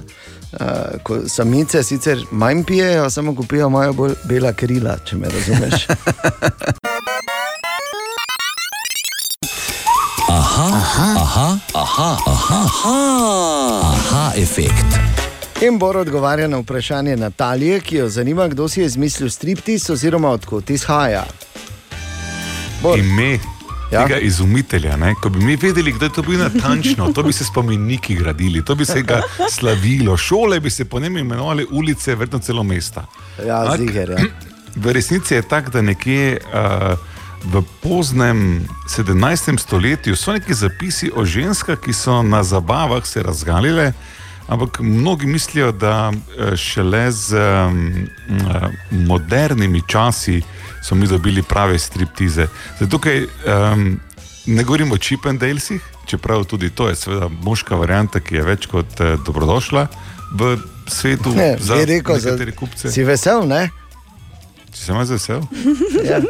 [0.51, 5.87] uh, samice sicer manj pijejo, samo ko pijejo, imajo bolj bela krila, če me razumeš.
[10.29, 15.22] Aha, aha, aha, aha, aha, aha, aha efekt.
[15.67, 20.29] In Bor odgovarja na vprašanje Natalije, ki jo zanima, kdo si je izmislil striptiz oziroma
[20.29, 21.25] odkot izhaja.
[22.81, 22.99] Bor.
[22.99, 23.39] Ime
[23.91, 24.07] Ja?
[24.07, 25.13] tega izumitelja, ne?
[25.21, 28.75] ko bi mi vedeli, kdo je to bil natančno, to bi se spomeniki gradili, to
[28.75, 33.05] bi se ga slavilo, šole bi se po njem imenovali ulice, verjetno celo mesta.
[33.47, 34.17] Ja, Ampak ziger, ja.
[34.75, 36.97] V resnici je tako, da nekje uh,
[37.53, 38.67] v poznem
[38.97, 39.59] 17.
[39.59, 43.93] stoletju so neki zapisi o ženskah, ki so na zabavah se razgalile,
[44.53, 48.07] ampak mnogi mislijo, da eh, šele z um,
[48.91, 50.41] modernimi časi
[50.83, 52.47] so mi dobili prave striptize.
[52.77, 53.99] Zdaj, tukaj um,
[54.45, 59.01] ne govorim o Chippendalesih, čeprav tudi to je seveda moška varianta, ki je več kot
[59.01, 59.87] eh, dobrodošla
[60.33, 60.57] v
[60.87, 62.91] svetu Ne, za rekel, za, kupce.
[62.91, 63.69] si vesel, ne?
[64.73, 65.45] Če sem jaz vesel.
[66.03, 66.21] Ja.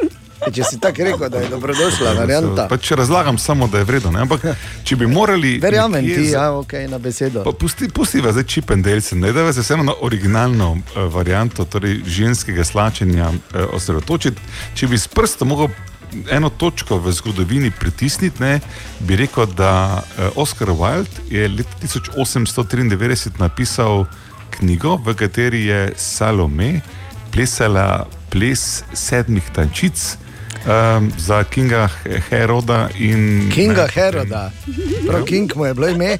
[0.51, 2.67] Če si tako rekel, da je dobrodošla varianta.
[2.67, 4.11] Pač razlagam samo, da je vredno.
[4.11, 4.25] Ne?
[4.25, 4.43] Ampak
[4.83, 5.59] če bi morali.
[5.63, 7.43] Verjamem ti, za- ja, ok, na besedo.
[7.43, 11.07] Pa pusti, pusti vas zdaj čip in delce, ne da se vseeno na originalno uh,
[11.13, 14.41] varianto, torej ženskega slačenja, uh, osredotočiti.
[14.75, 15.67] Če bi s prstom mogel
[16.29, 18.59] eno točko v zgodovini pritisniti, ne,
[18.99, 24.05] bi rekel, da uh, Oscar Wilde je leta 1893 napisal
[24.49, 26.81] knjigo, v kateri je Salome
[27.33, 30.17] plesala ples sedmih tančic
[30.65, 31.89] um, za Kinga
[32.29, 33.49] Heroda in.
[33.53, 34.51] Kinga Heroda,
[35.07, 36.17] prav King mu je bilo ime.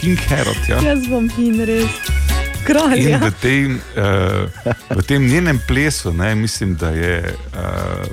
[0.00, 0.80] King Herod, ja.
[0.80, 1.84] Jaz bom hin res.
[1.84, 2.20] In
[2.64, 3.04] Kralj.
[3.20, 4.48] v tem, uh,
[4.96, 8.04] v tem njenem plesu, ne, mislim, da je uh,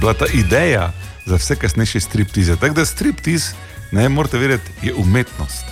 [0.00, 0.92] bila ta ideja
[1.26, 2.56] za vse kasnejše striptize.
[2.56, 3.52] Tako da striptiz,
[3.92, 5.64] ne morete vedeti, je umetnost.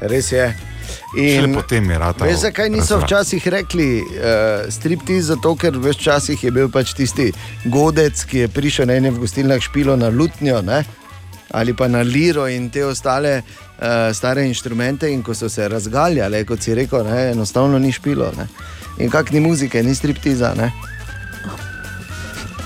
[0.00, 0.73] Res je.
[1.14, 2.24] Šele potem je rata.
[2.24, 5.26] Veš, zakaj niso včasih rekli uh, striptiz?
[5.30, 7.30] Zato, ker veš, včasih je bil pač tisti
[7.64, 10.84] godec, ki je prišel na ene v gostilnah špilo na lutnjo ne?
[11.54, 15.10] ali pa na liro in te ostale uh, stare inštrumente.
[15.10, 17.30] In ko so se razgaljale, kot si rekel, ne?
[17.30, 18.32] enostavno ni špilo.
[18.36, 18.48] Ne?
[18.98, 20.54] In kak ni muzike, ni striptiza.
[20.58, 20.72] Ne?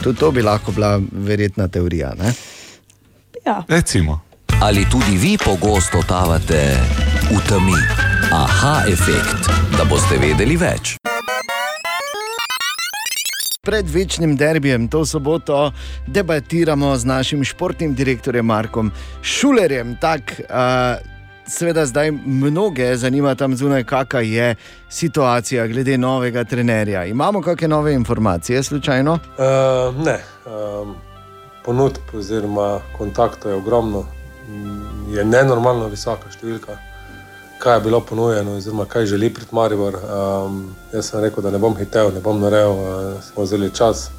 [0.03, 2.15] Tudi to bi lahko bila verjetna teorija.
[2.17, 2.33] Ne?
[3.45, 3.65] Ja.
[3.69, 4.21] Recimo.
[4.61, 6.77] Ali tudi vi pogosto totavate
[7.31, 7.77] v temi?
[8.33, 10.97] Aha, efekt, da boste vedeli več.
[13.61, 15.73] Pred večnim derbijem to soboto
[16.07, 19.99] debatiramo z našim športnim direktorjem Markom Šulerjem.
[20.01, 21.05] Tak, uh,
[21.45, 24.49] seveda zdaj mnoge zanima tam zunaj, kakšna je
[24.89, 27.05] situacija glede novega trenerja.
[27.05, 29.19] Imamo kakšne nove informacije, slučajno?
[29.37, 30.17] Uh, ne,
[30.49, 30.97] um,
[31.65, 34.07] ponudb oziroma kontaktov je ogromno,
[35.13, 36.89] je nenormalno visoka številka.
[37.59, 39.95] Kaj je bilo ponujeno, oziroma kaj želi prid Maribor.
[39.95, 44.11] Um, jaz sem rekel, da ne bom hitel, ne bom naredil, uh, smo vzeli čas.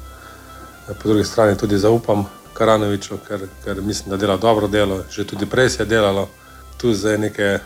[0.86, 5.46] Po drugi strani tudi zaupam Karanoviču, ker, ker mislim, da dela dobro delo, že tudi
[5.46, 6.28] prej se je delalo.
[6.76, 7.58] Tu zdaj nekaj,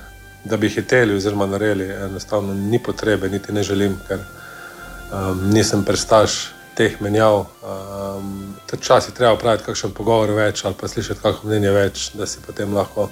[0.45, 6.55] da bi hiteli oziroma naredili, enostavno ni potrebe, niti ne želim, ker um, nisem prestaš
[6.75, 7.47] teh menjav.
[7.63, 12.43] Um, Včasih treba praviti kakšen pogovor več ali pa slišati kakšno mnenje več, da si
[12.47, 13.09] potem lahko,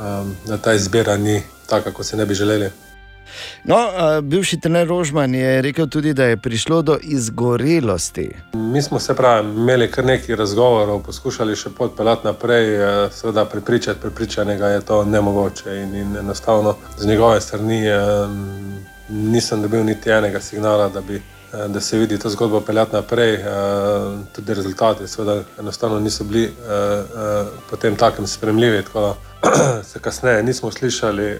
[0.00, 1.42] um, da ta izbira ni
[1.72, 2.70] taka, kot si ne bi želeli.
[3.64, 8.26] No, uh, bivši trener Rožman je rekel tudi, da je prišlo do izgorelosti.
[8.54, 14.00] Mi smo se pravi, imeli kar nekaj razgovorov, poskušali še podpeljati naprej, eh, seveda prepričati
[14.00, 18.76] prepričanega je to nemogoče in, in enostavno z njegove strani um,
[19.08, 23.34] nisem dobil niti enega signala, da bi eh, da se vidi to zgodbo peljati naprej.
[23.34, 23.42] eh,
[24.36, 28.82] Tudi rezultati, seveda, enostavno niso bili eh, eh, potem takem spremljivi.
[28.82, 29.31] Tako da
[29.90, 31.38] se kasneje nismo slišali,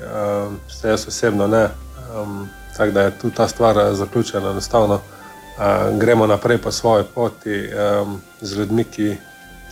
[0.68, 1.68] se jaz osebno ne.
[2.16, 4.50] Um, Tako da je tu ta stvar eh, zaključena.
[4.50, 7.68] Enostavno uh, gremo naprej po svoji poti
[8.02, 9.16] um, z ljudmi, ki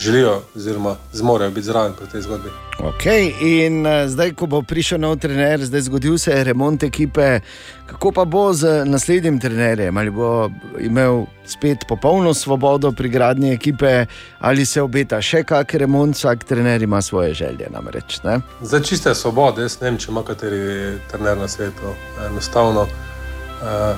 [0.00, 2.48] želijo, oziroma zmorejo biti zraven pri tej zgodbi.
[2.78, 7.40] Okay, in uh, zdaj, ko bo prišel nov trener, zdaj zgodil se je remont ekipe,
[7.86, 9.96] kako pa bo z naslednjim trenerjem?
[9.96, 10.50] Ali bo
[10.80, 14.06] imel spet popolno svobodo pri gradnji ekipe,
[14.38, 17.68] ali se obeta še kak remont, vsak trener ima svoje želje.
[17.70, 18.40] Namreč, ne?
[18.62, 21.92] Za čiste svobode, jaz ne vem, če ima kateri trener na svetu.
[22.30, 23.09] Enostavno, eh,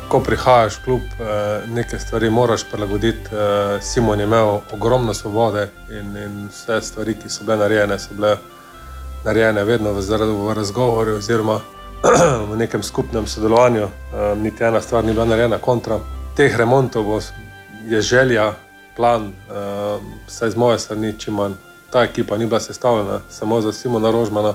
[0.08, 3.20] ko prihajaš v klub, eh, neke stvari moraš prilagoditi.
[3.32, 8.14] Eh, Simon je imel ogromno svobode in, in vse stvari, ki so bile narejene, so
[8.14, 8.36] bile
[9.24, 10.00] narejene vedno v,
[10.48, 11.60] v razgovoru oziroma
[12.50, 13.82] v nekem skupnem sodelovanju.
[13.82, 15.98] Eh, Niti ena stvar ni bila narejena kontra.
[16.36, 17.20] Teh remontov bo,
[17.86, 18.52] je želja,
[18.96, 21.54] plan, eh, vsaj z moje strani, čim manj.
[21.90, 24.54] Ta ekipa ni bila sestavljena samo za Simona Rožmana,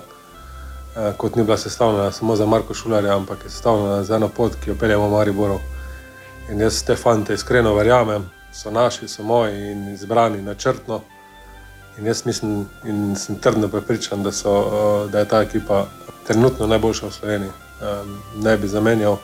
[1.18, 4.70] kot ni bila sestavljena samo za Marko Šularja, ampak je sestavljena za eno pot, ki
[4.70, 5.60] jo peljemo v Mariboru.
[6.52, 11.02] In jaz te fante iskreno verjamem, so naši, so moji in izbrani načrtno.
[11.98, 15.86] In jaz mislim in sem trdno prepričan, da, so, eh, da je ta ekipa
[16.28, 17.52] trenutno najboljša v Sloveniji.
[18.36, 19.18] Ne bi zamenjal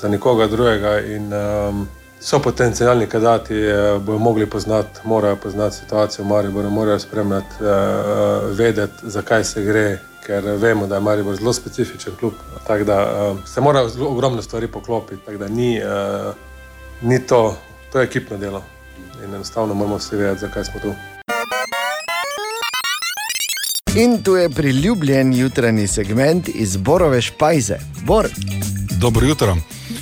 [0.00, 1.00] za nikoga drugega.
[1.00, 1.32] In,
[2.20, 7.54] so potencijalni kandidati, eh, bodo mogli poznati, morajo poznati situacijo v Mariboru, morajo spremljati,
[8.50, 12.32] vedeti, zakaj se gre, ker vemo, da je Maribor zelo specifičen klub.
[12.66, 15.22] Tako da um, se mora zelo ogromno stvari poklopiti.
[15.24, 16.34] Tako da ni, uh,
[17.02, 17.56] ni to,
[17.92, 18.62] to je ekipno delo.
[19.24, 20.92] In enostavno moramo vsi vedeti, zakaj smo tu.
[23.96, 27.76] In tu je priljubljen jutranji segment iz Borove špajze.
[28.04, 28.28] Bor.
[29.00, 29.56] Dobro jutro.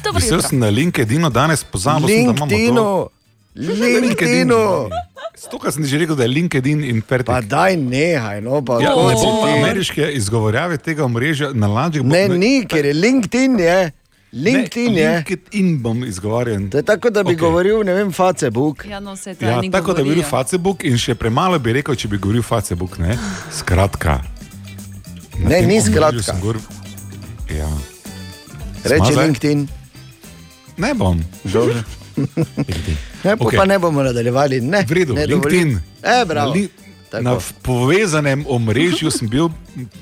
[0.04, 0.48] Dobro Vesel jutro.
[0.48, 3.08] sem na LinkedInu danes pozabil, da imamo LinkedInu.
[3.54, 4.88] LinkedInu.
[5.36, 7.28] Stokrat sem že rekel, da je LinkedIn in Fertig.
[7.28, 9.52] Pa daj nehaj, no pa Ja, ne bom ti.
[9.60, 12.04] ameriške izgovorjave tega omrežja na lažjih.
[12.04, 13.58] Ne, ni, ker je LinkedIn.
[13.60, 13.92] Je.
[14.32, 15.12] LinkedIn ne, je.
[15.16, 16.70] LinkedIn bom izgovarjal.
[16.72, 17.40] To je tako, da bi okay.
[17.40, 18.86] govoril, ne vem, Facebook.
[18.88, 20.24] Ja, no, se to Ja, ni tako da bi bil.
[20.24, 22.98] Facebook in še premalo bi rekel, če bi govoril Facebook.
[22.98, 23.18] Ne?
[23.52, 24.22] Skratka.
[25.38, 26.32] na Ne, ni skratka.
[26.40, 26.64] Govoril,
[27.52, 27.68] ja.
[28.84, 29.12] Reči?
[29.12, 29.68] LinkedIn.
[30.76, 31.20] Ne bom.
[33.26, 33.58] Ne, okay.
[33.58, 34.60] Pa ne bomo nadaljevali.
[34.60, 35.26] Ne, V redu, ne.
[35.26, 35.78] LinkedIn.
[36.02, 36.52] E, bravo.
[36.52, 36.68] Li-
[37.10, 37.24] tako.
[37.24, 39.48] Na povezanem omrežju sem bil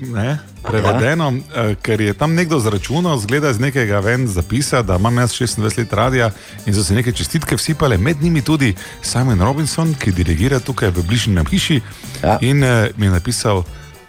[0.01, 1.75] ne, prevedeno, ja.
[1.83, 5.93] ker je tam nekdo zračunal, zgleda iz nekega ven zapisa, da imam jaz 26 let
[5.93, 6.31] radia
[6.67, 11.07] in so se neke čestitke vsipale, med njimi tudi Simon Robinson, ki dirigira tukaj v
[11.07, 11.81] bližnjem hiši
[12.23, 12.39] ja.
[12.41, 13.65] in uh, mi je napisal,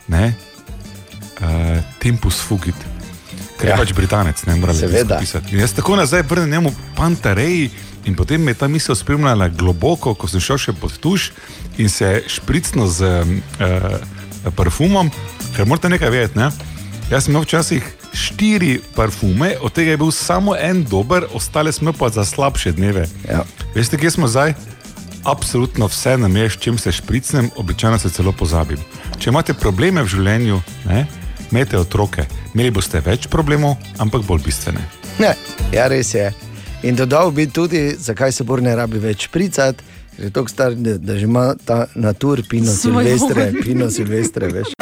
[0.07, 0.33] ne,
[1.41, 2.75] uh, Tempus Fugit.
[3.59, 3.75] Ker ja.
[3.75, 4.75] Je pač Britanec, ne morem
[5.19, 5.55] pisati.
[5.55, 7.69] In jaz tako nazaj vrnem njemu Pantareji
[8.05, 11.31] in potem me je ta misel spremljala globoko, ko sem šel še pod tuš
[11.77, 15.11] in se špricno z uh, parfumom,
[15.55, 16.39] ker morate nekaj vedeti.
[16.39, 16.51] Ne?
[17.09, 21.93] Jaz sem imel včasih štiri parfume, od tega je bil samo en dober, ostale smo
[21.93, 23.07] pa za slabše dneve.
[23.29, 23.43] Ja.
[23.75, 24.53] Veste, kje smo zdaj?
[25.25, 28.79] Absolutno vse nam je, s čim se špricnem, običajno se celo pozabim.
[29.19, 31.05] Če imate probleme v življenju, ne,
[31.51, 32.27] imejte otroke.
[32.53, 34.85] Imeli boste več problemov, ampak bolj bistvene.
[35.19, 35.33] Ne,
[35.73, 36.31] ja, res je.
[36.85, 39.81] In dodal bi tudi, zakaj se bor ne rabi več pricati,
[40.15, 44.49] ker je tako star, da, da že ima ta natur, pino Svoj silvestre, pino silvestre,
[44.53, 44.75] veš.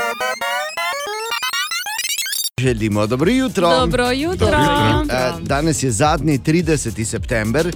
[2.59, 3.69] Želimo dobro jutro.
[3.69, 4.47] Dobro jutro.
[4.47, 5.15] Dobro jutro.
[5.17, 7.05] Eh, Danes je zadnji 30.
[7.05, 7.71] september,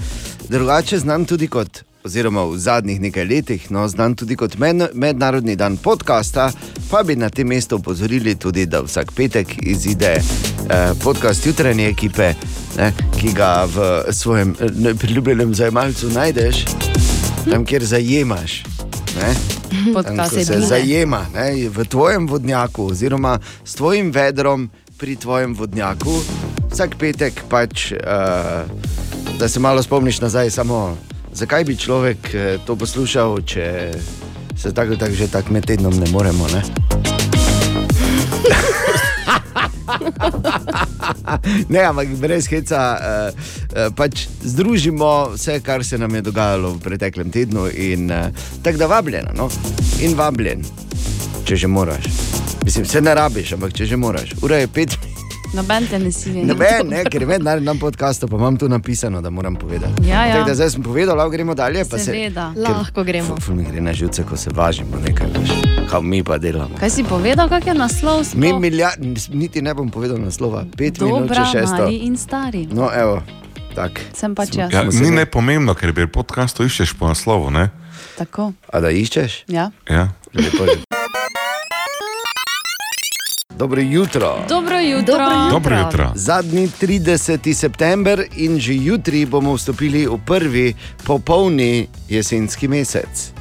[0.50, 5.58] drugače znan tudi kot, oziroma v zadnjih nekaj letih, no, znan tudi kot med, mednarodni
[5.60, 6.52] dan podcasta,
[6.90, 12.32] pa bi na tem mestu opozorili tudi, da vsak petek izide eh, podcast jutranje ekipe,
[12.78, 16.64] ne, ki ga v svojem eh, priljubljenem zajemalcu najdeš,
[17.50, 18.64] tam kjer zajemaš.
[19.18, 19.34] Ne?
[20.04, 20.66] Tam, se vsebine.
[20.66, 26.22] zajema ne, v tvojem vodnjaku, oziroma s tvojim vedrom pri tvojem vodnjaku,
[26.72, 28.64] vsak petek pač, uh,
[29.40, 30.98] da se malo spomniš nazaj, samo
[31.38, 33.94] zakaj bi človek eh, to poslušal, če
[34.58, 36.48] se tako ali tako že tako med tednom ne moremo.
[36.50, 36.62] Ne?
[41.74, 46.80] ne, ampak brez heca, uh, uh, pač združimo vse, kar se nam je dogajalo v
[46.84, 47.68] preteklem tednu.
[47.70, 48.28] In, uh,
[48.64, 49.50] tako da vabljeno, no?
[50.02, 50.64] in vabljen,
[51.46, 52.06] če že moraš.
[52.66, 54.34] Mislim, se ne rabiš, ampak če že moraš.
[54.42, 55.17] Ura je pet.
[55.58, 56.44] Noben te ne sili.
[56.44, 60.06] Noben, ne, ker je mednarodni dan podcasta, pa imam tu napisano, da moram povedati.
[60.06, 60.34] Ja, ja.
[60.34, 61.82] Tako da zdaj sem povedal, lahko gremo dalje.
[61.84, 62.52] Pa se, Seveda.
[62.54, 63.28] ker- Lahko gremo.
[63.28, 65.50] Ful, ful mi gre na živce, ko se važimo, nekaj veš.
[65.90, 66.78] Kaj mi pa delamo.
[66.78, 68.24] Kaj si povedal, kak je naslov?
[68.24, 68.38] sploh?
[68.38, 68.92] Mi milja,
[69.32, 71.76] niti ne bom povedal naslova, pet minut, Dobra, če šesto.
[71.80, 72.68] mali in stari.
[72.68, 73.24] No, evo,
[73.74, 74.02] tak.
[74.14, 74.70] Sem pač jaz.
[74.70, 77.50] Ja, ni nepomembno, ker pri podkastu iščeš po naslovu.
[77.50, 77.70] Ne?
[78.16, 78.54] Tako.
[78.68, 79.44] A da iščeš?
[79.48, 79.72] Ja.
[79.90, 80.10] Ja.
[80.34, 80.70] Lepo
[83.58, 83.60] je.
[83.60, 84.46] Dobro jutro.
[84.50, 85.50] Dobro jutro.
[85.52, 86.12] Dobro jutro.
[86.16, 87.54] Zadnji 30.
[87.54, 90.74] september in že jutri bomo vstopili v prvi
[91.06, 93.32] popolni jesenski mesec.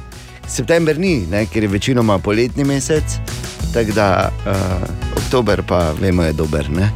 [0.47, 3.03] September ni, ne, ker je večinoma poletni mesec,
[3.73, 4.53] tako da uh,
[5.17, 6.69] oktober pa vemo je dober.
[6.69, 6.91] Ne?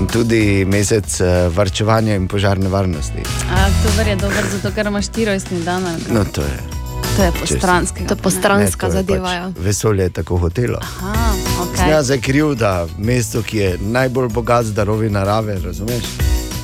[0.00, 3.22] In tudi mesec uh, varčevanja in požarne varnosti.
[3.50, 5.86] A, oktober je dober, zato ker imaš 40 dan.
[5.86, 6.14] ali kaj?
[6.14, 6.75] No, to je.
[7.16, 8.06] To je postranski.
[8.06, 9.24] To je postranska Ne, to je zadeva.
[9.24, 9.52] Pač ja.
[9.58, 10.78] vesolje je tako hotelo.
[10.80, 11.14] Aha,
[11.56, 11.76] Okay.
[11.76, 11.90] okay.
[11.90, 16.04] Ja, za kriv, da mesto, ki je najbolj bogat z darovi narave, razumeš?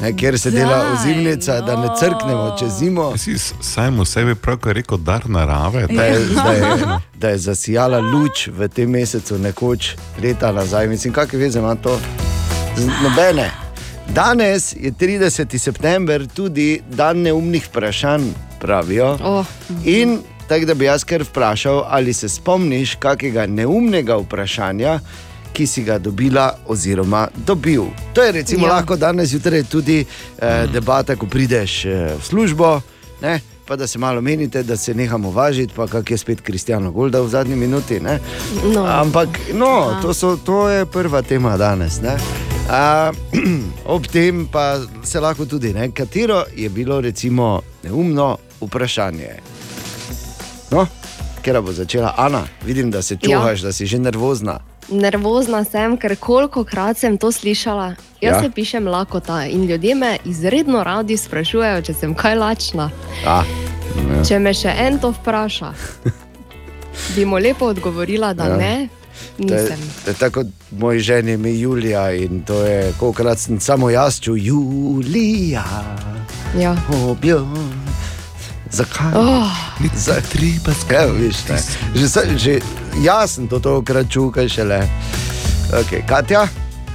[0.03, 3.17] Ne, kjer se dela Daj, ozimnica, da ne crknemo čez zimo.
[3.19, 5.87] Si sam v sebi pravkar rekel dar narave.
[5.87, 6.63] Da je, da, je,
[7.21, 10.89] da je zasijala luč v tem mesecu, nekoč leta nazaj.
[10.89, 12.01] Mislim, kakšne veze ima to?
[12.77, 13.51] Z nobene.
[14.09, 15.59] Danes je 30.
[15.59, 18.23] september, tudi dan neumnih vprašanj,
[18.61, 19.17] pravijo.
[19.23, 19.47] Oh.
[19.85, 25.01] In tako da bi jaz kar vprašal, ali se spomniš kakega neumnega vprašanja,
[25.53, 27.83] ki si ga dobila oziroma dobil.
[28.15, 28.69] To je recimo Ja.
[28.69, 28.75] ja.
[28.75, 30.05] lahko danes zjutraj tudi
[30.39, 32.81] eh, debata, ko prideš eh, v službo.
[33.23, 33.41] Ne?
[33.69, 37.21] Pa da se malo menite, da se nehamo važiti, pa kak je spet Kristjano Golda
[37.21, 38.01] v zadnji minuti.
[38.01, 38.19] Ne?
[38.75, 38.87] No.
[38.87, 42.01] Ampak no, to, so, to je prva tema danes.
[42.01, 42.17] Ne?
[42.71, 43.13] A,
[43.95, 45.91] ob tem pa se lahko tudi, ne?
[45.91, 49.52] katero je bilo recimo neumno vprašanje.
[50.73, 50.87] No,
[51.43, 53.65] ker bo začela Ana, vidim, da se čuhaš, ja.
[53.65, 54.61] da si že nervozna.
[54.91, 57.95] Nervozna sem, ker koliko krat sem to slišala.
[58.21, 58.41] Jaz Ja.
[58.41, 62.91] se pišem lakota in ljudje me izredno radi sprašujejo, če sem kaj lačna.
[63.27, 63.43] A,
[63.99, 64.25] ja.
[64.25, 65.73] Če me še en to vpraša,
[67.15, 68.57] bi mu lepo odgovorila, da Ja.
[68.57, 68.89] ne.
[69.39, 69.81] To je, Nisem.
[70.05, 74.21] to je tako kot moj ženi ime Julija in to je, kolikrat sem samo jaz
[74.21, 75.65] čutil, Julija,
[76.55, 76.77] Ja.
[77.03, 77.47] objo.
[78.73, 79.13] Zakaj?
[79.15, 79.47] Oh.
[79.95, 80.15] Za
[80.73, 81.53] skrbeti.
[81.95, 82.59] Že, sa- že
[82.99, 84.89] jaz sem to tokrat čutil, kaj šele.
[85.73, 86.49] Okay, Katja,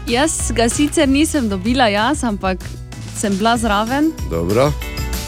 [0.07, 2.57] Jaz ga sicer nisem dobila jaz, ampak
[3.11, 4.71] sem bila zraven, dobro.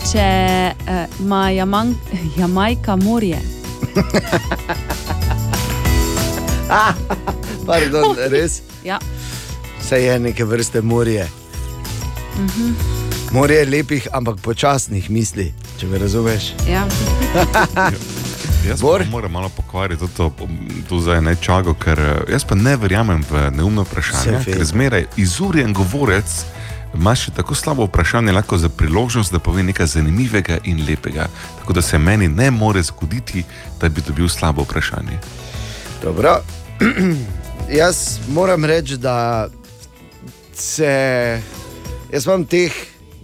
[0.08, 1.96] če eh, ima Jaman,
[2.38, 3.42] Jamajka morje.
[7.66, 8.62] Pardon, res.
[8.84, 9.00] Ja.
[9.82, 11.28] Vse je neke vrste morje.
[12.38, 12.74] Mhm.
[13.32, 16.54] Morje lepih, ampak počasnih misli, če me razumeš.
[16.68, 16.88] Ja.
[18.68, 20.32] Jaz pa moram malo pokvariti to,
[20.90, 25.06] to zdaj ne čago, ker eh, jaz pa ne verjamem v neumno vprašanje, ker zmeraj
[25.18, 26.44] izurjen govorec
[26.94, 31.30] ima še tako slabo vprašanje, lahko za priložnost, da pove nekaj zanimivega in lepega.
[31.62, 33.46] Tako da se meni ne more zgoditi,
[33.80, 35.20] da bi dobil slabo vprašanje.
[36.04, 36.40] Dobro.
[37.80, 39.48] Jaz moram reči, da
[40.54, 40.92] se.
[42.12, 42.74] Jaz imam teh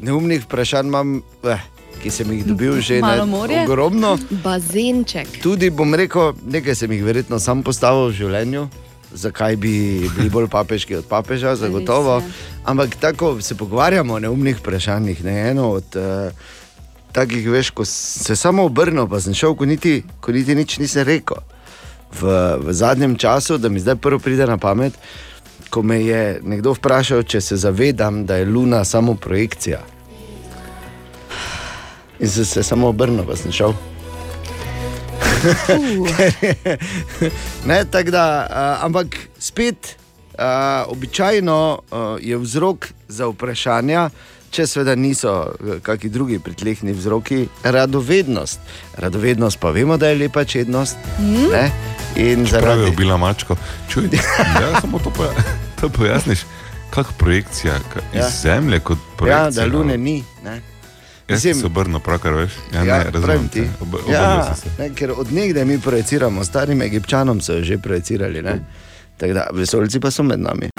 [0.01, 1.74] neumnih vprašanj, imam, eh,
[2.05, 3.65] ki sem jih dobil že ne, morje?
[3.65, 4.13] ogromno.
[4.45, 5.41] Bazenček.
[5.41, 8.67] Tudi bom rekel, nekaj sem jih verjetno sam postavil v življenju,
[9.17, 12.19] zakaj bi bili bolj papeški od papeža, zagotovo.
[12.61, 15.23] Ampak tako se pogovarjamo o neumnih vprašanjih.
[15.25, 15.33] Ne?
[15.49, 16.29] Eno od uh,
[17.09, 21.09] takih, veš, ko se samo obrnil, pa sem šel, ko niti, ko niti nič nisem
[21.09, 21.41] rekel.
[22.13, 22.29] V,
[22.61, 24.93] v zadnjem času, da mi zdaj prvo pride na pamet,
[25.73, 29.94] ko me je nekdo vprašal, če se zavedam, da je Luna samo projekcija.
[32.19, 33.73] In sem se samo obrnil, pa sem šel.
[37.69, 39.07] ne, tako da, uh, ampak
[39.39, 39.95] spet,
[40.33, 40.39] uh,
[40.87, 44.09] običajno uh, je vzrok za vprašanja,
[44.49, 45.51] če seveda niso
[45.83, 48.59] kakšni drugi pritlehni vzroki, radovednost.
[48.97, 50.95] Radovednost pa vemo, da je lepa čednost.
[51.19, 51.51] Mm.
[51.51, 51.71] ne,
[52.15, 53.55] In zaradi ubila mačko.
[53.91, 54.07] Čuj,
[54.61, 55.29] ja, samo to, poja,
[55.81, 56.39] to pojasniš,
[56.89, 58.23] kako projekcija ka, iz Ja.
[58.23, 58.29] ja.
[58.29, 59.67] zemlje kot ja, projekcija.
[59.67, 60.23] da lune ni.
[60.43, 60.61] Ne.
[61.27, 62.51] Sem se obrnil, pravkar veš.
[62.73, 63.63] Ja, Ja, ne, razumem ti.
[63.81, 68.41] Ob, Ja, ne, ker od nekdaj mi projiciramo, starim Egipčanom so že projicirali.
[68.41, 68.59] ne.
[69.17, 70.69] Tako da, vesoljci pa so med nami.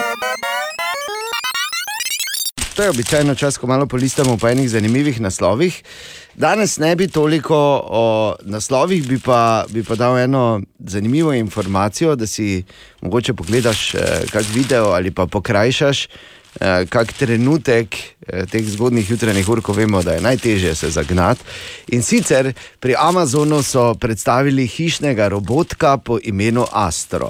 [2.75, 5.83] To je običajno čas, ko malo polistamo po enih zanimivih naslovih.
[6.35, 8.05] Danes ne bi toliko o
[8.43, 12.63] naslovih, bi pa, bi pa dal eno zanimivo informacijo, da si
[13.01, 13.99] mogoče pogledaš eh,
[14.31, 16.07] kak video ali pa pokrajšaš
[16.89, 17.95] kak trenutek
[18.27, 21.43] eh, teh zgodnih jutranjih ur, ko vemo, da je najtežje se zagnati.
[21.87, 27.29] In sicer pri Amazonu so predstavili hišnega robotka po imenu Astro.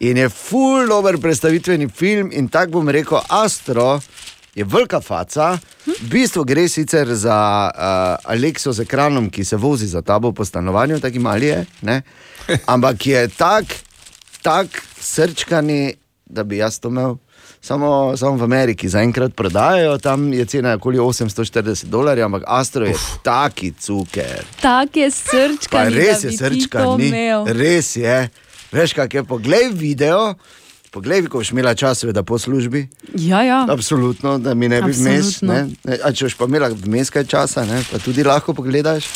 [0.00, 4.00] In je full dober predstavitveni film, in tako bom rekel, Astro
[4.54, 5.58] je velika faca.
[5.86, 10.44] V bistvu gre sicer za uh, Alekso z ekranom, ki se vozi za tabo po
[10.44, 12.02] stanovanju, tako mali je, ne?
[12.72, 13.64] ampak je tak,
[14.42, 15.94] tak srčkani,
[16.26, 17.18] da bi jaz to imel.
[17.60, 22.94] Samo, samo v Ameriki zaenkrat prodajajo, tam je cena okoli 840 dolarjev, ampak Astro je
[23.22, 24.44] taki cuker.
[24.62, 27.10] Tak je srčka, Pa res je srčka, ni.
[27.46, 28.28] Res je.
[28.72, 30.34] Veš, kaj je, poglej video,
[30.92, 32.86] poglej, ko boš imela čas, seveda po službi.
[33.14, 33.66] Ja, ja.
[33.68, 35.40] Absolutno, da mi ne bi vmes.
[35.42, 35.66] Ne,
[36.04, 37.82] A če boš pa imela vmes kaj časa, ne?
[37.90, 39.08] pa tudi lahko pogledaš.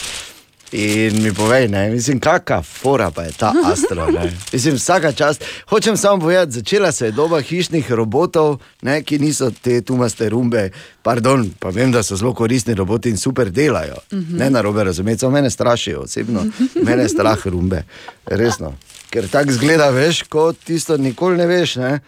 [0.73, 4.07] In mi povej, ne, mislim, kakšna fora pa je ta astro.
[4.09, 4.33] Ne?
[4.53, 5.45] Mislim, vsaka čast.
[5.69, 10.71] Hočem samo povedati, začela se je doba hišnih robotov, ne, ki niso te tumaste rumbe.
[11.03, 13.95] Pardon, pa vem, da so zelo koristni roboti in super delajo.
[14.03, 14.25] Uh Mhm.
[14.25, 14.39] -huh.
[14.39, 16.45] Ne na robe razumeti, samo mene strašijo osebno.
[16.77, 17.83] Mene je strah rumbe,
[18.27, 18.75] resno.
[19.11, 21.77] Ker tako zgleda, veš, kot tisto nikoli ne veš.
[21.77, 22.01] Ne?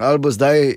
[0.00, 0.74] Ali bo zdaj uh,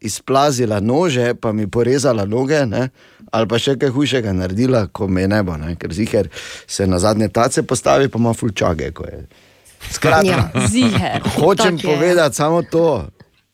[0.00, 2.88] izplazila nože, pa mi porezala noge, ne?
[3.30, 5.76] ali pa še kaj hujšega naredila, ko me ne bo, ne?
[5.76, 6.26] ker ziger
[6.66, 8.90] se na zadnje tace postavi, pa ima fulčage.
[9.90, 11.22] Skratka, Ja, ziher.
[11.36, 13.06] hočem povedati samo to.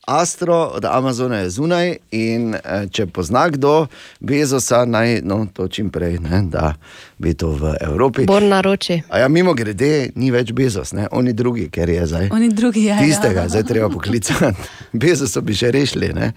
[0.07, 3.87] Astro od Amazona je zunaj in eh, če pozna kdo
[4.21, 6.75] Bezosa, naj no, to čim prej, ne, da
[7.19, 8.27] bi to v Evropi.
[8.27, 9.01] Bor naroči.
[9.09, 11.09] A ja, mimo grede, ni več Bezos, ne?
[11.11, 12.29] oni drugi, ker je zdaj.
[12.33, 12.99] Oni drugi, ja.
[12.99, 13.49] Tistega, ja.
[13.49, 14.53] zdaj treba poklicati.
[14.93, 16.13] Bezosa bi še rešili.
[16.15, 16.33] Ne?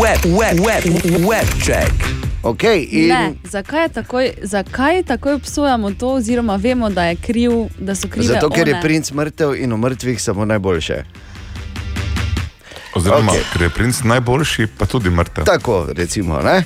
[0.00, 0.84] Web, web, web,
[1.26, 2.29] web check.
[2.42, 7.94] Okay, Ne, zakaj, je takoj, zakaj takoj obsojamo to, oziroma vemo, da, je kriv, da
[7.94, 8.82] so krive Zato, ker je one?
[8.82, 11.04] princ mrtev in o mrtvih samo najboljše.
[12.94, 13.52] Oziroma, okay.
[13.52, 15.44] ker je princ najboljši, pa tudi mrtev.
[15.44, 16.40] Tako, recimo.
[16.40, 16.64] Ne?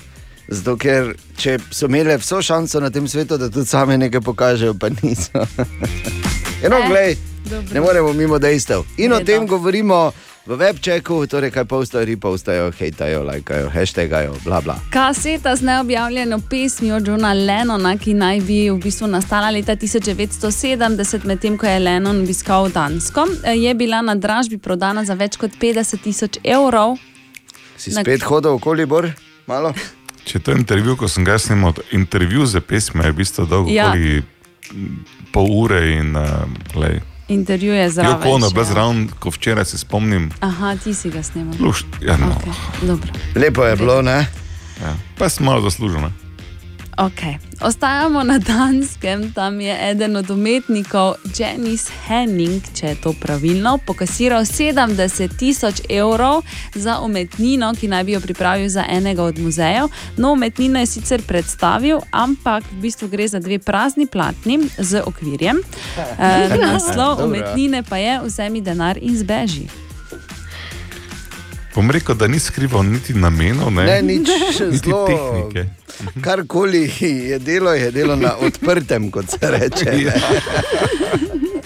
[0.48, 4.74] Zato, ker če so imeli vso šanso na tem svetu, da tudi sami nekaj pokažejo,
[4.74, 5.32] pa niso.
[6.64, 7.74] Eno, Eh, glej, dobro.
[7.74, 8.84] ne moremo mimo dejstev.
[8.96, 9.26] In o Redo.
[9.26, 10.12] tem govorimo
[10.46, 14.76] v webčeku, torej kaj postajo, ripostajo, hejtajo, lajkajo, hashtagajo, bla bla.
[14.90, 21.56] Kaseta z neobjavljeno pesmijo Johna Lennona, ki naj bi v bistvu nastala leta 1970, medtem
[21.58, 26.02] ko je Lennon obiskal Dansko, eh, je bila na dražbi prodana za več kot 50
[26.02, 26.98] tisoč evrov.
[27.76, 29.08] Si Na- spet hodil okoli, bor,
[29.46, 29.72] malo?
[30.24, 33.92] Če to intervju, ko sem ga snimal, intervju za pesme je v bistvu dolg Ja.
[35.32, 37.00] pol ure in uh, glej.
[37.28, 38.22] Intervju je Zelo zraven.
[38.22, 38.54] kono, še.
[38.54, 40.30] brez ravn, ko včeraj se spomnim.
[40.40, 41.54] Aha, ti si ga snimal.
[41.60, 42.26] Lušt, ja, no.
[42.26, 43.12] Okay, dobro.
[43.34, 44.26] Lepo je bilo, ne?
[44.82, 44.96] Ja.
[45.18, 46.00] Pa sem malo zaslužil.
[46.96, 47.36] Okay.
[47.60, 54.44] ostajamo na Danskem, tam je eden od umetnikov, Janis Henning, če je to pravilno, pokasiral
[54.44, 56.42] 70 tisoč evrov
[56.74, 59.88] za umetnino, ki naj bi jo pripravil za enega od muzejev.
[60.16, 65.62] No, umetnino je sicer predstavil, ampak v bistvu gre za dve prazni platni z okvirjem.
[66.18, 69.83] E, naslov umetnine pa je Vzemi denar in zbeži.
[71.74, 74.28] Bom rekel, da ni skrival niti namenov, ne, Ne, nič
[74.70, 75.06] niti zelo.
[75.06, 75.64] tehnike.
[76.22, 79.90] Karkoli je delo, je delo na odprtem, kot se reče.
[80.02, 80.12] Ja.
[80.14, 80.40] ne.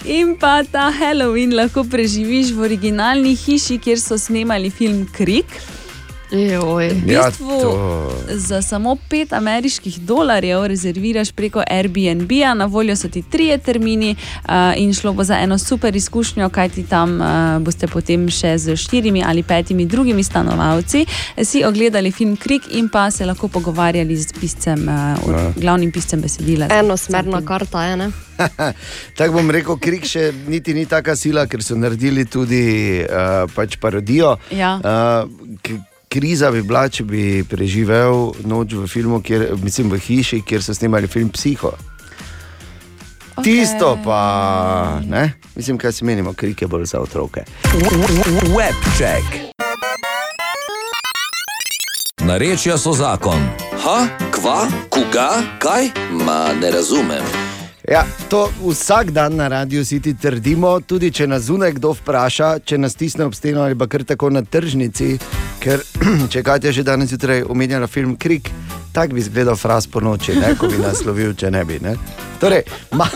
[0.05, 5.45] In pa ta Halloween lahko preživiš v originalni hiši, kjer so snemali film Krik.
[6.31, 6.89] Joj.
[6.89, 12.53] V Ja, bistvu to- za samo 5 ameriških dolarjev rezerviraš preko Airbnb, -a.
[12.53, 16.83] na voljo so ti trije termini uh, in šlo bo za eno super izkušnjo, kajti
[16.83, 17.27] tam uh,
[17.59, 21.05] boste potem še z štirimi ali petimi drugimi stanovalci
[21.43, 24.89] si ogledali film Krik in pa se lahko pogovarjali z piscem, uh,
[25.29, 25.51] Ja.
[25.55, 26.67] glavnim piscem besedila.
[26.69, 28.11] Enosmerna karta je, ne?
[29.17, 32.63] Tako bom rekel, krik še niti ni taka sila, ker so naredili tudi
[33.01, 33.07] uh,
[33.51, 34.37] pač parodijo.
[34.51, 34.75] Ja.
[34.75, 40.65] Uh, kriza bi bila, če bi preživel noč v filmu, kjer, mislim v hiši, kjer
[40.65, 41.73] so snemali film Psiho.
[43.39, 43.43] Okay.
[43.43, 45.31] Tisto pa, ne?
[45.55, 47.45] mislim, kaj si menimo, krik je bolj za otroke.
[48.51, 49.53] Webček.
[52.25, 53.39] Narečja so zakon.
[53.85, 53.99] Ha,
[54.35, 55.29] kva, koga,
[55.63, 55.93] kaj?
[56.25, 57.38] Ma ne razumem.
[57.89, 62.59] Ja, to vsak dan na radiju si ti trdimo, tudi če nas zunaj kdo vpraša,
[62.59, 65.17] če nas stisne ob steno ali pa kar tako na tržnici.
[65.59, 65.81] Ker
[66.31, 68.51] če Katja že danes zjutraj omenjala film Krik,
[68.93, 71.79] tak bi izgledal fraz po noči, ne, ko bi nas lovil, če ne bi.
[71.81, 71.95] Ne.
[72.39, 72.61] Torej,
[72.93, 73.09] ma,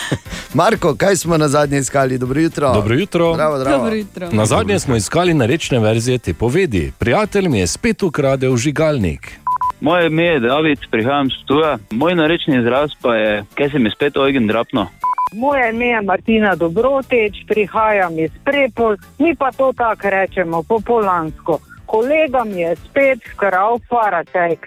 [0.60, 2.18] Marko, kaj smo na zadnje iskali?
[2.18, 2.74] Dobro jutro.
[2.74, 3.32] Dobro jutro.
[3.34, 3.90] Zdravo, zdravo.
[4.36, 6.92] Na zadnje smo iskali narečne verzije te povedi.
[6.98, 9.40] Prijatelj mi je spet ukradel žigalnik.
[9.80, 11.78] Moje ime je David, prihajam z Tuja.
[11.90, 14.86] Moj narečni izraz pa je, kaj se mi spet ojgen drapno.
[15.34, 21.58] Moje ime je Martina Dobroteč, prihajam iz Prepol, mi pa to tako rečemo, popolansko.
[21.86, 24.66] Kolega mi je spet kral faratek.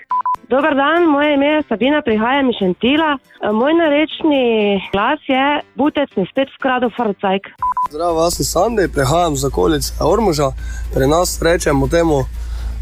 [0.50, 3.18] Dober dan, moje ime je Sabina, prihajam iz Šentila.
[3.18, 4.44] E, Moj narečni
[4.92, 7.44] glas je: Butec mi spet skradil farcajk.
[7.92, 10.50] Zdravo, jaz sem Sandej, prihajam z okolice Ormuža.
[10.94, 12.26] Pri nas rečemo temu,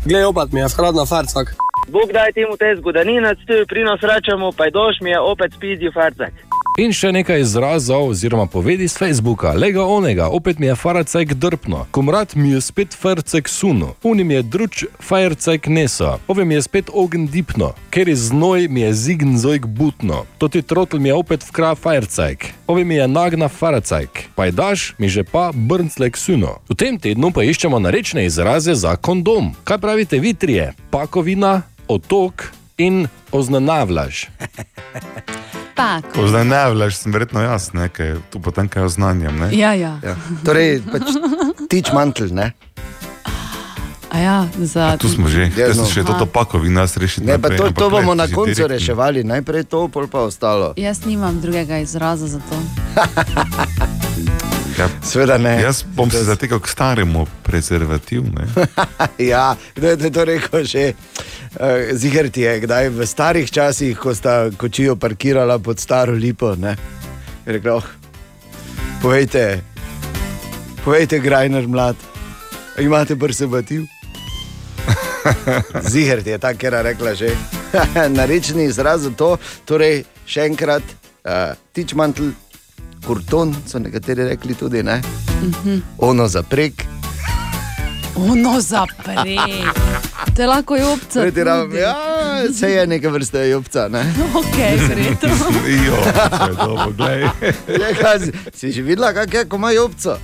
[0.05, 1.55] glej, opat mi je vkradna farcak.
[1.87, 6.33] Bog daj temu te zgodaninec, tu pri nas rečemo, pajdoš mi je opet spizil farcek.
[6.79, 9.51] In še nekaj izrazov oziroma povedi z Facebooka.
[9.59, 11.83] Lega onega, opet mi je farcek drpno.
[11.91, 13.89] Komrad mi je spet farcek suno.
[14.07, 16.13] Unim je druč farcek neso.
[16.31, 17.73] Ovim je spet ogen dipno.
[17.91, 20.23] Ker je znoj mi je zign zojk butno.
[20.37, 22.47] Toti trotl mi je opet vkra farcek.
[22.67, 24.31] Ovim je nagna farcek.
[24.35, 26.63] Pajdaš mi že pa brnclek suno.
[26.71, 29.51] V tem tednu pa iščemo narečne izraze za kondom.
[29.67, 30.71] Kaj pravite vi trije?
[30.91, 31.61] Pakovina,
[31.91, 32.47] otok
[32.79, 34.31] in oznanavlaž.
[35.75, 36.11] Pak.
[36.13, 39.35] Ko zdaj ne vleš, sem verjetno jaz, ne, kaj tu potem kaj oznanjam.
[39.39, 39.49] Ne?
[39.55, 39.97] Ja, ja.
[40.03, 40.15] Ja.
[40.45, 41.07] Torej, pač
[41.71, 42.51] tič mantel, ne?
[44.11, 45.89] A ja, za Tu smo že, Ja, jaz sem no.
[45.89, 47.23] še toto pakovino jaz rešiti.
[47.23, 48.75] Ne, pa naprej, to, to bomo na koncu direktno.
[48.75, 50.73] reševali, najprej to, pol pa ostalo.
[50.75, 52.59] Jaz nimam drugega izraza za to.
[54.79, 55.61] Ja, Sveda ne.
[55.61, 58.25] Jaz bom se zatekal k staremu prezervativu.
[59.31, 60.93] ja, kdo je to rekel že?
[61.51, 66.55] Uh, Ziger ti je, kdaj v starih časih, ko sta kočijo parkirala pod staro lipo,
[66.55, 66.75] ne?
[67.45, 67.87] Je rekel, oh,
[69.01, 69.59] povejte,
[70.85, 71.95] povejte, Grajner mlad,
[72.79, 73.83] imate preservativ?
[75.91, 77.35] Ziger ti je tako, ker je rekla že.
[78.17, 79.35] Narečni izraz za to,
[79.65, 80.83] torej še enkrat,
[81.27, 82.31] uh, tič mantel,
[83.01, 85.01] kurton, so nekateri rekli tudi, ne?
[85.41, 85.77] Mhm.
[85.99, 86.85] Ono za prek.
[88.17, 89.15] Ono zapre.
[90.31, 91.21] To je lahko jopca.
[91.21, 91.95] Pretiram, ja,
[92.53, 93.87] se je neka vrsta jopca.
[93.87, 94.13] Ne?
[94.33, 95.29] Ok, verjetno.
[95.49, 95.65] To
[96.45, 97.21] je dobro, glej.
[97.67, 98.19] Je, kaj,
[98.53, 100.17] si- že videla, kako je, ko ima jopco?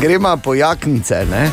[0.00, 1.50] Gremo po jaknice, ne?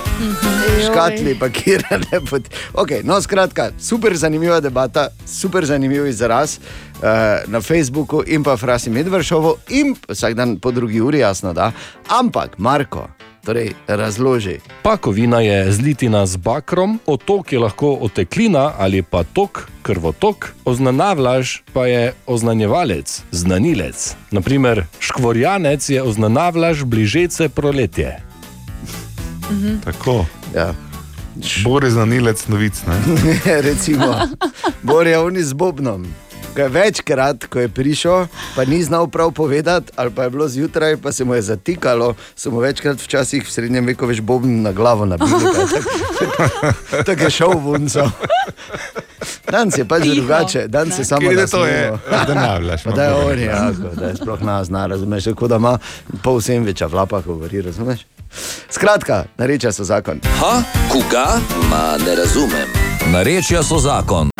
[0.92, 2.20] škatli pakirane.
[2.30, 2.44] Pod...
[2.74, 7.04] Okay, no, skratka, super zanimiva debata, super zanimiv izraz uh,
[7.48, 11.72] na Facebooku in pa Frasi Medvršovo in vsak dan po drugi uri, jasno da.
[12.10, 13.08] Ampak, Marko,
[13.46, 14.60] torej razloži.
[14.84, 21.86] Pakovina je zlitina z bakrom, otok je lahko oteklina ali pa tok, krvotok, oznanavlaž pa
[21.86, 24.16] je oznanjevalec, znanilec.
[24.32, 28.31] Naprimer, škvorjanec je oznanavlaž bližece proletje.
[29.84, 30.26] Tako.
[30.56, 30.74] Ja.
[31.64, 32.82] Bor je znanilec novic.
[33.62, 34.16] Recimo,
[34.82, 36.06] Borja oni z Bobnom.
[36.52, 40.48] Ko je večkrat, ko je prišel, pa ni znal prav povedati, ali pa je bilo
[40.48, 44.62] zjutraj, pa se mu je zatikalo, so mu večkrat včasih v srednjem veku več Bobn
[44.62, 45.32] na glavo nabili.
[45.32, 48.04] kaj tak- Tako je šel v unco.
[49.48, 51.92] Danes je pač drugače, danes se samo Kje to je?
[52.10, 55.50] Da ne Pa Da je on, ja, ko- da je sploh nas zna, razumeš, kot
[55.50, 55.78] da ima
[56.22, 58.00] pol semviča v lapah, govori, razumeš.
[58.70, 60.22] Skratka, narečja so zakon.
[60.40, 61.40] Ha, koga?
[61.70, 62.70] Ma ne razumem.
[63.12, 64.32] Narečja so zakon.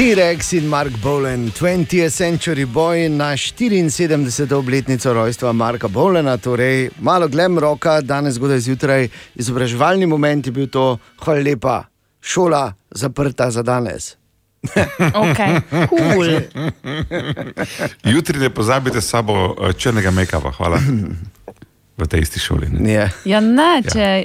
[0.00, 4.54] T-Rex in Mark Bowen, 20th Century Boy na 74.
[4.54, 10.70] obletnico rojstva Marka Bowlena, torej malo glem roka, danes zgodaj zjutraj, izobraževalni moment je bil
[10.72, 11.84] to, hvala lepa,
[12.20, 14.19] šola zaprta za danes.
[15.14, 15.60] Okay.
[15.88, 16.40] Cool.
[18.14, 20.78] Jutri ne pozabite s sabo eh, črnega make-upa, hvala.
[21.96, 22.68] V tej isti šoli.
[22.68, 22.92] Ne?
[22.92, 23.10] Je.
[23.24, 24.24] Ja, ne, če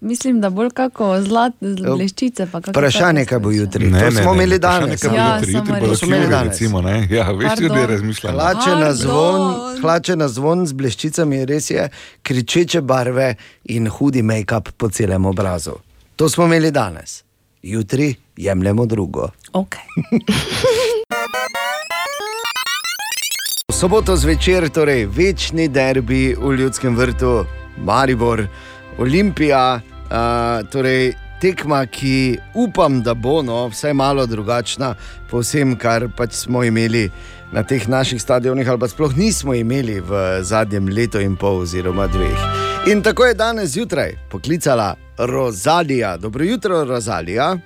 [0.00, 2.46] mislim, da bolj kako zlat, bleščice.
[2.52, 3.90] Vprašanje, kaj bo jutri.
[3.92, 4.86] to smo imeli danes.
[4.88, 6.52] Vprašanje, kaj bo Ja, jutri, jutri bodo imeli danes.
[6.52, 7.08] recimo, ne?
[7.10, 7.64] Ja, veš, Pardon.
[7.66, 8.38] ljudi razmišljamo.
[8.38, 11.88] Hlače na, zvon, hlače na zvon z bleščicami, res je,
[12.22, 13.34] kričeče barve
[13.64, 15.72] in hudi make-up po celem obrazu.
[16.16, 17.22] To smo imeli danes,
[17.62, 19.28] jutri jemljemo drugo.
[19.52, 19.84] Okay.
[23.68, 27.44] V soboto zvečer, torej večni derbi v Ljudskem vrtu,
[27.84, 28.46] Maribor,
[28.98, 34.94] Olimpija, uh, torej tekma, ki upam, da bo no, vsaj malo drugačna,
[35.30, 37.10] po vsem, kar pač smo imeli
[37.52, 42.06] na teh naših stadionih, ali pa sploh nismo imeli v zadnjem letu in pol, oziroma
[42.06, 42.44] dveh.
[42.92, 44.94] In tako je danes zjutraj poklicala
[45.26, 46.16] Rozalija.
[46.16, 47.58] Dobro jutro, Rozalija.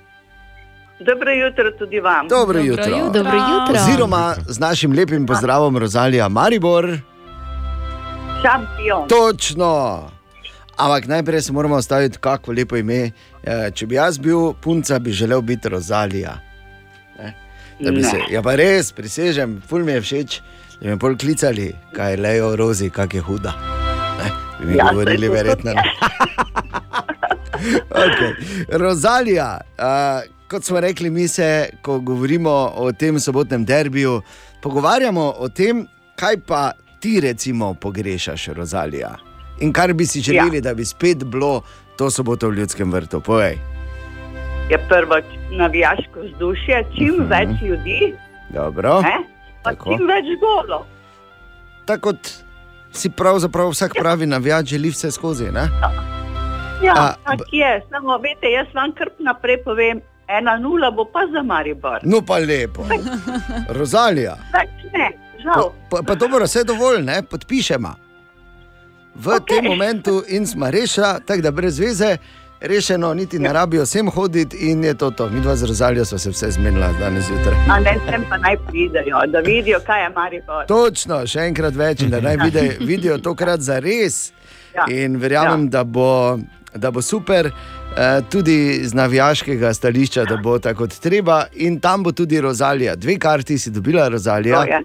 [0.99, 2.27] Dobro jutro tudi vam.
[2.27, 2.85] Dobro jutro.
[3.13, 3.75] Dobro jutro.
[3.81, 6.97] Oziroma z našim lepim pozdravom, Rozalija Maribor.
[8.41, 9.07] Šampion.
[9.09, 10.03] Točno.
[10.77, 13.11] Ampak najprej se moramo staviti, kako lepo ime.
[13.43, 16.37] Eh, Če bi jaz bil punca, bi želel biti Rozalija.
[17.19, 17.33] Ne?
[17.79, 18.03] Da bi Ne.
[18.03, 20.41] Se, ja, pa res, prisežem, ful mi je všeč,
[20.79, 23.53] da bi me pol klicali, kaj lejo rozi, kak je huda.
[24.19, 24.31] Ne?
[24.59, 25.71] Bi mi Ja, ja, govorili, verjetno.
[27.89, 28.33] Okay.
[28.69, 34.21] Rozalija, uh, kot smo rekli, mi se, ko govorimo o tem sobotnem derbiju,
[34.61, 39.15] pogovarjamo o tem, kaj pa ti recimo pogrešaš, Rozalija.
[39.59, 40.61] In kar bi si želeli, ja.
[40.61, 41.61] da bi spet bilo
[41.97, 43.21] to soboto v ljudskem vrtu.
[43.21, 43.57] Povej.
[44.69, 45.15] Je prvo
[45.51, 47.29] navijaško vzdušje, čim uh -huh.
[47.29, 48.15] več ljudi,
[48.49, 49.01] Dobro.
[49.01, 49.17] ne?
[49.63, 49.89] pa Tako.
[49.89, 50.85] čim več golov.
[51.85, 52.31] Tako kot
[52.91, 55.51] si pravzaprav vsak pravi navijač, želi vse skozi.
[55.51, 55.69] Ne?
[55.81, 56.14] Ja,
[56.83, 57.81] A, tako je.
[57.89, 61.99] Samo, veste, jaz vam kar naprej povem, ena nula bo pa za Maribor.
[62.03, 62.85] No, pa lepo.
[63.79, 64.37] Rozalija.
[64.53, 65.11] Več ne,
[65.43, 65.71] žal.
[65.89, 67.21] Pa, pa dobro, vse dovolj, ne?
[67.29, 67.93] podpišemo.
[69.15, 69.45] V okay.
[69.47, 72.17] tem momentu in smo rešili, tako da brez veze,
[72.59, 75.29] rešeno, niti ne rabijo sem hoditi in je to to.
[75.29, 77.55] Mi dva z Rozalijo smo se vse zmenila danes zjutraj.
[77.71, 80.65] A ne sem pa naj pridejo, da vidijo, kaj je Maribor.
[80.67, 84.31] Točno, še enkrat več, da naj vide, vidijo tokrat za res.
[84.75, 84.85] Ja.
[84.91, 85.69] In verjamem, ja.
[85.69, 86.37] da, bo,
[86.75, 91.45] da bo super, eh, tudi z navijaškega stališča, da bo tako kot treba.
[91.53, 92.95] In tam bo tudi Rozalija.
[92.95, 94.63] Dve karti si dobila, Rozalija.
[94.63, 94.83] To je.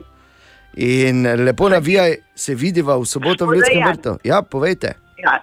[0.77, 4.19] In lepo navijaj, se vidiva v soboto v Ljudskem vrtu.
[4.25, 4.95] Ja, povejte.
[5.19, 5.43] Ja,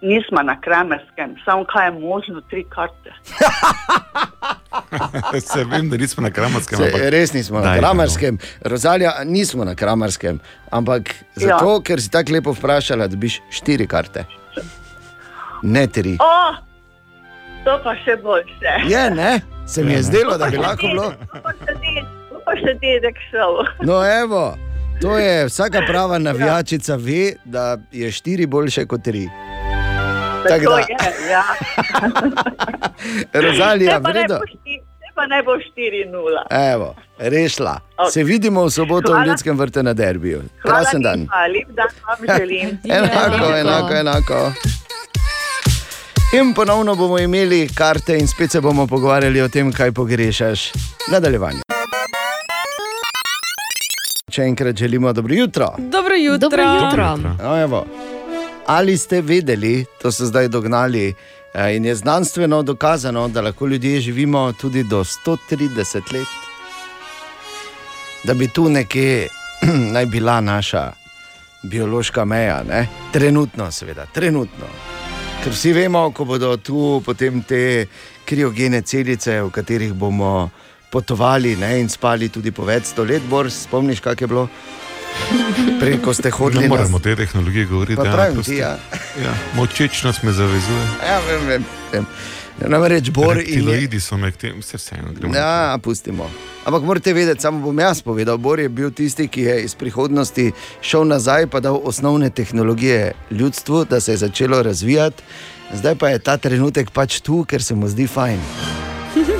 [0.00, 3.12] nismo na Kramerskem, samo kaj je možno, tri karte.
[5.40, 6.78] Se vem, da nismo na Kramarskem.
[6.78, 7.80] Se, ampak- res nismo na Daj, no.
[7.80, 10.40] Kramarskem, Rozalija, nismo na Kramarskem,
[10.70, 11.82] ampak zato, ja.
[11.84, 14.24] ker si tako lepo vprašala, da biš štiri karte.
[15.62, 16.16] Ne tri.
[16.16, 16.54] O,
[17.64, 18.72] to pa še boljše.
[18.86, 19.40] Je, ne?
[19.66, 21.12] Se mi je zdelo, da bi lahko bilo.
[22.30, 23.58] To pa še dedek šel.
[23.82, 24.56] No, evo,
[25.00, 29.26] to je vsaka prava navijačica, ve, da je štiri boljše kot tri.
[30.40, 30.96] Tako da- je,
[31.28, 31.42] ja.
[33.42, 36.42] Rozalija, Zdaj pa naj bo šti- zdaj pa naj bo 4-0.
[36.72, 37.74] Evo, rešila.
[37.96, 38.10] Ok.
[38.10, 39.26] Se vidimo v soboto v Hvala.
[39.26, 40.42] Ljudskem vrtu na derbiju.
[40.62, 41.20] Hvala Krasen dan.
[41.20, 42.78] lepa, lep dan vam želim.
[42.96, 44.40] Enako, enako, enako.
[46.32, 50.72] In ponovno bomo imeli karte, in spet se bomo pogovarjali o tem, kaj pogrešaš.
[51.12, 51.60] Nadaljevanje.
[54.30, 55.74] Če enkrat želimo dobro jutro.
[55.78, 56.48] Dobro jutro.
[56.48, 57.16] Dobro jutro.
[57.16, 57.86] No, evo.
[58.66, 61.14] Ali ste vedeli, to so zdaj dognali,
[61.54, 66.28] eh, in je znanstveno dokazano, da lahko ljudje živimo tudi do 130 let?
[68.24, 69.28] Da bi tu nekje
[69.94, 70.92] naj bila naša
[71.62, 72.88] biološka meja, ne?
[73.12, 74.97] trenutno, seveda, trenutno.
[75.48, 77.88] Ker vsi vemo, ko bodo tu potem te
[78.28, 80.50] kriogene celice, v katerih bomo
[80.92, 84.44] potovali ne, in spali tudi po več sto let, Bor, spomniš, kako je bilo?
[85.80, 87.96] Prej, ko ste hodili Ne moremo o tej tehnologiji govoriti.
[87.96, 88.76] Prosto- ti, ja.
[89.24, 89.32] ja.
[89.56, 90.84] Močečnost me zavezuje.
[91.00, 91.64] Ja, vem, vem.
[91.96, 92.04] vem.
[92.66, 95.12] Namreč Bor in je, Reptiloidi so me k temu, vse vseeno.
[95.34, 96.30] Ja, pustimo.
[96.64, 98.38] Ampak morate vedeti, samo bom jaz povedal.
[98.38, 103.84] Bor je bil tisti, ki je iz prihodnosti šel nazaj in dal osnovne tehnologije ljudstvu,
[103.84, 105.22] da se je začelo razvijati.
[105.72, 108.40] Zdaj pa je ta trenutek pač tu, ker se mu zdi fajn.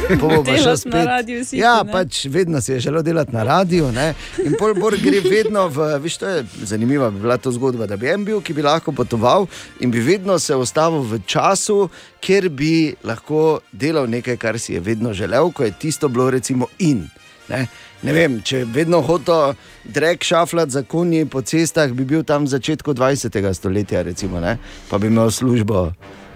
[0.09, 1.93] Pa šel Delati na Radiu City, ja, ne?
[1.93, 3.93] pač vedno si je želel delati na radiju.
[3.93, 4.15] Ne?
[4.45, 5.99] In pol Bor gre vedno v.
[6.03, 8.93] Viš, to je zanimiva bi bila to zgodba, da bi en bil, ki bi lahko
[8.93, 9.47] potoval
[9.81, 11.89] in bi vedno se ustavil v času,
[12.21, 16.67] kjer bi lahko delal nekaj, kar si je vedno želel, ko je tisto bilo recimo
[16.79, 17.09] in.
[17.49, 17.67] Ne?
[18.03, 19.55] ne vem, če vedno hoto
[19.85, 23.41] drek šaflat za konji po cestah, bi bil tam v začetku 20.
[23.55, 24.59] stoletja, recimo, ne?
[24.91, 25.89] pa bi imel službo,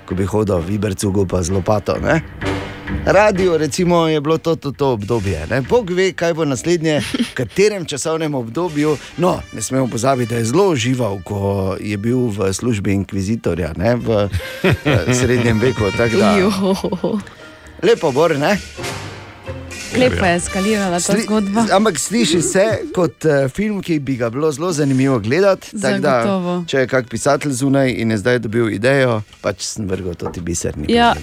[0.07, 1.99] ko bi hodil v Ibercu, pa z lopato.
[2.03, 2.23] Ne?
[3.05, 5.47] Radio recimo, je bilo to, to, to obdobje.
[5.51, 5.61] Ne?
[5.61, 8.97] Bog ve, kaj bo naslednje, v katerem časovnem obdobju.
[9.19, 13.97] No, ne smemo pozabiti, da je zelo užival, ko je bil v službi inkvizitorja ne?
[13.97, 14.29] v
[14.63, 15.91] eh, srednjem veku.
[17.83, 18.59] lepo, bor, ne?
[19.97, 21.67] Lepo je eskalirala ta Sli- zgodba.
[21.73, 22.65] Ampak sliši se
[22.95, 25.71] kot uh, film, ki bi ga bilo zelo zanimivo gledati.
[25.83, 30.15] tako Da, če je kak pisatelj zunaj in je zdaj dobil idejo, pač sem vrgel
[30.15, 30.87] to ti biserni.
[30.89, 31.15] Ja,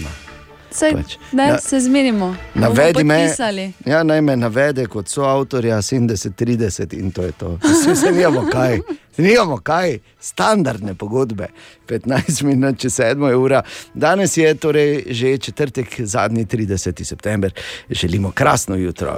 [0.72, 1.18] Sej, Pač.
[1.32, 1.58] ne, Ja.
[1.58, 2.36] se zmenimo.
[2.56, 3.74] Navedi me, Podpisali.
[3.86, 7.58] ja, naj me navede kot soavtorja 70-30 in to je to.
[7.64, 8.80] Vsi se nijamo kaj,
[9.18, 11.48] nijamo kaj, standardne pogodbe.
[11.88, 13.62] 15 minut, če sedmo je ura.
[13.94, 17.04] Danes je torej že četrtek, zadnji 30.
[17.04, 17.54] september.
[17.90, 19.18] Želimo krasno jutro.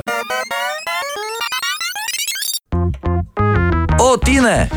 [4.02, 4.70] O, Tine!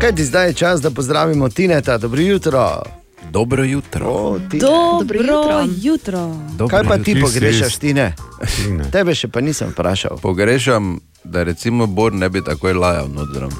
[0.00, 2.82] Kaj ti zdaj je čas, da pozdravimo Tineta, dobro jutro.
[3.30, 4.06] Dobro jutro.
[4.06, 4.60] O, tine.
[4.60, 5.64] Dobro jutro.
[5.76, 6.68] jutro.
[6.70, 7.26] Kaj pa ti jutro.
[7.26, 8.14] pogrešaš, Tine?
[8.56, 8.84] Tine.
[8.90, 10.18] Tebe še pa nisem vprašal.
[10.18, 13.54] Pogrešam, da recimo Bor ne bi takoj lajal notram.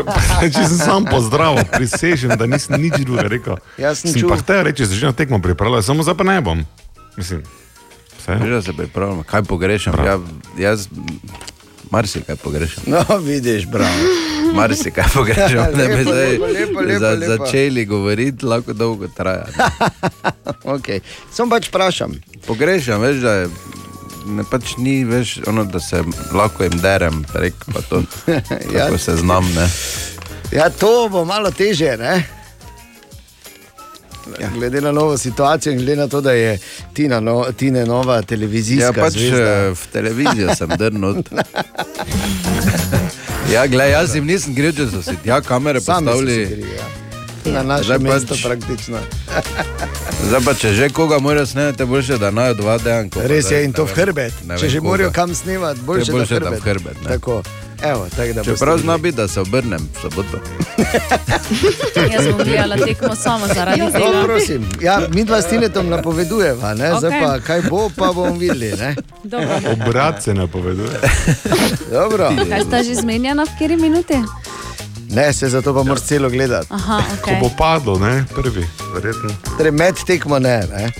[0.54, 3.56] Če sem sam pozdravil, prisežem, da nisem nič drugega rekel.
[3.78, 4.28] Jaz sem čul.
[4.28, 6.64] pa hotel reči, že na tekmo pripravljal, samo zdaj pa ne bom.
[7.16, 7.40] Mislim,
[8.18, 8.38] vse.
[8.44, 9.96] Že se pripravljam, kaj pogrešam.
[10.04, 10.18] Ja,
[10.58, 10.88] jaz
[11.90, 12.84] marsikaj pogrešam.
[12.86, 13.94] No, vidiš, bravo.
[14.58, 17.26] Marsikaj pogrešam, da bi zdaj lepo, lepo, lepo, za, lepo.
[17.36, 19.46] začeli govoriti, lahko dolgo traja.
[20.64, 21.00] Okay.
[21.32, 22.14] Sam pač vprašam.
[22.46, 23.48] Pogrešam, veš, da je,
[24.26, 26.00] ne, pač ni več ono, da se
[26.32, 28.02] lahko jim derem, prek pa to,
[28.72, 28.86] Ja.
[28.86, 29.44] kako se znam.
[29.54, 29.68] Ne.
[30.52, 32.24] Ja, to bo malo teže, ne?
[34.34, 34.48] Ja.
[34.50, 36.58] Glede na novo situacijo in glede na to, da je
[36.92, 39.36] Tina, no, Tine nova televizijska Ja, pač zvezda.
[39.38, 41.14] eh, v televizijo sem drnil.
[43.46, 46.46] Ja, gled, jaz jim nisem kriv, če so si tja kamere Sami postavili.
[46.46, 46.86] krivi, ja.
[47.46, 48.98] Na naše Zdaj pač- mesto praktično.
[50.26, 53.20] Zdaj pa, če že koga morajo snemati, boljše, da naj dva dejansko.
[53.22, 54.32] Res je in to v hrbet.
[54.50, 54.88] Če že koga.
[54.88, 56.74] morajo kam snemati, boljše, boljše, da da v v hrbet.
[56.84, 57.08] hrbet, ne.
[57.10, 57.42] Tako.
[57.84, 58.06] Evo,
[58.44, 60.38] Čeprav zna biti, da se obrnem v soboto.
[62.12, 64.22] Jaz bom gledala tekmo samo zaradi No, tega.
[64.24, 64.68] prosim.
[64.80, 66.92] Ja, mi dva s Tinetom napovedujeva, ne?
[66.98, 67.20] zdaj Okej.
[67.22, 68.72] pa kaj bo, pa bomo videli.
[68.72, 68.94] Ne?
[69.24, 69.60] Dobro.
[69.72, 71.00] Obrat se napoveduje.
[71.92, 72.32] Dobro.
[72.48, 74.14] Kaj sta že zmenjena, v kateri minuti?
[75.10, 76.66] Ne, se zato pa moraš celo gledati.
[76.70, 77.40] Aha, Ko ok.
[77.40, 79.30] bo padlo, ne, prvi, verjetno.
[79.58, 80.92] Torej, med tekmo ne, ne?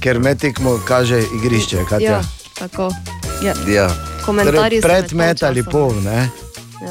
[0.00, 1.78] ker med tekmo kaže igrišče.
[1.88, 2.10] Katja.
[2.10, 2.20] Ja,
[2.54, 2.92] tako.
[3.42, 3.54] Ja.
[3.66, 3.90] Ja.
[4.26, 6.28] Komentarji Torej, so pred med met ali pol, ne?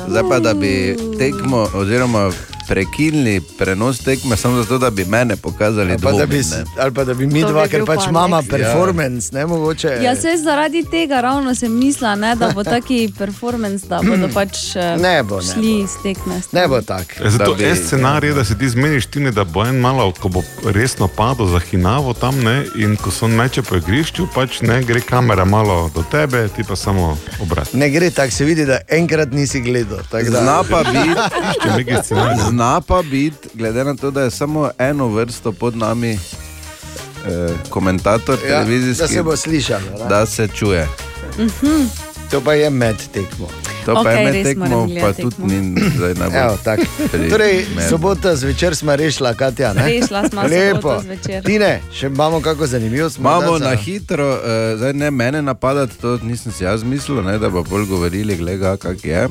[0.08, 2.32] Zdaj pa, da bi tekmo, oziroma
[2.68, 6.66] prekinili prenos tekme, samo zato, da bi mene pokazali Ali pa, da bi, dvomi.
[6.78, 8.50] ali pa da bi mi To dva, bi ker pač pa imamo next.
[8.50, 9.88] performance, ne mogoče.
[10.02, 14.76] Ja, se zaradi tega ravno sem mislila, ne, da bo taki performance, da bodo pač
[14.76, 16.42] eh, Ne bo, ne šli iz tekme.
[16.52, 17.24] Ne bo tako.
[17.24, 20.12] Ja, Zato Da bi- je scenarij, da se ti zmeniš, tine, da bo en malo,
[20.14, 24.62] ko bo resno padel za hinavo tam, ne, in ko so meče po igrišču, pač
[24.62, 27.74] ne gre kamera malo do tebe, ti pa samo obrat.
[27.74, 30.00] Ne gre tako, se vidi, da enkrat nisi gledal.
[30.24, 31.12] Zna pa biti.
[32.58, 36.20] Zna pa biti, glede na to, da je samo eno vrsto pod nami eh,
[37.70, 39.82] komentator Ja, televizijski, da se bo slišalo.
[39.94, 40.10] ne?
[40.10, 40.88] da se čuje.
[41.36, 41.86] Mhm.
[42.32, 43.48] To pa je med tekmo.
[43.86, 45.48] To pa Okej, je med tekmo, pa gledati tudi tekmo.
[45.48, 46.40] ni zdaj najbolj.
[46.40, 46.84] Evo, tako.
[47.12, 49.74] pri Torej, sobota zvečer smo rešila, Katja.
[49.74, 49.86] Ne?
[49.86, 50.82] Rešila sva Lepo.
[50.82, 51.44] soboto zvečer.
[51.44, 53.10] Tine, še imamo kako zanimivo.
[53.10, 54.40] smo Imamo na hitro, uh,
[54.78, 58.78] zdaj ne mene napadati, to nisem si jaz mislil, ne, da bo bolj govorili, gledaj,
[58.78, 59.28] kak je.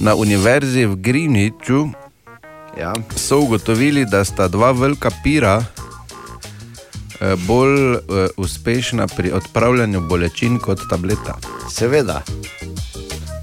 [0.00, 1.90] Na univerzi v Greenwichu
[2.76, 2.92] ja.
[3.16, 5.64] so ugotovili, da sta dva velika pira
[7.20, 8.00] eh, bolj uh,
[8.36, 11.38] uspešna pri odpravljanju bolečin kot tableta.
[11.70, 12.22] Seveda.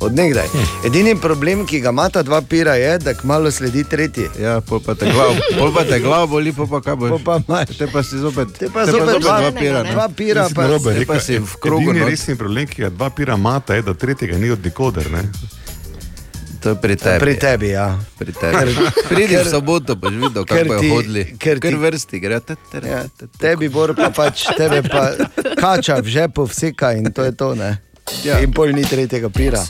[0.02, 0.46] Odnegdaj.
[0.86, 4.28] Edini problem, ki ga ima ta dva pira, je, da kmalo sledi tretji.
[4.42, 7.10] Ja, pol pa te glavo, pol pa te glavo boli, pol pa kaj boš.
[7.10, 7.78] Pol pa imaš.
[7.78, 11.16] Te pa si zopet, Te pa zopet dva- dva pira, Nisem pa- narobe Te rekel,
[11.16, 12.10] pa si v krogu Edini not.
[12.10, 15.12] resni problem, ki ga dva pira mata, je, da tretjega ni od nikoder.
[15.12, 15.24] Ne?
[16.66, 17.20] To je pri tebi.
[17.20, 17.94] Pri tebi, ja.
[18.18, 18.74] Pri tebi.
[19.06, 21.24] Pridi v soboto, boš videl, kako ti- hodili.
[21.38, 22.42] ker Ker ti- vrsti gre.
[22.82, 23.06] Ja,
[23.38, 25.14] tebi bor pa pač, tebe pa
[25.56, 27.78] kača v žepu vseka in to je to, ne.
[28.24, 28.42] Ja.
[28.42, 29.62] In pol ni tretjega pira.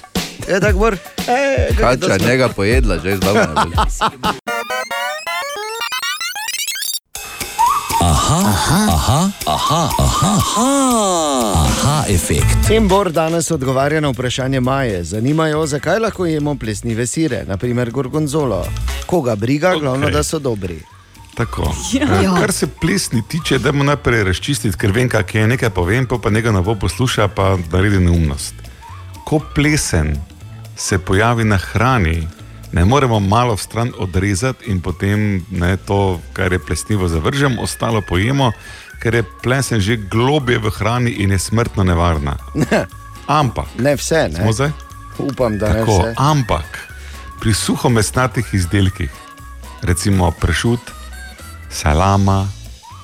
[0.48, 0.94] Je tako bor?
[1.28, 3.68] E, Kača njega pojedla, že zdavno.
[8.06, 12.70] Aha, aha, aha, aha, aha, aha, aha, efekt.
[12.70, 15.04] In Bor danes odgovarja na vprašanje Maje.
[15.04, 18.62] Zanimajo, zakaj lahko jemo plesnive sire, naprimer gorgonzolo.
[19.06, 19.80] Koga briga, okay.
[19.80, 20.78] glavno, da so dobri.
[21.36, 21.74] Tako.
[21.94, 22.22] Ja.
[22.22, 22.36] Ja.
[22.36, 26.22] Kar se plesni tiče, da moramo najprej razčistiti, ker vem, kaj je nekaj povem, pa,
[26.22, 28.54] pa nekaj novo posluša, pa naredi neumnost.
[29.26, 30.14] Ko plesen
[30.78, 32.28] se pojavi na hrani,
[32.76, 38.52] ne moremo malo stran odrezati in potem ne, to, kar je plesnivo, zavržemo, ostalo pojemo,
[39.00, 42.36] ker je plesen že globje v hrani in je smrtno nevarna.
[43.40, 43.66] Ampak.
[43.80, 44.44] Ne vse, ne.
[44.44, 44.72] Smo zdaj?
[45.18, 46.14] Upam, da Tako, ne vse.
[46.18, 46.68] ampak
[47.40, 49.12] pri suhomesnatih izdelkih,
[49.82, 50.92] recimo pršut,
[51.70, 52.48] salama,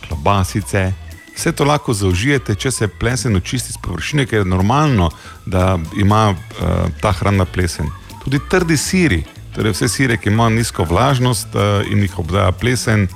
[0.08, 0.94] klobasice,
[1.36, 5.12] vse to lahko zaužijete, če se plesen očisti z površine, ker je normalno,
[5.46, 7.88] da ima uh, ta hrana plesen.
[8.24, 9.24] Tudi trdi siri,
[9.56, 13.08] torej vse sire, ki imajo nizko vlažnost uh, in jih obdaja plesen,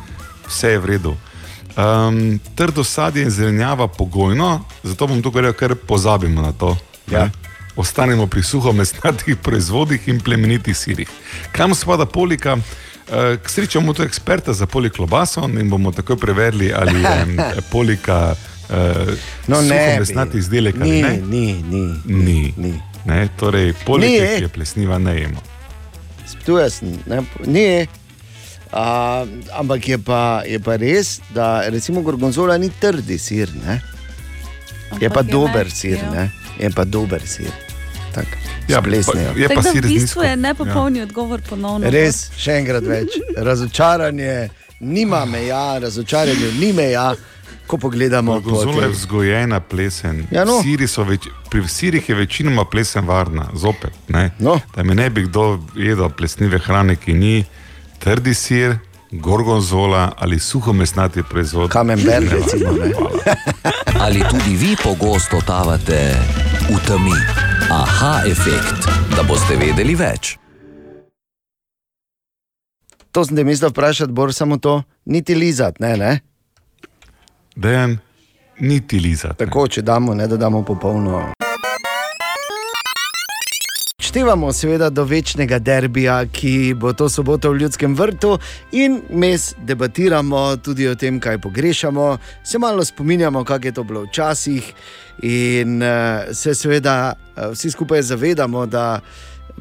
[0.47, 1.15] vse je v redu.
[1.75, 6.77] Um, trdo sadje in zelenjava pogojno, zato bom tukaj rekel, ker pozabimo na to.
[7.11, 7.25] Ja.
[7.25, 7.31] ne.
[7.75, 11.09] Ostanemo pri suhomesnatih proizvodih in plemenitih sirih.
[11.51, 12.55] Kam spada polika?
[12.55, 17.37] Uh, k sreči imamo tu eksperta za poliklobaso in bomo takoj preverili, ali je em,
[17.71, 18.35] polika
[18.69, 19.13] uh,
[19.47, 21.21] No, ne suhomesnati izdelek ali Ni, ne.
[21.21, 21.83] ni, ni.
[22.05, 22.53] Ni.
[22.57, 22.73] ni.
[23.05, 24.37] Ne, torej, polike, Ni.
[24.37, 25.41] ki je plesniva, ne jemo.
[26.45, 27.87] Tu jaz, ne, ni.
[28.71, 33.81] A, ampak je pa, je pa res, da recimo gorgonzola ni trdi sir, ne?
[35.01, 36.09] je pa je dober mehki, sir, ja.
[36.11, 36.31] ne?
[36.59, 37.51] je pa dober sir.
[38.13, 38.25] Tak,
[38.67, 39.33] Ja, splesnejo.
[39.33, 41.89] pa- je Tako da v bistvu je nepopolni odgovor ponovno.
[41.89, 43.07] Res, še enkrat več.
[43.37, 44.49] Razočaranje
[44.79, 47.13] nima meja, razočaranje ni meja,
[47.67, 50.27] ko pogledamo po Gorgonzola je vzgojena plesen.
[50.31, 50.61] Ja, no.
[50.61, 53.93] Siri več, pri sirih je večinoma plesen varna, zopet.
[54.07, 54.31] Ne?
[54.39, 54.59] No.
[54.75, 57.45] Da mi ne bi kdo jedel plesnive hrane, ki ni
[57.99, 58.77] trdi sir,
[59.11, 61.71] gorgonzola ali suhomesnati proizvod.
[61.71, 62.91] Camembert, recimo, ne.
[63.99, 66.15] Ali tudi vi pogosto totavate
[66.69, 67.15] v temi?
[67.71, 70.37] Aha, efekt, da boste vedeli več.
[73.11, 76.11] To sem te mislil vprašati, bor samo to, niti lizati, ne, ne.
[77.55, 77.97] Dejan,
[78.59, 79.37] niti lizati.
[79.45, 81.21] Tako, če damo, ne da damo popolno.
[83.99, 88.37] Števamo seveda do večnega derbija, ki bo to soboto v Ljudskem vrtu,
[88.71, 94.03] in mes debatiramo tudi o tem, kaj pogrešamo, se malo spominjamo, kako je to bilo
[94.03, 94.73] včasih,
[95.23, 98.99] in uh, se seveda uh, vsi skupaj zavedamo, da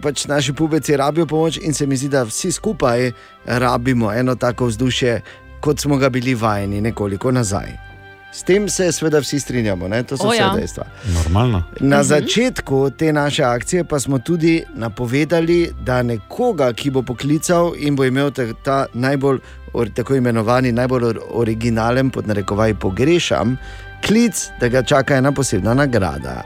[0.03, 3.11] pač naši pubeci rabijo pomoč, in se mi zdi, da vsi skupaj
[3.47, 5.21] rabimo eno tako vzdušje,
[5.61, 7.84] kot smo ga bili vajeni nekoliko nazaj.
[8.35, 10.03] S tem se seveda vsi strinjamo, ne?
[10.03, 10.49] to so O, vse ja.
[10.51, 10.85] dejstva.
[11.15, 11.63] Normalno.
[11.81, 12.05] Na Mhm.
[12.05, 18.05] začetku te naše akcije pa smo tudi napovedali, da nekoga, ki bo poklical in bo
[18.05, 19.39] imel ta, ta najbolj,
[19.73, 23.57] or, tako imenovani, najbolj or, originalen, pod narekovaj, pogrešam,
[24.01, 26.43] klic, da ga čaka ena posebna nagrada.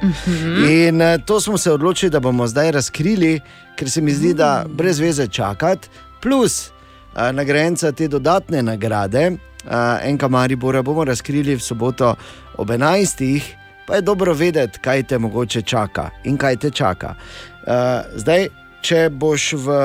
[0.62, 3.40] In eh, to smo se odločili, da bomo zdaj razkrili,
[3.76, 5.88] ker se mi zdi, da brez veze čakati,
[6.22, 6.70] plus
[7.14, 9.32] uh, nagrajenca te dodatne nagrade,
[9.64, 12.14] uh, enka Maribora, bomo razkrili v soboto
[12.56, 13.40] ob 11.
[13.86, 17.14] Pa je dobro vedeti, kaj te mogoče čaka in kaj te čaka.
[17.14, 18.48] Uh, zdaj,
[18.84, 19.78] če boš v,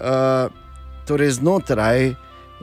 [0.00, 0.60] uh,
[1.10, 2.06] torej znotraj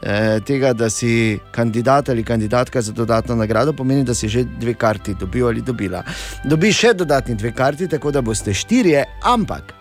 [0.02, 4.74] eh, tega, da si kandidat ali kandidatka za dodatno nagrado, pomeni, da si že dve
[4.74, 6.04] karti dobil ali dobila.
[6.46, 9.74] Dobiš še dodatni dve karti, tako da boste štirje, ampak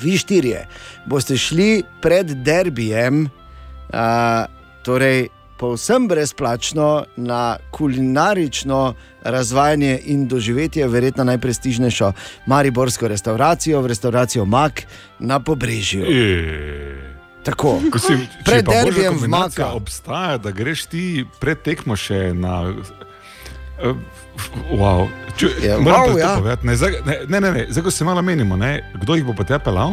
[0.00, 0.66] vi štirje
[1.06, 3.26] boste šli pred derbijem,
[3.92, 4.46] uh,
[4.84, 12.12] torej povsem brezplačno na kulinarično razvajanje in doživetje, verjetno najprestižnejšo
[12.46, 14.82] mariborsko restauracijo, v restauracijo Mak
[15.18, 16.04] na Pobrežju.
[17.44, 19.66] Tako, Mislim, če pred derbijem v Maka.
[19.72, 22.72] obstaja, da greš ti pred tekmo še na.
[23.84, 23.96] Uh,
[24.72, 25.08] wow.
[25.36, 26.36] Ču, Ja, moram wow, ja.
[26.36, 26.66] povedati.
[26.66, 26.74] Ne,
[27.28, 29.92] ne, ne, ne, zdaj ko se malo menimo, ne, kdo jih bo pa te pelal?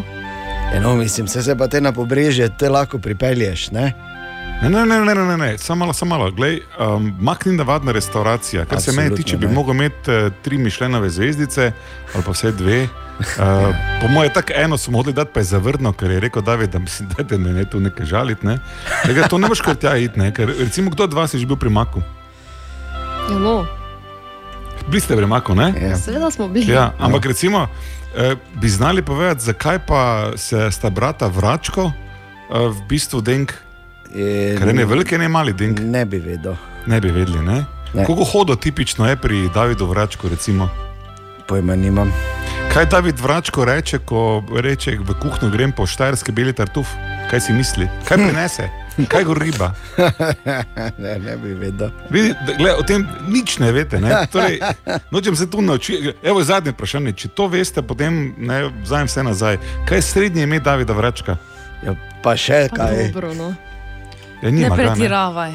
[0.73, 3.71] Eno, mislim, se, se pa te na pobrežje, te lahko pripelješ.
[3.71, 3.91] Ne?
[4.61, 6.31] Ne, ne, ne, ne, ne, ne, samo malo, samo malo.
[6.31, 8.65] Glej, um, makni navadna restauracija.
[8.65, 9.53] Kar se mene Absolutno tiče, bi ne.
[9.53, 11.71] mogel imeti uh, tri mišljenove zvezdice
[12.15, 12.83] ali pa vse dve.
[12.83, 13.27] Uh,
[14.01, 16.79] po mojem, tako eno smo mogli dati, pa je zavrnil, ker je rekel, David, da
[16.79, 18.45] mislim, da te ne, ne tu nekaj žaliti.
[18.47, 18.59] Ne.
[19.05, 20.33] Tega, to ne boš kar tja iti, ne.
[20.33, 22.01] ker recimo kdo od vas je že bil pri Maku?
[23.31, 23.65] Ja, no.
[24.87, 25.73] Bili ste v Remaku, ne?
[25.77, 25.97] Ja.
[25.97, 26.73] Seveda smo bili.
[26.73, 27.67] Ja, ampak recimo,
[28.15, 31.93] eh, bi znali povedati, zakaj pa se sta brata Vračko eh,
[32.49, 33.53] v bistvu denk,
[34.15, 35.79] Je, ker ne velike, ne mali denk.
[35.79, 36.55] Ne bi vedel.
[36.87, 37.65] Ne bi vedeli, ne?
[37.93, 38.05] Ne.
[38.05, 40.69] Koliko hodo tipično je pri Davidu Vračku, recimo?
[41.47, 42.11] Pojma nimam.
[42.73, 46.87] Kaj David Vračko reče, ko reče v kuhno grem po štajerski beli tartuf?
[47.29, 47.87] Kaj si misli?
[48.07, 48.69] Kaj prinese?
[49.07, 49.73] Kaj gor riba?
[51.03, 51.91] ne, ne bi vedel.
[52.09, 53.99] Vidi, da- glej, o tem nič ne veste.
[53.99, 54.27] Ne?
[54.31, 54.59] Torej,
[55.11, 56.13] nočem se tu naučiti.
[56.23, 57.11] Evo zadnje vprašanje.
[57.13, 59.59] Če to veste, potem ne vzamem vse nazaj.
[59.87, 61.35] Kaj je srednje ime Davida Vračka?
[61.83, 63.11] Ja, pa še kaj.
[63.11, 63.51] Dobro, no.
[64.41, 65.51] Ja, Ne nima ga, pretiravaj.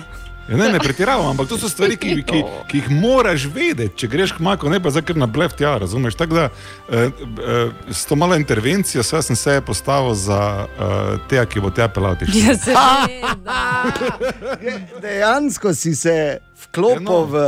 [0.48, 4.08] Ja, ne, ne pretiravam, ampak to so stvari, ki, ki, ki jih moraš vedeti, če
[4.08, 6.14] greš k maku, ne pa zdaj kar na blef tja, razumeš?
[6.14, 11.42] Tako da eh, eh, s to malo intervencijo sva sem se postavil za eh, te,
[11.50, 13.22] ki bo tja pelal te Ja, štiri.
[15.02, 17.46] Dejansko si se vklopil v.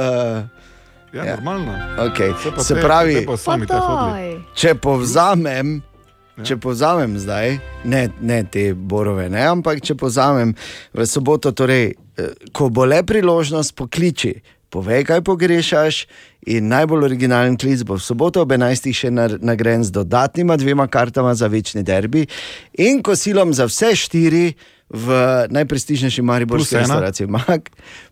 [1.13, 1.73] Ja, normalno.
[2.11, 2.35] Okay.
[2.43, 5.79] Se pa Se te- pravi, te če povzamem,
[6.45, 10.55] če povzamem zdaj, ne, ne te borove, ne, ampak če povzamem
[10.95, 14.37] v soboto, torej, eh, ko bo le priložnost, pokliči.
[14.69, 16.03] Povej, kaj pogrešaš,
[16.49, 18.93] in najbolj originalen klic bo v soboto ob 11.
[18.95, 22.27] še nagrajen z dodatnima dvema kartama za večni derbi
[22.79, 24.53] in kosilom za vse štiri
[24.91, 25.07] v
[25.51, 27.27] najprestižnejši mariborski Plus restavraciji.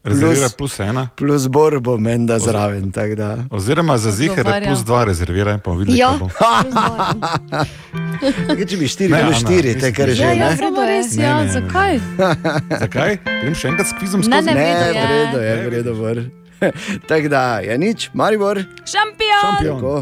[0.05, 1.09] Rezervira plus ena.
[1.17, 2.93] Plus bor bo menda zraven.
[2.93, 3.39] tako da.
[3.51, 4.67] Oziroma za Odgovarja.
[4.67, 6.09] plus dva rezerviraj, pa bomo videli, Ja.
[6.09, 6.29] kaj bo.
[8.49, 10.37] Kaj, če bi štiri, Ne, Ana, štiri, te kar že Ja, ne.
[10.39, 11.53] ja, samo res, Ne, ja, ne, ne.
[11.53, 11.95] zakaj?
[12.83, 13.13] Zakaj?
[13.25, 14.47] Grem še enkrat s kvizom Ne, skozi.
[14.47, 14.93] ne, Ne, je.
[14.93, 16.25] v redu je, v redu je.
[17.05, 18.61] Tako da, je nič, Maribor.
[18.85, 19.61] Šampion!
[19.61, 19.95] Tako.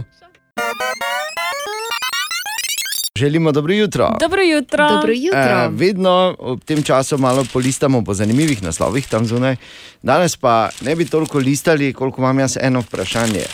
[3.19, 4.17] Želimo dobro jutro.
[4.21, 4.89] Dobro jutro.
[4.89, 5.65] Dobro jutro.
[5.65, 9.57] Eh, vedno ob tem času malo polistamo po zanimivih naslovih tam zunaj.
[10.03, 13.45] Danes pa ne bi toliko listali, koliko imam jaz eno vprašanje.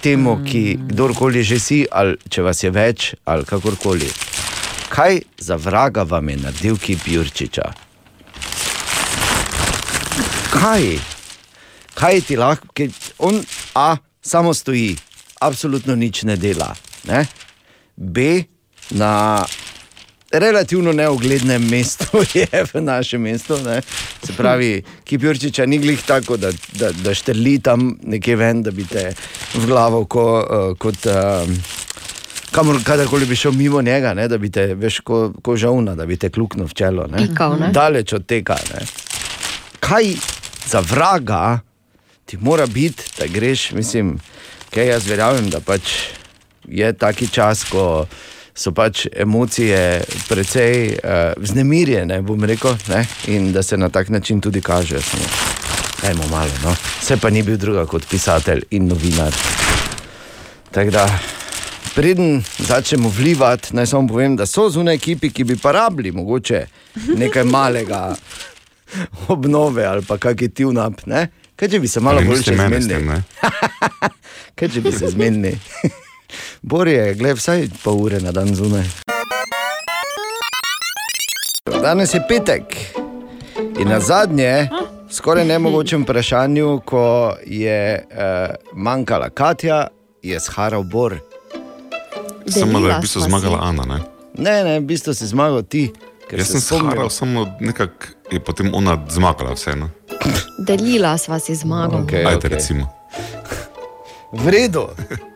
[0.00, 4.10] Temu, ki kdorkoli že si, ali če vas je več, ali kakorkoli.
[4.88, 7.72] Kaj za vraga vam je naredil kip Jurčiča?
[10.52, 10.98] Kaj?
[11.94, 13.40] Kaj ti lahko, ki on
[13.74, 14.96] A samo stoji,
[15.40, 16.74] absolutno nič ne dela.
[17.08, 17.26] Ne?
[17.96, 18.44] B
[18.90, 19.44] na
[20.38, 22.04] relativno neuglednem mestu
[22.34, 23.58] je v našem mestu.
[23.64, 23.82] Ne?
[24.26, 28.70] Se pravi, ki Jurčiča ni glih tako, da, da, da štrli tam nekje ven, da
[28.70, 29.12] bi te
[29.54, 31.06] v glavo ko, uh, kot.
[31.06, 31.82] Uh,
[32.54, 36.06] Kamor kadarkoli bi šel mimo njega, ne, da bi te, veš, ko, ko žovna, da
[36.06, 37.06] bi te kluknil v čelo.
[37.10, 37.24] Ne.
[37.26, 37.72] Pikal, ne?
[37.74, 38.54] Daleč od tega.
[38.70, 38.84] Ne.
[39.82, 40.12] Kaj
[40.70, 41.58] za vraga
[42.24, 44.20] ti mora biti, da greš, mislim,
[44.70, 45.96] kaj jaz verjamem, da pač
[46.68, 48.06] je taki čas, ko
[48.54, 54.40] so pač emocije precej uh, vznemirjene, bom rekel, ne, in da se na tak način
[54.40, 55.02] tudi kažejo.
[55.02, 55.24] Samo,
[56.02, 56.76] dajmo malo, no.
[57.00, 59.34] Vse pa ni bil druga kot pisatelj in novinar.
[60.70, 61.18] Tako da,
[61.94, 66.66] preden začnemo vlivati, naj samo povem, da so zunaj ekipi, ki bi pa rabili mogoče
[67.16, 68.14] nekaj malega
[69.34, 71.06] obnove ali pa kakšen tune-up.
[71.06, 71.28] ne?
[71.56, 73.20] Kaj če bi se malo bolj tem, zmenili?
[74.58, 75.58] Kaj če bi se zmenili?
[76.62, 78.84] Borje, gledaj, vsaj pol ure na dan zunaj.
[81.82, 82.76] Danes je petek
[83.80, 84.68] in na zadnje,
[85.10, 89.86] skoraj nemogočem vprašanju, ko je uh, manjkala Katja,
[90.22, 91.18] je sharal Bor.
[92.46, 93.84] Samo da je v bistvu zmagala Ana.
[93.84, 93.98] Ne?
[94.38, 95.92] Ne, ne, v bistvu si zmagal ti.
[96.30, 99.90] ker Jaz se sem sharal, samo nekako je potem ona zmagala vseeno.
[100.58, 102.02] Delila sva si zmago.
[102.02, 102.50] Okej, Ajde, okej.
[102.50, 102.88] recimo.
[104.34, 104.88] V redu.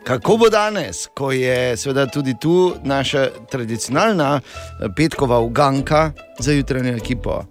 [0.04, 6.96] Kako bo danes, ko je seveda tudi tu naša tradicionalna eh, petkova uganka za jutranjo
[6.96, 7.44] ekipo.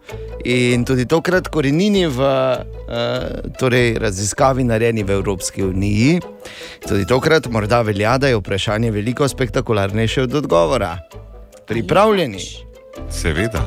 [0.45, 6.19] In tudi tokrat korenini v uh, torej raziskavi narejeni v Evropski uniji.
[6.87, 10.97] Tudi tokrat morda velja, da je vprašanje veliko spektakularnejše od odgovora.
[11.67, 12.39] Pripravljeni?
[13.11, 13.65] Seveda.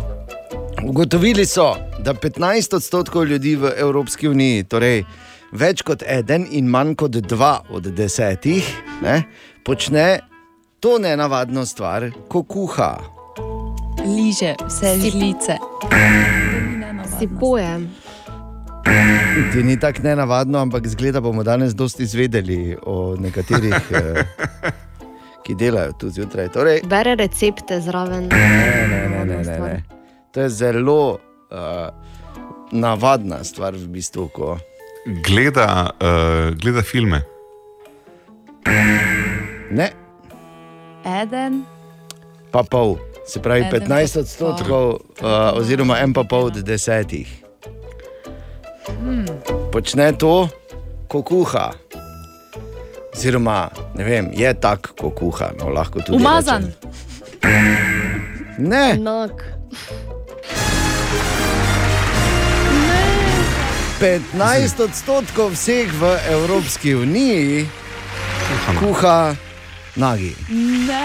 [0.84, 5.04] Ugotovili so, da 15 odstotkov ljudi v Evropski uniji, torej
[5.52, 8.66] več kot eden in manj kot dva od desetih,
[9.02, 9.22] ne,
[9.66, 10.20] počne
[10.80, 12.92] to nenavadno stvar, ko kuha.
[14.04, 15.58] Liže vse žlice.
[17.18, 17.88] Si pojem.
[19.52, 24.22] Ti ni tako nenavadno, ampak zgleda bomo danes dosti izvedeli o nekaterih, eh,
[25.44, 26.48] ki delajo tu zjutraj.
[26.48, 28.28] Torej, Bere recepte zraven.
[28.32, 29.82] Ne, ne, ne, ne, ne, ne.
[30.32, 31.18] To je zelo
[31.50, 31.90] uh,
[32.72, 34.28] navadna stvar v bistvu.
[34.28, 34.56] Ko...
[35.06, 37.22] Gleda, uh, gleda filme.
[39.70, 39.90] Ne,
[41.22, 41.64] Eden.
[42.50, 42.98] pa pol.
[43.26, 47.28] Se pravi, Eden 15 pa odstotkov, uh, oziroma en pa pol od desetih.
[49.00, 49.26] Hmm.
[49.72, 50.48] Počne to,
[51.08, 51.70] ko kuha.
[53.16, 55.52] oziroma ne vem, je tak, ko kuha.
[55.58, 56.62] No, lahko tudi Umazan.
[56.62, 56.90] rečem.
[58.58, 58.90] Ne.
[58.90, 59.44] Enak.
[64.00, 67.68] 15 odstotkov vseh v Evropski uniji
[68.80, 69.36] kuha
[69.96, 70.32] nagi.
[70.48, 71.04] Ne.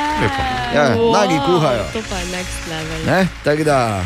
[0.72, 1.84] Ja, nagi kuhajo.
[1.92, 3.00] To pa je next level.
[3.06, 3.28] Ne?
[3.44, 4.06] Tako da,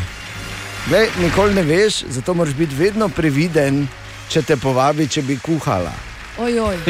[0.88, 3.86] glej, nikoli ne veš, zato moraš biti vedno previden,
[4.28, 5.94] če te povabi, če bi kuhala.
[6.42, 6.82] Ojoj.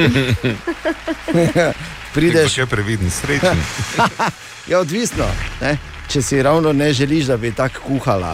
[2.16, 2.54] Prideš.
[2.54, 3.60] Še previden, srečen.
[4.72, 5.28] ja, odvisno.
[5.60, 5.76] Ne?
[6.08, 8.32] Če si ravno ne želiš, da bi tako kuhala,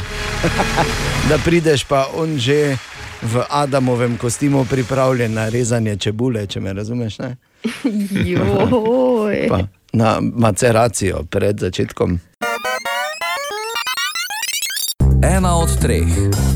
[1.29, 2.77] da prideš pa on že
[3.23, 7.17] v Adamovem kostimu pripravljen na rezanje čebule, če me razumeš.
[9.93, 12.19] Na maceracijo pred začetkom.
[15.23, 16.05] Ena od treh,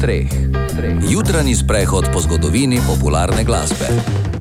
[0.01, 0.28] treh,
[0.77, 0.97] treh.
[1.09, 3.89] Jutranji sprehod po zgodovini popularne glasbe.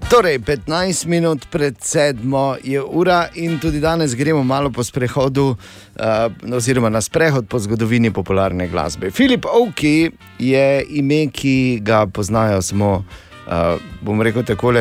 [0.09, 6.55] Torej, 15 minut pred sedmo je ura in tudi danes gremo malo po sprehodu, uh,
[6.55, 9.11] oziroma na sprehod po zgodovini popularne glasbe.
[9.11, 13.05] Filip Oki je ime, ki ga poznajo samo,
[13.47, 14.73] uh, bom rekel, tako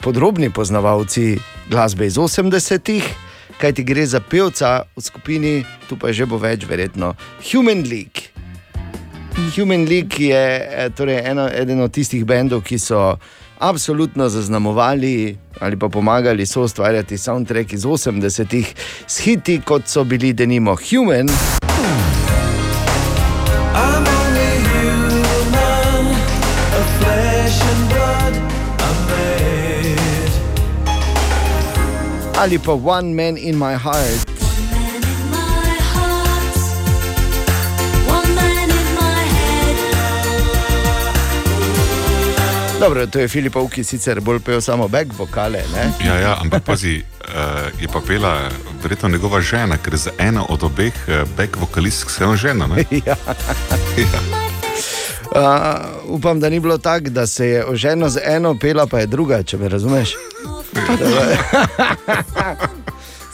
[0.00, 1.38] podrobni poznavalci
[1.70, 3.04] glasbe iz 80-ih,
[3.60, 7.14] kajti gre za pevca v skupini, tu pa je že bo več, verjetno
[7.52, 8.33] Human League.
[9.56, 13.18] Human League je eh, torej eno, eden od tistih bendov, ki so
[13.58, 18.74] absolutno zaznamovali ali pa pomagali so ustvarjati soundtrack iz 80-ih
[19.06, 21.28] s hiti, kot so bili denimo Human.
[32.38, 34.33] Ali pa One Man in My Heart.
[42.84, 45.62] Dobro, to je Filipov, ki sicer bolj pel samo back vokale.
[45.72, 45.84] Ne?
[46.04, 47.32] Ja, ja, ampak pazi, uh,
[47.82, 48.50] je pa pela
[48.82, 52.66] verjetno njegova žena, ker za eno od obeh uh, back vokalistk se je žena.
[52.66, 52.84] Ne?
[53.06, 53.16] ja.
[55.32, 55.40] Uh,
[56.04, 59.42] upam, da ni bilo tako, da se je oženil z eno, pela pa je druga,
[59.42, 60.14] če me razumeš.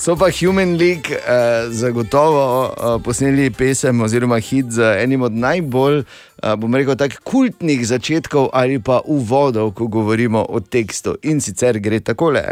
[0.00, 5.98] So pa Human League uh, zagotovo uh, posneli pesem oziroma hit z enim od najbolj,
[5.98, 11.18] uh, bom rekel, tako kultnih začetkov ali pa uvodov, ko govorimo o tekstu.
[11.22, 12.48] In sicer gre takole.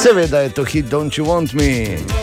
[0.00, 2.19] Seveda je to hit Don't You Want Me.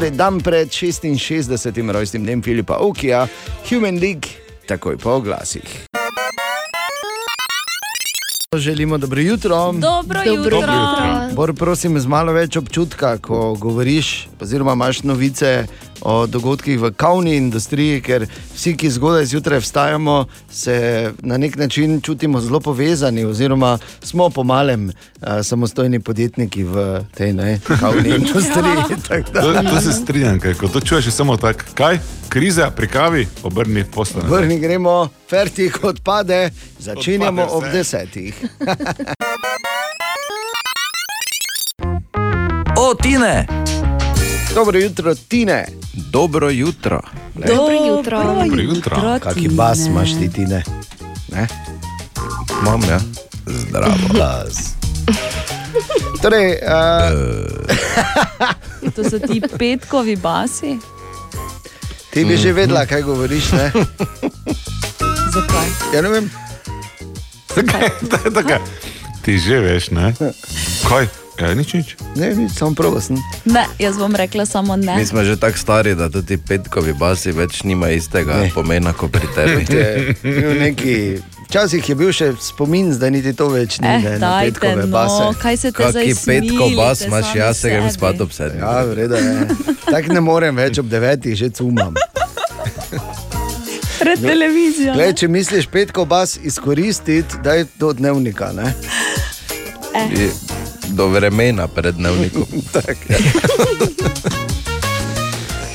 [0.00, 1.92] Torej, dan pred 66.
[1.92, 3.26] rojstnim dnem Filipa Okija,
[3.68, 4.32] Human League,
[4.64, 5.84] takoj po oglasih.
[8.56, 9.72] Želimo dobro jutro.
[9.72, 10.56] Dobro Dobro jutro.
[10.56, 11.28] jutro.
[11.32, 15.66] Bor, prosim, z malo več občutka, ko govoriš, oziroma imaš novice
[16.02, 20.16] o dogodkih v kavni industriji, ker vsi, ki zgodaj zjutraj vstajamo,
[20.50, 20.76] se
[21.20, 24.92] na nek način čutimo zelo povezani, oziroma smo po malem uh,
[25.42, 28.98] samostojni podjetniki v tej ne, kavni industriji.
[29.00, 31.98] tako da- To, to se strinjam, ker ko to čuješ, je samo tako, kaj,
[32.28, 34.22] kriza pri kavi, obrni postan.
[34.24, 38.34] Vrni gremo, fertik odpade, začenjamo Odpade ob desetih.
[42.76, 43.69] O, Tine!
[44.54, 45.66] Dobro jutro, Tine.
[45.92, 47.00] Dobro jutro.
[47.34, 48.22] Dobro jutro.
[48.24, 49.18] Dobro jutro.
[49.22, 50.62] Kaki bas imaš ti, Tine?
[51.32, 51.46] Ne?
[52.62, 53.00] Imam, ja.
[53.46, 53.94] Zdravo.
[54.18, 54.74] Bas.
[56.22, 56.60] Torej, uh,
[58.96, 60.78] To so ti petkovi basi.
[62.10, 63.52] ti bi že vedela, kaj govoriš.
[63.52, 63.72] Ne?
[65.32, 65.68] Zakaj?
[65.94, 66.30] Ja, ne vem.
[68.34, 68.54] Tako,
[69.22, 70.14] ti že veš, ne?
[70.88, 71.06] Kaj?
[71.40, 71.88] Ja, nič, nič.
[72.16, 73.16] Ne, nič, samo prav sem.
[73.46, 74.92] Ne, jaz bom rekla samo ne.
[74.92, 78.50] Mi smo že tako stari, da tudi petkovi basi več nima istega Ne.
[78.54, 79.64] pomena kot pri tebi.
[80.62, 80.94] Neki,
[81.46, 84.84] včasih je bil še spomin, zdaj niti to več ni, Eh, ne, na dajte, petkove
[84.84, 85.22] no, base.
[85.38, 88.60] kaj se te zdaj Kaki petko bas imaš, jaz se grem spat ob sedmih.
[88.60, 89.48] Ja, vreda je.
[89.86, 91.96] Tako ne morem več ob devetih, že cumam.
[93.98, 94.92] Pred televizijo.
[94.92, 98.52] Glej, če misliš petko bas izkoristiti, daj do dnevnika.
[98.52, 98.72] Ne?
[100.10, 100.28] Je
[100.90, 102.46] Do vremena pred dnevnikom.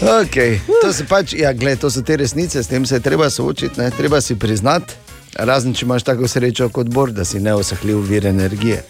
[0.05, 0.59] Okay.
[0.81, 3.79] To, se pač, ja, gled, to so te resnice, s tem se je treba soočiti,
[3.79, 3.89] ne?
[3.91, 4.93] treba si priznati.
[5.35, 8.83] Razen če imaš tako srečo kot Bor, da si neosahljiv vir energije.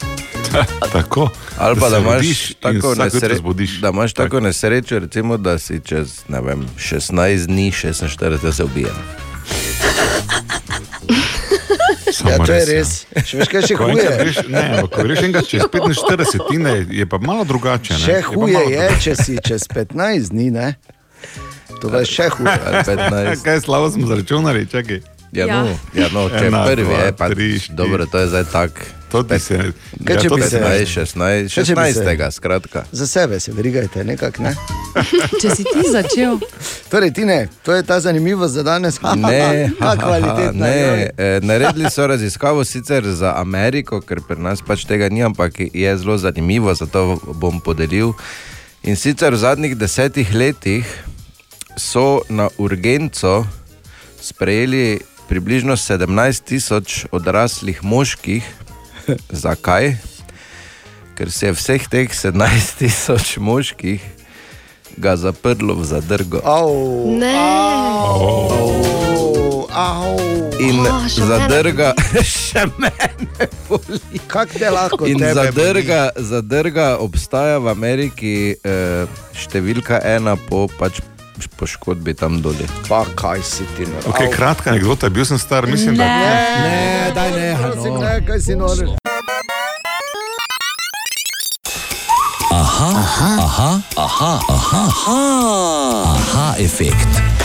[0.96, 1.30] Tako.
[1.58, 3.40] Ali pa da se imaš tako, nesre
[3.82, 8.92] da imaš tako nesrečo, recimo, da si čez vem, 16 dni, 46 se ubije.
[12.16, 12.76] Samo Ja, to je res, ja.
[13.14, 13.26] res.
[13.26, 14.06] Še veš, kaj je še Ko huje?
[14.18, 17.94] greš, ne, ampak ko greš enkrat čez 45, ne, je pa malo drugače.
[17.94, 18.00] Ne?
[18.00, 19.02] Še Je huje je, drugače.
[19.02, 20.68] če si čez 15 dni, ne?
[21.82, 22.56] To je še huje.
[22.66, 23.44] Ali 15.
[23.44, 25.04] Kaj slabo smo zračunali, čakaj.
[25.34, 28.46] Ja, no, ja, no, če Ena, prvi dva, je, pa tri, dobro, to je zdaj
[28.48, 28.72] tak.
[29.16, 29.58] To bi se.
[29.98, 32.84] Kaj če bi se- 15, 16, Kaj če bi se- 16, skratka.
[32.92, 34.52] Za sebe se verigajte, nekako ne.
[35.42, 36.40] Če si ti začel.
[36.90, 39.00] Torej, ti ne, to je ta zanimivost za danes.
[39.18, 40.52] Ne, ha, kvalitetna.
[40.62, 41.02] ne, joj.
[41.18, 45.98] eh, naredili so raziskavo sicer za Ameriko, ker pri nas pač tega ni, ampak je
[45.98, 48.12] zelo zanimivo, zato bom podelil.
[48.84, 50.86] In sicer v zadnjih desetih letih
[51.76, 53.46] so na urgenco
[54.20, 56.06] sprejeli približno 17
[56.44, 58.44] tisoč odraslih moških.
[59.46, 59.96] Zakaj?
[61.16, 64.02] Ker se je vseh teh 17 tisoč moških
[64.98, 66.40] ga zaprlo v zadrgo.
[66.44, 67.36] Au, Ne.
[67.36, 70.16] au, au.
[70.60, 71.90] In A, še mene zadrga,
[72.24, 74.00] še mene boli.
[74.28, 79.04] Kako te lahko In zadrga, zadrga obstaja v Ameriki, eh,
[79.36, 81.04] številka ena po pač
[81.58, 82.68] poškodbi tam dolje.
[82.90, 87.32] Pa kaj si ti na Okay, kratka anekdota, bil sem star, mislim, da Ne, daj
[87.32, 88.78] ne, prosim, ne, kaj si nor.
[92.52, 97.36] Aha, aha, aha, aha, aha, aha, aha efekt.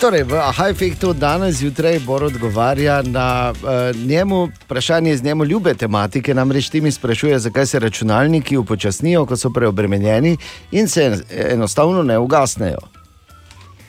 [0.00, 5.74] Torej, v aha efektu danes zjutraj Bor odgovarja na uh, njemu vprašanje iz njemu ljube
[5.74, 6.34] tematike.
[6.34, 10.36] Namreč ti mi sprašuje, zakaj se računalniki upočasnijo, ko so preobremenjeni
[10.70, 12.99] in se enostavno ne ugasnejo.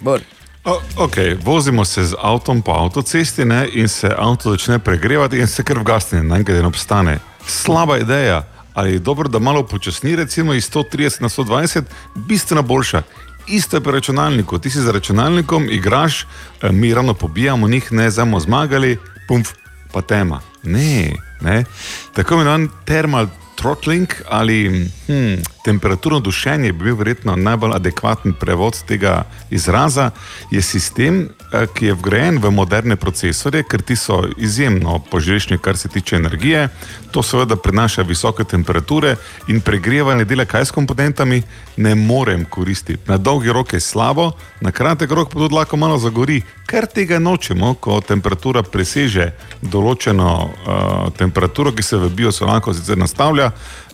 [0.01, 0.21] Bor.
[0.63, 5.47] O, okay, vozimo se z avtom po avtocesti ne, in se avto začne pregrevati in
[5.47, 7.19] se kar vgasne, naenkrat en obstane.
[7.47, 11.81] Slaba ideja, ali je dobro, da malo počasni, recimo iz 130 na 120,
[12.15, 13.01] bistveno boljša.
[13.47, 18.09] Isto je pri računalniku, ti si za računalnikom, igraš, eh, mi ravno pobijamo njih, ne
[18.09, 18.97] znamo zmagali,
[19.27, 19.49] pumf,
[19.91, 20.41] pa tema.
[20.63, 21.65] Ne, ne.
[22.13, 29.23] Tako imenovan thermal throttling ali hm, temperaturno dušenje bi bil verjetno najbolj adekvaten prevod tega
[29.49, 30.11] izraza,
[30.51, 35.77] je sistem, eh, ki je vgrajen v moderne procesorje, ker ti so izjemno požrešni, kar
[35.77, 36.69] se tiče energije.
[37.11, 39.15] To seveda prinaša visoke temperature
[39.47, 41.41] in pregrevanje dela kaj s komponentami
[41.77, 43.03] ne morem koristiti.
[43.07, 46.41] Na dolgi rok je slabo, na kratek rok pa tudi lahko malo zagori.
[46.65, 53.40] Ker tega nočemo, ko temperatura preseže določeno uh, temperaturo, ki se v biosolanko sicer nastavlja,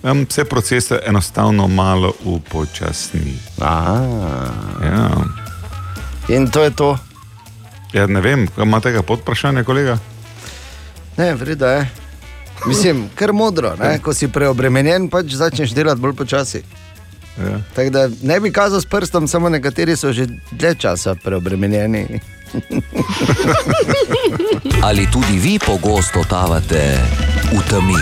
[0.04, 3.40] um, se procese enostavno malo upočasni.
[3.60, 5.12] Ja.
[6.30, 6.98] In to je to.
[7.94, 9.98] Ja, ne vem, imate tega podprašanja, kolega?
[11.18, 11.90] Ne, vreda je.
[12.66, 14.00] Mislim, kar modro, ne?
[14.00, 16.64] ko si preobremenjen, pač začneš delati bolj počasi.
[17.38, 17.60] Ja.
[17.76, 22.20] Tako da ne bi kazal s prstom, samo nekateri so že dlje časa preobremenjeni.
[24.88, 26.98] Ali tudi vi pogosto totavate
[27.52, 28.00] v temi?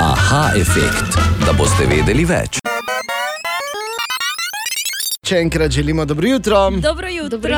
[0.00, 2.58] Aha efekt, da boste vedeli več.
[5.24, 6.70] Še enkrat želimo dobro jutro.
[6.70, 7.38] Dobro jutro.
[7.38, 7.54] Dobro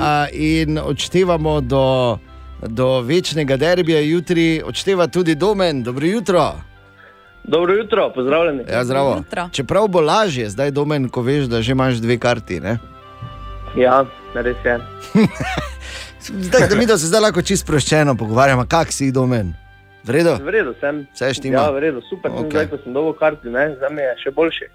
[0.00, 2.18] A, in odštevamo do,
[2.66, 5.82] do večnega derbija jutri, odšteva tudi domen.
[5.82, 6.52] Dobro jutro.
[7.44, 8.64] Dobro jutro, pozdravljeni.
[8.72, 9.16] Ja, zdravo.
[9.16, 9.48] Jutro.
[9.52, 12.60] Čeprav bo lažje zdaj domen, ko veš, da že imaš dve karti.
[12.60, 12.78] Ne?
[13.76, 14.04] Ja.
[16.46, 19.54] Zdaj, da mi da se zdaj lahko čisto sproščeno pogovarjamo, kak si domen.
[20.04, 20.32] V redu?
[20.40, 21.04] V redu sem.
[21.12, 21.60] Vse štima?
[21.60, 22.32] Ja, v redu, super.
[22.32, 22.50] Okay.
[22.50, 24.68] Zdaj, ko sem dobil karti, ne, za me je še boljši.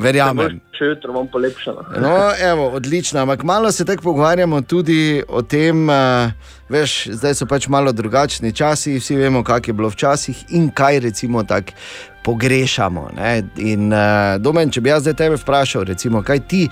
[0.00, 0.60] Verjamem.
[0.74, 1.84] Še jutro bom polepšano.
[2.00, 3.20] No, evo, odlično.
[3.20, 6.32] Ampak malo se tako pogovarjamo tudi o tem, uh,
[6.72, 11.04] veš, zdaj so pač malo drugačni časi, vsi vemo, kak je bilo včasih in kaj
[11.04, 11.76] recimo tako
[12.24, 13.10] pogrešamo.
[13.16, 13.42] Ne?
[13.60, 16.62] In uh, domen, če bi jaz zdaj tebe vprašal, recimo, kaj ti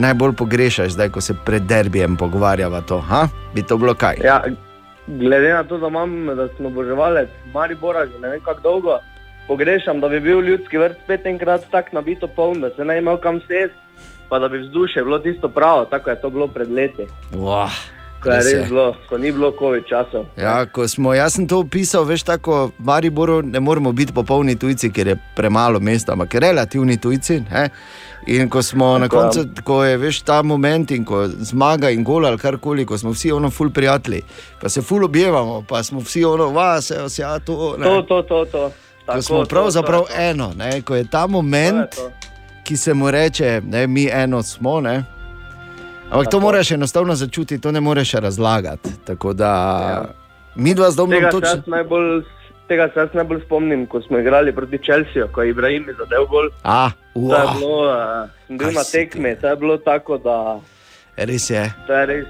[0.00, 3.26] najbolj pogrešaš, zdaj, ko se pred derbijem pogovarjava to, ha?
[3.54, 4.20] bi to bilo kaj?
[4.24, 4.42] Ja,
[5.08, 8.98] glede na to, da, imam, da sem oboževalec Maribora že ne vem kako dolgo,
[9.46, 13.16] pogrešam, da bi bil ljudski vrt spet enkrat tako nabito poln, da se ne imel
[13.16, 13.76] kam sesti,
[14.28, 17.06] pa da bi vzdušje bilo tisto pravo, tako je to bilo pred leti.
[17.32, 17.68] Wow.
[18.22, 18.36] Ko je.
[18.42, 20.26] res bilo, ko ni bilo COVID časov.
[20.36, 24.58] Ja, ko smo, jaz sem to opisal, veš, tako v Mariboru ne moremo biti popolni
[24.58, 27.40] tujci, ker je premalo mesta, ampak relativni tujci.
[27.46, 27.68] Ne?
[28.26, 29.22] In ko smo na Tako, ja.
[29.22, 33.10] koncu, ko je veš ta moment in ko zmaga in gol ali karkoli, ko smo
[33.10, 34.22] vsi ono ful prijatelji,
[34.60, 37.76] pa se ful objevamo, pa smo vsi ono vas, evo se ja to.
[37.78, 37.84] ne.
[37.84, 38.68] To, to, to, to.
[38.68, 38.72] Ko
[39.06, 40.20] Tako, smo to, pravzaprav to, to.
[40.22, 40.82] eno, ne?
[40.82, 42.12] ko je ta moment, To je
[42.68, 44.80] ki se mu reče, da mi eno smo.
[44.80, 45.04] Ne?
[46.10, 48.90] Ampak to moraš enostavno začutiti, to ne moreš razlagati.
[49.04, 49.48] Tako da
[49.90, 50.04] ja.
[50.54, 51.62] mi dva z domom Tega se, točno.
[51.66, 52.24] najbolj,
[52.68, 56.50] tega se jaz najbolj spomnim, ko smo igrali proti Čelsiju, ko je Ibrahim zadev gol.
[56.64, 57.54] A, To je wow.
[57.54, 57.78] bilo,
[58.48, 60.60] uh, Kaj na tekmi, to je bilo tako, da
[61.18, 61.64] Res je.
[61.86, 62.26] to je res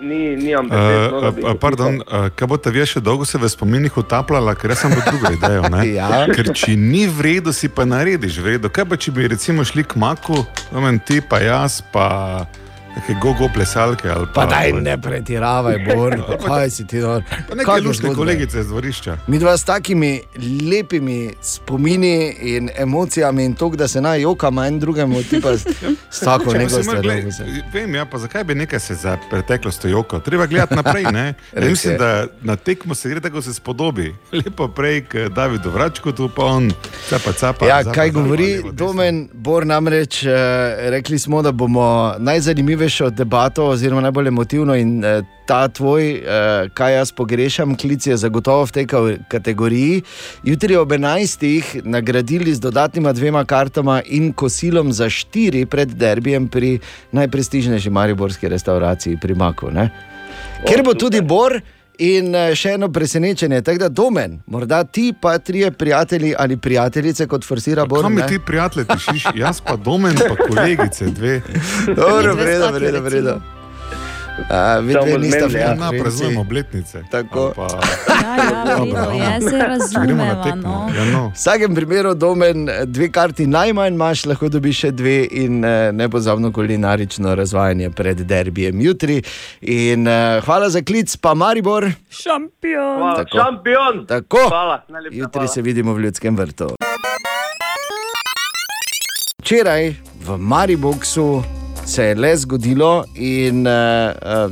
[0.00, 1.12] ni, nimam besed.
[1.12, 3.46] no, da bi Uh, uh, pardon, uh, kaj bo ta vi še dolgo se v
[3.46, 5.62] spominih utapljala, ker sem bil drugo idejo.
[5.68, 5.84] ne?
[5.94, 6.26] Ja.
[6.26, 8.66] Ker če ni v redu, si pa narediš v redu.
[8.66, 10.42] Kaj pa če bi recimo šli k maku,
[10.72, 12.46] vem, ti pa jaz, pa
[12.96, 14.32] neke gogo plesalke ali pa.
[14.32, 16.16] Pa daj ne pretiravaj, Bor,
[16.46, 17.22] kaj si ti dol.
[17.48, 19.16] Pa neke lušne kolegice z dvorišča.
[19.26, 20.20] Mi dva s takimi
[20.70, 25.66] lepimi spomini in emocijami in to, da se naj jokama en drugemu, ti pa s,
[26.10, 27.30] s tako neko stvarjo.
[27.72, 30.20] Vem, ja, pa zakaj bi nekaj se za preteklost jokal?
[30.20, 31.04] Treba gledati naprej.
[31.12, 31.34] ne?
[31.62, 34.14] Ja, mislim, da na tekmo se gre tako, se spodobi.
[34.32, 36.72] Lepo prej, k Davidu Vračku, tu pa on,
[37.08, 37.66] capa, capa.
[37.66, 40.30] Ja, zapa, kaj zapa, govori Domen Bor, namreč eh,
[40.90, 42.14] rekli smo, da bomo
[42.82, 48.16] najzanimivejšo debato, oziroma najbolj emotivno in eh, ta tvoj, eh, kaj jaz pogrešam, klic je
[48.16, 50.02] zagotovo v tej ka- kategoriji.
[50.44, 51.82] Jutri ob 11.
[51.84, 56.80] nagradili z dodatnima dvema kartama in kosilom za štiri pred derbijem pri
[57.12, 59.70] najprestižnejši mariborski restauraciji pri Maku.
[59.70, 59.90] Ne?
[60.66, 61.60] Ker bo tudi Bor.
[61.98, 67.26] In eh, še eno presenečenje, tako da domen, morda ti pa trije prijatelji ali prijateljice,
[67.26, 68.02] kot forsira Bor.
[68.02, 69.24] Kam mi ti prijatelji tišiš?
[69.36, 71.40] Jaz pa domen, pa kolegice, dve.
[71.96, 73.40] Dobro, vredo, vredo, vredo.
[74.50, 77.02] A, vi dve niste v Ja, praznujemo obletnice.
[77.10, 77.52] Tako.
[77.56, 77.68] Pa...
[78.22, 80.62] Ja, ja, Dobro, vredo, ja, se na tekmo.
[80.62, 80.90] No.
[80.96, 81.28] Ja, no.
[81.28, 86.52] V vsakem primeru, domen, dve karti najmanj imaš, lahko dobiš še dve in eh, nepozabno
[86.52, 89.22] kulinarično razvajanje pred derbijem jutri.
[89.60, 91.90] In uh, hvala za klic, pa Maribor.
[92.10, 92.98] Šampion.
[92.98, 93.38] Hvala, Tako.
[93.38, 94.04] šampion.
[94.06, 94.44] Tako.
[94.48, 95.48] Hvala, najlepša Jutri hvala.
[95.48, 96.72] se vidimo v Ljudskem vrtu.
[99.42, 99.94] Včeraj
[100.24, 101.42] v Mariboku
[101.92, 103.76] se je le zgodilo, in uh,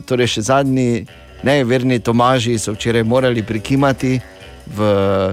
[0.04, 1.06] torej še zadnji
[1.42, 4.18] neverni Tomaži so včeraj morali prikimati
[4.76, 4.90] v,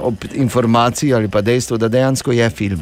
[0.00, 2.80] ob informaciji ali pa dejstvu, da dejansko je film.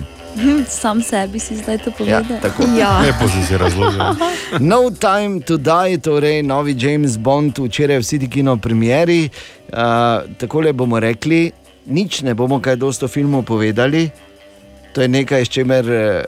[0.71, 2.39] Sam sebi si zdaj to Ja, povedal.
[2.41, 2.63] tako.
[3.07, 4.03] Lepo si si razložil.
[4.71, 9.27] No Time to Die, torej novi James Bond, včeraj v City Kino premieri.
[9.69, 11.51] Uh, takole bomo rekli,
[11.91, 14.07] nič ne bomo kaj dosto o filmu povedali.
[14.95, 16.23] To je nekaj, s čimer uh,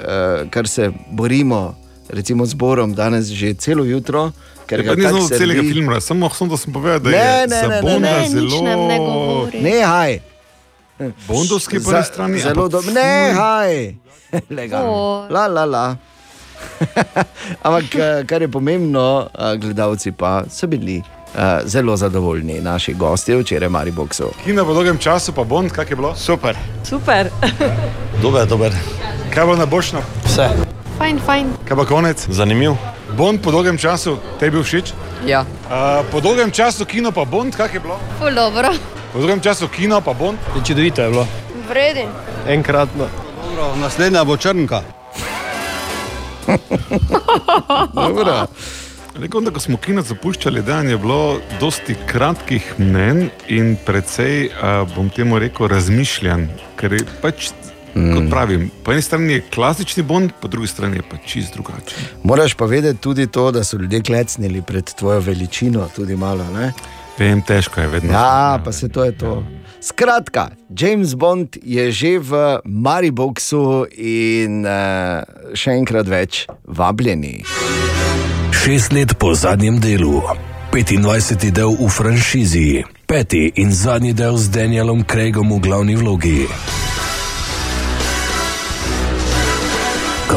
[0.50, 1.79] kar se borimo,
[2.12, 4.32] recimo z Borom, danes že celo jutro.
[4.66, 7.46] Ker Ja, ga ni znal celega filma, samo, samo da sem povedal, da Ne, je
[7.46, 8.62] ne, za ne, ne, Bonda ne, zelo...
[8.62, 8.98] nam ne.
[9.60, 10.20] Nehaj.
[11.26, 12.38] Bondovski po eni strani.
[12.38, 13.94] Zelo ampak dobro, nehaj.
[14.50, 14.92] Legalno.
[14.94, 15.26] O.
[15.30, 15.96] La, la, la.
[17.66, 21.02] Ampak eh, kar je pomembno, eh, gledalci pa so bili
[21.34, 24.30] uh, zelo zadovoljni, naši gostje včeraj v Mariboku.
[24.44, 26.14] Kino po dolgem času, pa Bond, kak je bilo?
[26.16, 26.56] Super.
[26.84, 27.30] Super.
[28.22, 28.72] Dober, dober.
[29.34, 30.02] Kaj bo na bošno?
[30.24, 30.48] Vse.
[31.00, 31.46] Fajn, fajn.
[31.64, 32.26] Kaj pa konec?
[32.28, 32.74] Zanimiv.
[33.16, 34.90] Bond po dolgem času, te je bil všeč?
[35.24, 35.46] Ja.
[35.64, 37.96] Uh, po dolgem času kino pa Bond, kak je bilo?
[38.18, 38.68] Ful dobro.
[39.12, 40.36] Po dolgem času kino pa Bond?
[40.66, 41.24] Čudovito je bilo.
[41.68, 42.04] Vredi.
[42.48, 43.08] Enkratno.
[43.40, 44.82] Dobro, naslednja bo črnka.
[47.96, 48.46] Dobro.
[49.16, 54.84] Rekel, da ko smo kino zapuščali, da je bilo dosti kratkih mnen in precej, uh,
[54.92, 56.48] bom temu rekel, razmišljanj.
[56.76, 57.48] Ker je pač,
[57.94, 58.14] mm.
[58.14, 61.98] kot pravim, po eni strani je klasični Bond, po drugi strani je pa čist drugačen.
[62.22, 66.44] Moraš pa vedeti tudi to, da so ljudje klecnili pred tvojo veličino, tudi malo.
[66.54, 66.72] Ne?
[67.18, 68.12] Vem, težko je vedno.
[68.12, 69.44] Ja, pa se to je to.
[69.80, 75.24] Skratka, James Bond je že v Mariboku in uh,
[75.56, 77.40] še enkrat več vabljeni.
[78.52, 80.20] Šest let po zadnjem delu,
[80.72, 81.48] 25.
[81.48, 86.44] del v franšizi, peti in zadnji del z Danielom Craigom v glavni vlogi.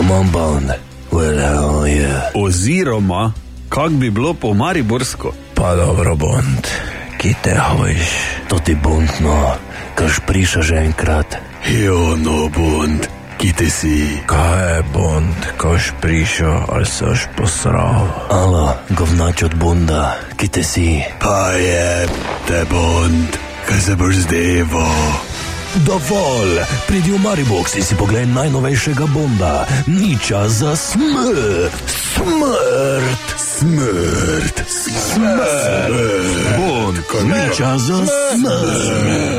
[0.04, 0.70] Come on, Bond,
[1.16, 2.12] where are you?
[2.36, 3.32] Oziroma,
[3.70, 5.32] kak bi bilo po Mariborsko?
[5.56, 6.68] Pa dobro, Bond,
[7.18, 8.12] ki te hojiš,
[8.52, 9.56] to ti Bond, no,
[9.96, 11.40] kaž priša že enkrat.
[11.72, 13.08] Jo, no, Bond,
[13.40, 14.20] ki te si.
[14.28, 18.04] Kaj je Bond, kaž priša, ali seš posral?
[18.28, 21.00] Alo, govnač od Bonda, ki te si.
[21.24, 22.12] Pa je
[22.52, 23.40] te Bond,
[23.72, 24.84] kaj se boš zdevo.
[25.74, 29.66] Dovolj, pridi v Maribox in si pogled najnovejšega Bonda.
[29.90, 31.74] Ni čas za smrt,
[32.14, 35.42] smrt, smrt, smrt.
[36.62, 39.34] Bond, ni čas za smrt.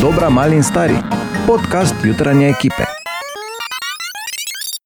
[0.00, 0.96] Dobra, mali in stari.
[1.46, 2.84] Podcast jutranje ekipe.